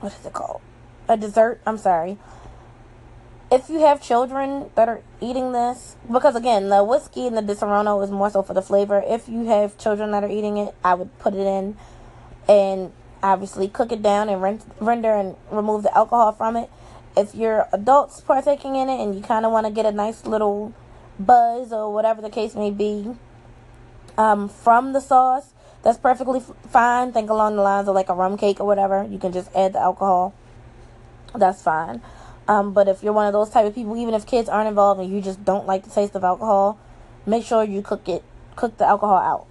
what 0.00 0.12
is 0.12 0.26
it 0.26 0.32
called? 0.32 0.60
A 1.08 1.16
dessert, 1.16 1.60
I'm 1.66 1.78
sorry 1.78 2.18
if 3.54 3.70
you 3.70 3.78
have 3.78 4.02
children 4.02 4.68
that 4.74 4.88
are 4.88 5.00
eating 5.20 5.52
this, 5.52 5.94
because 6.10 6.34
again, 6.34 6.70
the 6.70 6.82
whiskey 6.82 7.28
and 7.28 7.36
the 7.36 7.40
Disaronno 7.40 8.02
is 8.02 8.10
more 8.10 8.28
so 8.28 8.42
for 8.42 8.52
the 8.52 8.60
flavor. 8.60 9.00
If 9.06 9.28
you 9.28 9.46
have 9.46 9.78
children 9.78 10.10
that 10.10 10.24
are 10.24 10.28
eating 10.28 10.56
it, 10.56 10.74
I 10.82 10.94
would 10.94 11.16
put 11.20 11.34
it 11.34 11.46
in 11.46 11.76
and 12.48 12.92
obviously 13.22 13.68
cook 13.68 13.92
it 13.92 14.02
down 14.02 14.28
and 14.28 14.42
render 14.80 15.14
and 15.14 15.36
remove 15.52 15.84
the 15.84 15.96
alcohol 15.96 16.32
from 16.32 16.56
it. 16.56 16.68
If 17.16 17.32
you're 17.36 17.68
adults 17.72 18.20
partaking 18.20 18.74
in 18.74 18.88
it 18.88 19.00
and 19.00 19.14
you 19.14 19.20
kind 19.22 19.46
of 19.46 19.52
want 19.52 19.68
to 19.68 19.72
get 19.72 19.86
a 19.86 19.92
nice 19.92 20.26
little 20.26 20.74
buzz 21.20 21.72
or 21.72 21.94
whatever 21.94 22.20
the 22.20 22.30
case 22.30 22.56
may 22.56 22.72
be 22.72 23.14
um, 24.18 24.48
from 24.48 24.92
the 24.92 25.00
sauce, 25.00 25.54
that's 25.84 25.98
perfectly 25.98 26.42
fine. 26.70 27.12
Think 27.12 27.30
along 27.30 27.54
the 27.54 27.62
lines 27.62 27.86
of 27.86 27.94
like 27.94 28.08
a 28.08 28.14
rum 28.14 28.36
cake 28.36 28.58
or 28.58 28.66
whatever. 28.66 29.04
You 29.08 29.20
can 29.20 29.32
just 29.32 29.48
add 29.54 29.74
the 29.74 29.80
alcohol. 29.80 30.34
That's 31.36 31.62
fine. 31.62 32.02
Um, 32.46 32.72
but 32.72 32.88
if 32.88 33.02
you're 33.02 33.12
one 33.12 33.26
of 33.26 33.32
those 33.32 33.50
type 33.50 33.66
of 33.66 33.74
people, 33.74 33.96
even 33.96 34.14
if 34.14 34.26
kids 34.26 34.48
aren't 34.48 34.68
involved 34.68 35.00
and 35.00 35.12
you 35.12 35.20
just 35.20 35.44
don't 35.44 35.66
like 35.66 35.84
the 35.84 35.90
taste 35.90 36.14
of 36.14 36.24
alcohol, 36.24 36.78
make 37.26 37.44
sure 37.44 37.64
you 37.64 37.82
cook 37.82 38.08
it, 38.08 38.22
cook 38.56 38.76
the 38.76 38.86
alcohol 38.86 39.16
out. 39.16 39.46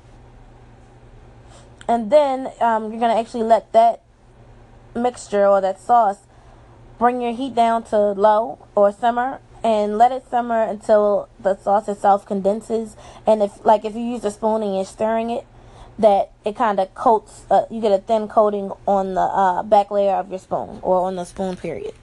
And 1.88 2.12
then 2.12 2.52
um, 2.62 2.92
you're 2.92 3.00
gonna 3.00 3.20
actually 3.20 3.44
let 3.44 3.72
that 3.74 4.02
mixture 4.96 5.48
or 5.48 5.60
that 5.62 5.80
sauce 5.80 6.20
bring 7.00 7.20
your 7.22 7.34
heat 7.34 7.56
down 7.56 7.84
to 7.84 7.98
low 7.98 8.60
or 8.76 8.92
simmer 8.92 9.40
and 9.64 9.98
let 9.98 10.12
it 10.12 10.30
simmer 10.30 10.62
until 10.64 11.30
the 11.40 11.56
sauce 11.56 11.88
itself 11.88 12.26
condenses. 12.26 12.96
And 13.26 13.42
if 13.42 13.66
like 13.66 13.86
if 13.86 13.96
you 13.96 14.02
use 14.02 14.24
a 14.24 14.32
spoon 14.32 14.62
and 14.62 14.76
you're 14.76 14.86
stirring 14.86 15.30
it, 15.30 15.46
that 15.98 16.32
it 16.46 16.56
kind 16.56 16.80
of 16.80 16.94
coats. 16.96 17.46
Uh, 17.50 17.66
you 17.70 17.82
get 17.82 17.92
a 17.92 18.00
thin 18.00 18.28
coating 18.28 18.72
on 18.88 19.14
the 19.14 19.22
uh, 19.22 19.64
back 19.64 19.92
layer 19.92 20.16
of 20.16 20.30
your 20.30 20.40
spoon 20.40 20.80
or 20.82 21.02
on 21.02 21.16
the 21.16 21.26
spoon 21.26 21.56
period. 21.56 21.94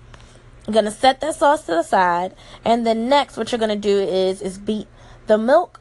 I'm 0.71 0.75
gonna 0.75 0.93
set 0.93 1.21
that 1.21 1.35
sauce 1.35 1.63
to 1.63 1.73
the 1.73 1.83
side, 1.83 2.33
and 2.65 2.87
then 2.87 3.09
next, 3.09 3.37
what 3.37 3.51
you're 3.51 3.59
gonna 3.59 3.75
do 3.75 3.99
is 3.99 4.41
is 4.41 4.57
beat 4.57 4.87
the 5.27 5.37
milk, 5.37 5.81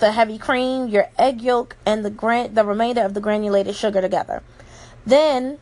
the 0.00 0.12
heavy 0.12 0.36
cream, 0.36 0.88
your 0.88 1.08
egg 1.18 1.40
yolk, 1.40 1.78
and 1.86 2.04
the 2.04 2.10
gran- 2.10 2.52
the 2.52 2.62
remainder 2.62 3.00
of 3.00 3.14
the 3.14 3.20
granulated 3.20 3.74
sugar 3.74 4.02
together. 4.02 4.42
Then 5.06 5.56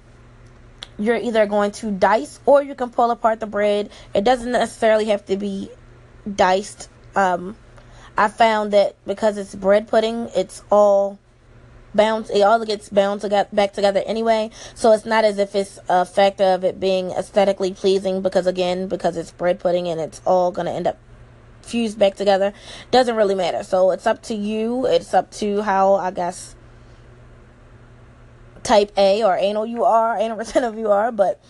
you're 0.99 1.15
either 1.15 1.47
going 1.47 1.71
to 1.79 1.93
dice 1.93 2.41
or 2.45 2.61
you 2.61 2.75
can 2.75 2.91
pull 2.91 3.13
apart 3.13 3.39
the 3.39 3.47
bread. 3.47 3.89
It 4.13 4.25
doesn't 4.25 4.51
necessarily 4.51 5.05
have 5.05 5.25
to 5.27 5.37
be 5.37 5.71
diced. 6.35 6.89
Um, 7.15 7.55
I 8.19 8.27
found 8.27 8.73
that 8.73 8.97
because 9.07 9.39
it's 9.39 9.55
bread 9.55 9.87
pudding, 9.87 10.29
it's 10.35 10.65
all 10.73 11.21
bound 11.97 12.31
it 12.31 12.43
all 12.43 12.65
gets 12.65 12.89
bound 12.89 13.23
to 13.23 13.49
back 13.53 13.73
together 13.73 14.03
anyway. 14.07 14.51
So 14.75 14.93
it's 14.93 15.07
not 15.07 15.25
as 15.25 15.39
if 15.39 15.55
it's 15.55 15.79
a 15.89 16.05
factor 16.05 16.45
of 16.45 16.65
it 16.65 16.79
being 16.79 17.11
aesthetically 17.11 17.73
pleasing 17.73 18.23
because 18.23 18.47
again 18.47 18.89
because 18.89 19.17
it's 19.17 19.31
bread 19.31 19.59
pudding 19.59 19.89
and 19.89 20.01
it's 20.01 20.21
all 20.27 20.53
to 20.67 20.73
end 20.73 20.87
up 20.87 20.99
fused 21.63 21.99
back 21.99 22.15
together. 22.15 22.53
Doesn't 22.91 23.17
really 23.17 23.35
matter. 23.35 23.63
So 23.65 23.91
it's 23.91 24.07
up 24.07 24.23
to 24.25 24.35
you. 24.35 24.87
It's 24.87 25.13
up 25.15 25.31
to 25.33 25.63
how 25.63 25.95
i 25.95 26.11
guess 26.11 26.55
type 28.63 28.91
a 28.97 29.23
or 29.23 29.37
anal 29.37 29.65
you 29.65 29.85
are 29.85 30.19
anal 30.21 30.37
retentive 30.37 30.77
you 30.77 30.91
are 30.91 31.13
but 31.13 31.41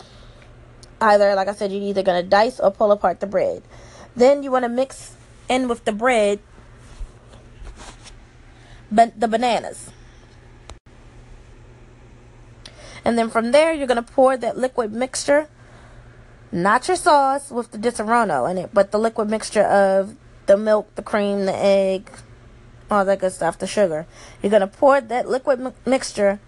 either 1.01 1.35
like 1.35 1.49
i 1.49 1.55
said 1.55 1.73
you're 1.73 1.81
either 1.81 2.03
to 2.03 2.23
dice 2.23 2.61
or 2.61 2.71
pull 2.71 2.93
apart 2.93 3.21
the 3.21 3.27
bread. 3.27 3.63
Then 4.15 4.43
you 4.43 4.51
want 4.51 4.65
to 4.65 4.69
mix 4.69 5.15
in 5.49 5.69
with 5.69 5.85
the 5.85 5.93
bread 5.93 6.41
but 8.91 9.19
the 9.19 9.29
bananas 9.29 9.91
and 13.07 13.17
then 13.17 13.31
from 13.31 13.53
there, 13.53 13.73
you're 13.73 13.87
going 13.87 14.05
to 14.05 14.13
pour 14.13 14.37
that 14.37 14.59
liquid 14.59 14.93
mixture, 14.93 15.47
not 16.51 16.89
your 16.89 16.97
sauce 16.97 17.53
with 17.53 17.71
the 17.71 17.79
Disaronno 17.79 18.51
in 18.51 18.59
it, 18.59 18.71
but 18.75 18.91
the 18.91 18.99
liquid 18.99 19.31
mixture 19.31 19.63
of 19.63 20.17
the 20.47 20.57
milk, 20.57 20.93
the 20.97 21.03
cream, 21.03 21.47
the 21.47 21.55
egg, 21.55 22.11
all 22.91 23.05
that 23.05 23.21
good 23.21 23.31
stuff, 23.31 23.61
the 23.61 23.67
sugar. 23.69 24.09
You're 24.43 24.51
going 24.51 24.61
to 24.63 24.67
pour 24.67 25.01
that 25.01 25.29
liquid 25.29 25.61
mi- 25.61 25.71
mixture 25.87 26.41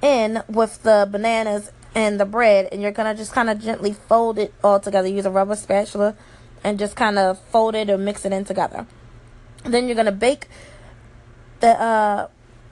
in 0.00 0.44
with 0.48 0.84
the 0.84 1.08
bananas 1.10 1.72
and 1.96 2.20
the 2.20 2.24
bread, 2.24 2.68
and 2.70 2.80
you're 2.80 2.92
going 2.92 3.12
to 3.12 3.20
just 3.20 3.32
kind 3.32 3.50
of 3.50 3.58
gently 3.58 3.92
fold 3.92 4.38
it 4.38 4.54
all 4.62 4.78
together. 4.78 5.08
Use 5.08 5.26
a 5.26 5.32
rubber 5.32 5.56
spatula 5.56 6.14
and 6.62 6.78
just 6.78 6.94
kind 6.94 7.18
of 7.18 7.40
fold 7.50 7.74
it 7.74 7.90
or 7.90 7.98
mix 7.98 8.24
it 8.24 8.32
in 8.32 8.44
together. 8.44 8.86
Then 9.64 9.86
you're 9.86 9.96
going 9.96 10.06
to 10.06 10.12
bake 10.12 10.46
the 11.58 11.70
uh, 11.70 12.28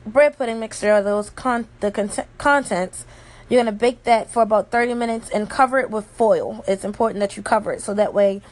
bread 0.07 0.39
pudding 0.39 0.61
mixture 0.61 0.93
or 0.93 1.03
those 1.03 1.31
con- 1.31 1.69
the 1.81 1.91
con- 1.91 2.11
contents 2.39 3.05
you're 3.49 3.63
going 3.63 3.73
to 3.73 3.79
bake 3.79 4.05
that 4.05 4.31
for 4.31 4.43
about 4.43 4.71
30 4.71 4.95
minutes 4.95 5.31
and 5.31 5.49
cover 5.49 5.79
it 5.79 5.91
with 5.91 6.05
foil. 6.07 6.65
It's 6.67 6.85
important 6.85 7.21
that 7.21 7.37
you 7.37 7.43
cover 7.43 7.73
it 7.73 7.81
so 7.81 7.95
that 7.95 8.13
way 8.13 8.43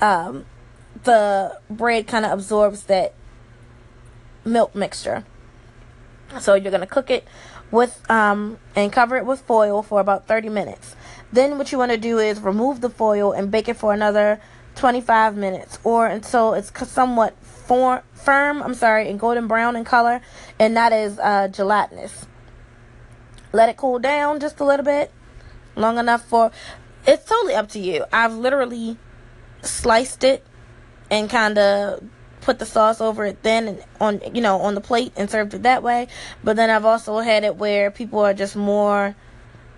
um, 0.00 0.46
the 1.04 1.60
bread 1.70 2.06
kind 2.06 2.24
of 2.24 2.32
absorbs 2.32 2.84
that 2.84 3.14
milk 4.44 4.74
mixture. 4.74 5.24
So 6.40 6.54
you're 6.54 6.72
going 6.72 6.80
to 6.80 6.88
cook 6.88 7.10
it 7.10 7.26
with 7.70 8.08
um, 8.10 8.58
and 8.74 8.92
cover 8.92 9.16
it 9.16 9.24
with 9.24 9.40
foil 9.42 9.82
for 9.82 10.00
about 10.00 10.26
30 10.26 10.48
minutes. 10.48 10.96
Then 11.32 11.56
what 11.56 11.70
you 11.70 11.78
want 11.78 11.92
to 11.92 11.98
do 11.98 12.18
is 12.18 12.40
remove 12.40 12.80
the 12.80 12.90
foil 12.90 13.32
and 13.32 13.50
bake 13.50 13.68
it 13.68 13.76
for 13.76 13.92
another 13.92 14.40
25 14.76 15.36
minutes 15.36 15.78
or 15.84 16.06
until 16.06 16.54
it's 16.54 16.70
somewhat 16.88 17.36
form, 17.42 18.00
firm, 18.12 18.62
I'm 18.62 18.74
sorry, 18.74 19.08
and 19.08 19.18
golden 19.18 19.46
brown 19.48 19.74
in 19.76 19.84
color 19.84 20.20
and 20.58 20.74
not 20.74 20.92
as 20.92 21.18
uh, 21.18 21.48
gelatinous. 21.48 22.26
Let 23.52 23.68
it 23.68 23.76
cool 23.76 23.98
down 23.98 24.38
just 24.40 24.60
a 24.60 24.64
little 24.64 24.84
bit 24.84 25.10
long 25.74 25.98
enough 25.98 26.24
for 26.24 26.50
it's 27.06 27.24
totally 27.24 27.54
up 27.54 27.68
to 27.70 27.78
you. 27.78 28.04
I've 28.12 28.34
literally 28.34 28.98
sliced 29.62 30.24
it 30.24 30.44
and 31.10 31.30
kind 31.30 31.58
of 31.58 32.02
put 32.40 32.58
the 32.58 32.66
sauce 32.66 33.00
over 33.00 33.24
it 33.24 33.42
then 33.42 33.66
and 33.68 33.84
on 34.00 34.20
you 34.34 34.40
know 34.40 34.60
on 34.60 34.76
the 34.76 34.80
plate 34.80 35.12
and 35.16 35.28
served 35.28 35.52
it 35.52 35.64
that 35.64 35.82
way 35.82 36.06
but 36.44 36.54
then 36.54 36.70
i've 36.70 36.84
also 36.84 37.18
had 37.18 37.42
it 37.42 37.56
where 37.56 37.90
people 37.90 38.20
are 38.20 38.32
just 38.32 38.54
more 38.54 39.16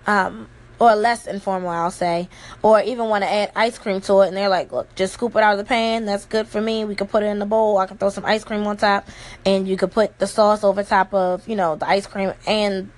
um 0.05 0.47
or 0.79 0.95
less 0.95 1.27
informal 1.27 1.69
i'll 1.69 1.91
say 1.91 2.27
or 2.61 2.81
even 2.81 3.07
want 3.07 3.23
to 3.23 3.29
add 3.29 3.51
ice 3.55 3.77
cream 3.77 3.99
to 4.01 4.21
it 4.21 4.29
and 4.29 4.37
they're 4.37 4.49
like 4.49 4.71
look 4.71 4.93
just 4.95 5.13
scoop 5.13 5.35
it 5.35 5.43
out 5.43 5.51
of 5.53 5.57
the 5.57 5.65
pan 5.65 6.05
that's 6.05 6.25
good 6.25 6.47
for 6.47 6.61
me 6.61 6.85
we 6.85 6.95
could 6.95 7.09
put 7.09 7.21
it 7.23 7.27
in 7.27 7.39
the 7.39 7.45
bowl 7.45 7.77
i 7.77 7.85
can 7.85 7.97
throw 7.97 8.09
some 8.09 8.25
ice 8.25 8.43
cream 8.43 8.65
on 8.65 8.77
top 8.77 9.07
and 9.45 9.67
you 9.67 9.75
could 9.77 9.91
put 9.91 10.17
the 10.19 10.27
sauce 10.27 10.63
over 10.63 10.83
top 10.83 11.13
of 11.13 11.47
you 11.47 11.55
know 11.55 11.75
the 11.75 11.87
ice 11.87 12.07
cream 12.07 12.33
and 12.47 12.89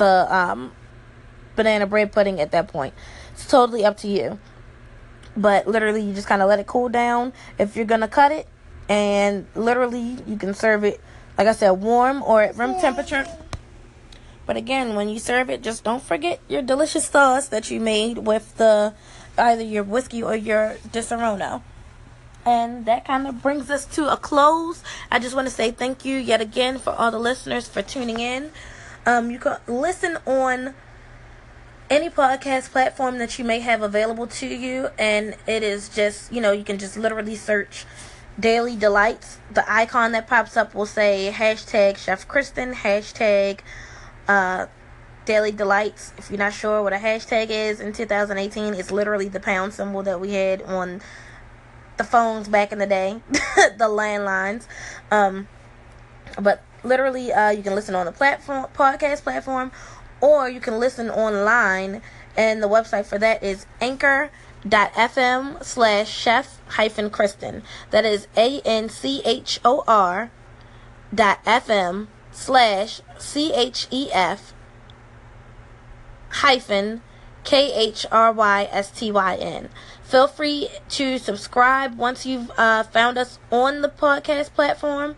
the 0.00 0.34
um, 0.34 0.72
banana 1.54 1.86
bread 1.86 2.10
pudding 2.10 2.40
at 2.40 2.50
that 2.50 2.68
point. 2.68 2.94
It's 3.32 3.46
totally 3.46 3.84
up 3.84 3.98
to 3.98 4.08
you. 4.08 4.38
But 5.36 5.68
literally, 5.68 6.02
you 6.02 6.12
just 6.12 6.26
kind 6.26 6.42
of 6.42 6.48
let 6.48 6.58
it 6.58 6.66
cool 6.66 6.88
down 6.88 7.32
if 7.58 7.76
you're 7.76 7.84
going 7.84 8.00
to 8.00 8.08
cut 8.08 8.32
it. 8.32 8.48
And 8.88 9.46
literally, 9.54 10.18
you 10.26 10.36
can 10.36 10.54
serve 10.54 10.82
it, 10.82 11.00
like 11.38 11.46
I 11.46 11.52
said, 11.52 11.70
warm 11.70 12.22
or 12.24 12.42
at 12.42 12.56
room 12.56 12.80
temperature. 12.80 13.24
But 14.50 14.56
again, 14.56 14.96
when 14.96 15.08
you 15.08 15.20
serve 15.20 15.48
it, 15.48 15.62
just 15.62 15.84
don't 15.84 16.02
forget 16.02 16.40
your 16.48 16.60
delicious 16.60 17.06
sauce 17.06 17.46
that 17.46 17.70
you 17.70 17.78
made 17.78 18.18
with 18.18 18.56
the 18.56 18.94
either 19.38 19.62
your 19.62 19.84
whiskey 19.84 20.24
or 20.24 20.34
your 20.34 20.76
Disaronno. 20.88 21.62
And 22.44 22.84
that 22.84 23.04
kind 23.04 23.28
of 23.28 23.44
brings 23.44 23.70
us 23.70 23.86
to 23.94 24.12
a 24.12 24.16
close. 24.16 24.82
I 25.08 25.20
just 25.20 25.36
want 25.36 25.46
to 25.46 25.54
say 25.54 25.70
thank 25.70 26.04
you 26.04 26.16
yet 26.16 26.40
again 26.40 26.80
for 26.80 26.90
all 26.90 27.12
the 27.12 27.18
listeners 27.20 27.68
for 27.68 27.80
tuning 27.80 28.18
in. 28.18 28.50
Um, 29.06 29.30
you 29.30 29.38
can 29.38 29.58
listen 29.68 30.18
on 30.26 30.74
any 31.88 32.10
podcast 32.10 32.72
platform 32.72 33.18
that 33.18 33.38
you 33.38 33.44
may 33.44 33.60
have 33.60 33.82
available 33.82 34.26
to 34.26 34.48
you, 34.48 34.88
and 34.98 35.36
it 35.46 35.62
is 35.62 35.88
just, 35.88 36.32
you 36.32 36.40
know, 36.40 36.50
you 36.50 36.64
can 36.64 36.76
just 36.76 36.96
literally 36.96 37.36
search 37.36 37.86
Daily 38.36 38.74
Delights. 38.74 39.38
The 39.54 39.62
icon 39.72 40.10
that 40.10 40.26
pops 40.26 40.56
up 40.56 40.74
will 40.74 40.86
say 40.86 41.32
hashtag 41.32 41.98
Chef 41.98 42.26
Khrystyn, 42.26 42.74
hashtag 42.74 43.60
uh, 44.30 44.66
Daily 45.24 45.50
Delights. 45.50 46.12
If 46.16 46.30
you're 46.30 46.38
not 46.38 46.52
sure 46.52 46.82
what 46.84 46.92
a 46.92 46.96
hashtag 46.96 47.50
is 47.50 47.80
in 47.80 47.92
2018, 47.92 48.74
it's 48.74 48.92
literally 48.92 49.28
the 49.28 49.40
pound 49.40 49.74
symbol 49.74 50.04
that 50.04 50.20
we 50.20 50.34
had 50.34 50.62
on 50.62 51.02
the 51.96 52.04
phones 52.04 52.48
back 52.48 52.70
in 52.70 52.78
the 52.78 52.86
day, 52.86 53.20
the 53.30 53.88
landlines. 53.88 54.66
Um, 55.10 55.48
but 56.40 56.62
literally, 56.84 57.32
uh, 57.32 57.50
you 57.50 57.62
can 57.64 57.74
listen 57.74 57.96
on 57.96 58.06
the 58.06 58.12
platform, 58.12 58.66
podcast 58.72 59.22
platform, 59.22 59.72
or 60.20 60.48
you 60.48 60.60
can 60.60 60.78
listen 60.78 61.10
online, 61.10 62.00
and 62.36 62.62
the 62.62 62.68
website 62.68 63.06
for 63.06 63.18
that 63.18 63.42
is 63.42 63.66
anchor.fm 63.80 65.64
slash 65.64 66.08
chef 66.08 66.60
hyphen 66.68 67.10
Khrystyn. 67.10 67.62
That 67.90 68.04
is 68.04 68.28
A 68.36 68.60
N 68.60 68.88
C 68.88 69.22
H 69.24 69.58
O 69.64 69.82
R 69.88 70.30
dot 71.12 71.44
FM 71.44 72.06
slash 72.32 73.00
C 73.18 73.52
H 73.52 73.86
E 73.90 74.10
F 74.12 74.52
hyphen 76.30 77.02
K 77.44 77.72
H 77.72 78.06
R 78.10 78.32
Y 78.32 78.68
S 78.70 78.90
T 78.90 79.10
Y 79.10 79.36
N. 79.36 79.68
Feel 80.02 80.26
free 80.26 80.68
to 80.90 81.18
subscribe 81.18 81.96
once 81.96 82.26
you've 82.26 82.50
uh, 82.56 82.82
found 82.84 83.16
us 83.16 83.38
on 83.50 83.80
the 83.80 83.88
podcast 83.88 84.52
platform 84.54 85.14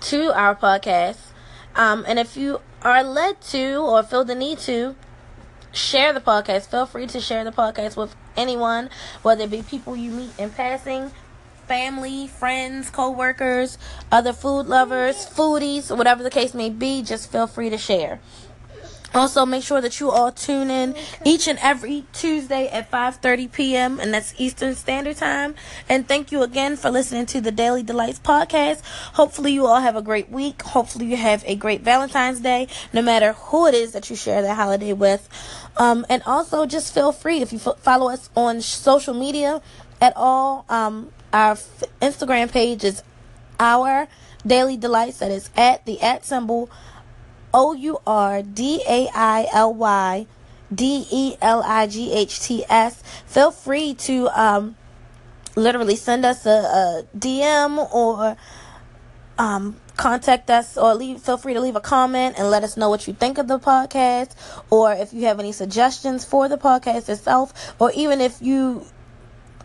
to 0.00 0.32
our 0.38 0.54
podcast. 0.54 1.18
Um, 1.74 2.04
and 2.06 2.18
if 2.18 2.36
you 2.36 2.60
are 2.82 3.02
led 3.02 3.40
to 3.52 3.76
or 3.76 4.02
feel 4.02 4.24
the 4.24 4.34
need 4.34 4.58
to, 4.60 4.94
share 5.72 6.12
the 6.12 6.20
podcast. 6.20 6.70
Feel 6.70 6.86
free 6.86 7.06
to 7.06 7.20
share 7.20 7.44
the 7.44 7.52
podcast 7.52 7.96
with 7.96 8.14
anyone, 8.36 8.90
whether 9.22 9.44
it 9.44 9.50
be 9.50 9.62
people 9.62 9.96
you 9.96 10.10
meet 10.10 10.30
in 10.38 10.50
passing, 10.50 11.10
family, 11.66 12.26
friends, 12.26 12.90
co 12.90 13.10
workers, 13.10 13.78
other 14.10 14.32
food 14.32 14.66
lovers, 14.66 15.16
foodies, 15.26 15.96
whatever 15.96 16.22
the 16.22 16.30
case 16.30 16.54
may 16.54 16.70
be, 16.70 17.02
just 17.02 17.30
feel 17.30 17.46
free 17.46 17.70
to 17.70 17.78
share. 17.78 18.20
Also, 19.16 19.46
make 19.46 19.62
sure 19.62 19.80
that 19.80 19.98
you 19.98 20.10
all 20.10 20.30
tune 20.30 20.70
in 20.70 20.94
each 21.24 21.48
and 21.48 21.58
every 21.60 22.04
Tuesday 22.12 22.68
at 22.68 22.90
5:30 22.90 23.50
p.m. 23.50 23.98
and 23.98 24.12
that's 24.12 24.34
Eastern 24.36 24.74
Standard 24.74 25.16
Time. 25.16 25.54
And 25.88 26.06
thank 26.06 26.30
you 26.30 26.42
again 26.42 26.76
for 26.76 26.90
listening 26.90 27.24
to 27.26 27.40
the 27.40 27.50
Daily 27.50 27.82
Delights 27.82 28.18
podcast. 28.18 28.82
Hopefully, 29.14 29.52
you 29.52 29.64
all 29.64 29.80
have 29.80 29.96
a 29.96 30.02
great 30.02 30.28
week. 30.28 30.60
Hopefully, 30.60 31.06
you 31.06 31.16
have 31.16 31.42
a 31.46 31.56
great 31.56 31.80
Valentine's 31.80 32.40
Day, 32.40 32.68
no 32.92 33.00
matter 33.00 33.32
who 33.32 33.66
it 33.66 33.74
is 33.74 33.92
that 33.92 34.10
you 34.10 34.16
share 34.16 34.42
that 34.42 34.54
holiday 34.54 34.92
with. 34.92 35.28
Um, 35.78 36.04
and 36.10 36.22
also, 36.26 36.66
just 36.66 36.92
feel 36.92 37.12
free 37.12 37.40
if 37.40 37.54
you 37.54 37.58
follow 37.58 38.10
us 38.10 38.28
on 38.36 38.60
social 38.60 39.14
media 39.14 39.62
at 40.00 40.12
all. 40.16 40.64
Um, 40.68 41.10
our 41.32 41.52
f- 41.52 41.84
Instagram 42.00 42.50
page 42.50 42.84
is 42.84 43.02
our 43.58 44.08
Daily 44.46 44.76
Delights. 44.76 45.18
That 45.18 45.30
is 45.30 45.50
at 45.56 45.84
the 45.86 46.00
at 46.00 46.24
symbol 46.24 46.70
O 47.52 47.72
U 47.72 47.98
R 48.06 48.42
D 48.42 48.82
A 48.86 49.08
I 49.14 49.48
L 49.52 49.74
Y 49.74 50.26
D 50.74 51.06
E 51.10 51.36
L 51.40 51.62
I 51.64 51.86
G 51.86 52.12
H 52.12 52.40
T 52.40 52.64
S. 52.68 53.02
Feel 53.26 53.50
free 53.50 53.94
to 53.94 54.28
um, 54.28 54.76
literally 55.56 55.96
send 55.96 56.24
us 56.24 56.46
a, 56.46 56.50
a 56.50 57.04
DM 57.16 57.92
or 57.92 58.36
um, 59.38 59.76
contact 59.96 60.50
us 60.50 60.76
or 60.76 60.94
leave 60.94 61.20
feel 61.20 61.36
free 61.38 61.54
to 61.54 61.60
leave 61.60 61.76
a 61.76 61.80
comment 61.80 62.36
and 62.38 62.50
let 62.50 62.62
us 62.62 62.76
know 62.76 62.90
what 62.90 63.06
you 63.06 63.14
think 63.14 63.38
of 63.38 63.48
the 63.48 63.58
podcast 63.58 64.30
or 64.70 64.92
if 64.92 65.12
you 65.12 65.24
have 65.24 65.40
any 65.40 65.52
suggestions 65.52 66.24
for 66.24 66.48
the 66.48 66.58
podcast 66.58 67.08
itself 67.08 67.74
or 67.78 67.90
even 67.92 68.20
if 68.20 68.40
you 68.42 68.84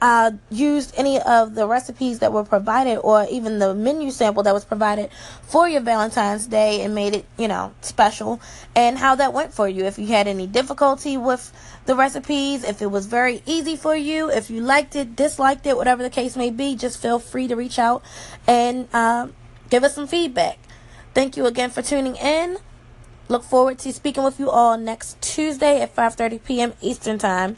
uh, 0.02 0.32
used 0.50 0.94
any 0.98 1.22
of 1.22 1.54
the 1.54 1.68
recipes 1.68 2.20
that 2.20 2.34
were 2.34 2.44
provided 2.44 2.98
or 2.98 3.28
even 3.30 3.60
the 3.60 3.76
menu 3.76 4.10
sample 4.10 4.42
that 4.44 4.54
was 4.54 4.66
provided 4.66 5.12
for 5.44 5.70
your 5.70 5.82
Valentine's 5.82 6.48
Day 6.48 6.82
and 6.82 6.96
made 6.96 7.16
it, 7.16 7.26
you 7.38 7.48
know, 7.48 7.72
special 7.82 8.42
and 8.76 8.98
how 8.98 9.14
that 9.16 9.32
went 9.32 9.54
for 9.54 9.70
you. 9.70 9.86
If 9.86 10.00
you 10.00 10.08
had 10.08 10.28
any 10.28 10.48
difficulty 10.48 11.18
with 11.18 11.54
the 11.86 11.96
recipes, 11.96 12.64
if 12.64 12.82
it 12.82 12.88
was 12.88 13.06
very 13.06 13.44
easy 13.46 13.76
for 13.76 13.96
you, 13.96 14.32
if 14.32 14.50
you 14.50 14.62
liked 14.62 14.96
it, 14.96 15.16
disliked 15.16 15.68
it, 15.68 15.78
whatever 15.78 16.02
the 16.02 16.10
case 16.10 16.36
may 16.36 16.50
be, 16.50 16.76
just 16.76 17.00
feel 17.00 17.20
free 17.20 17.48
to 17.48 17.56
reach 17.56 17.78
out 17.78 18.04
and 18.48 18.88
uh, 18.94 19.28
give 19.70 19.84
us 19.84 19.94
some 19.94 20.08
feedback. 20.08 20.58
Thank 21.14 21.38
you 21.38 21.46
again 21.46 21.70
for 21.70 21.84
tuning 21.84 22.16
in. 22.16 22.58
Look 23.28 23.44
forward 23.44 23.80
to 23.80 23.94
speaking 23.94 24.24
with 24.24 24.40
you 24.40 24.50
all 24.50 24.78
next 24.78 25.22
Tuesday 25.22 25.80
at 25.80 25.96
5:30 25.96 26.44
p.m. 26.44 26.74
Eastern 26.82 27.18
Time. 27.18 27.56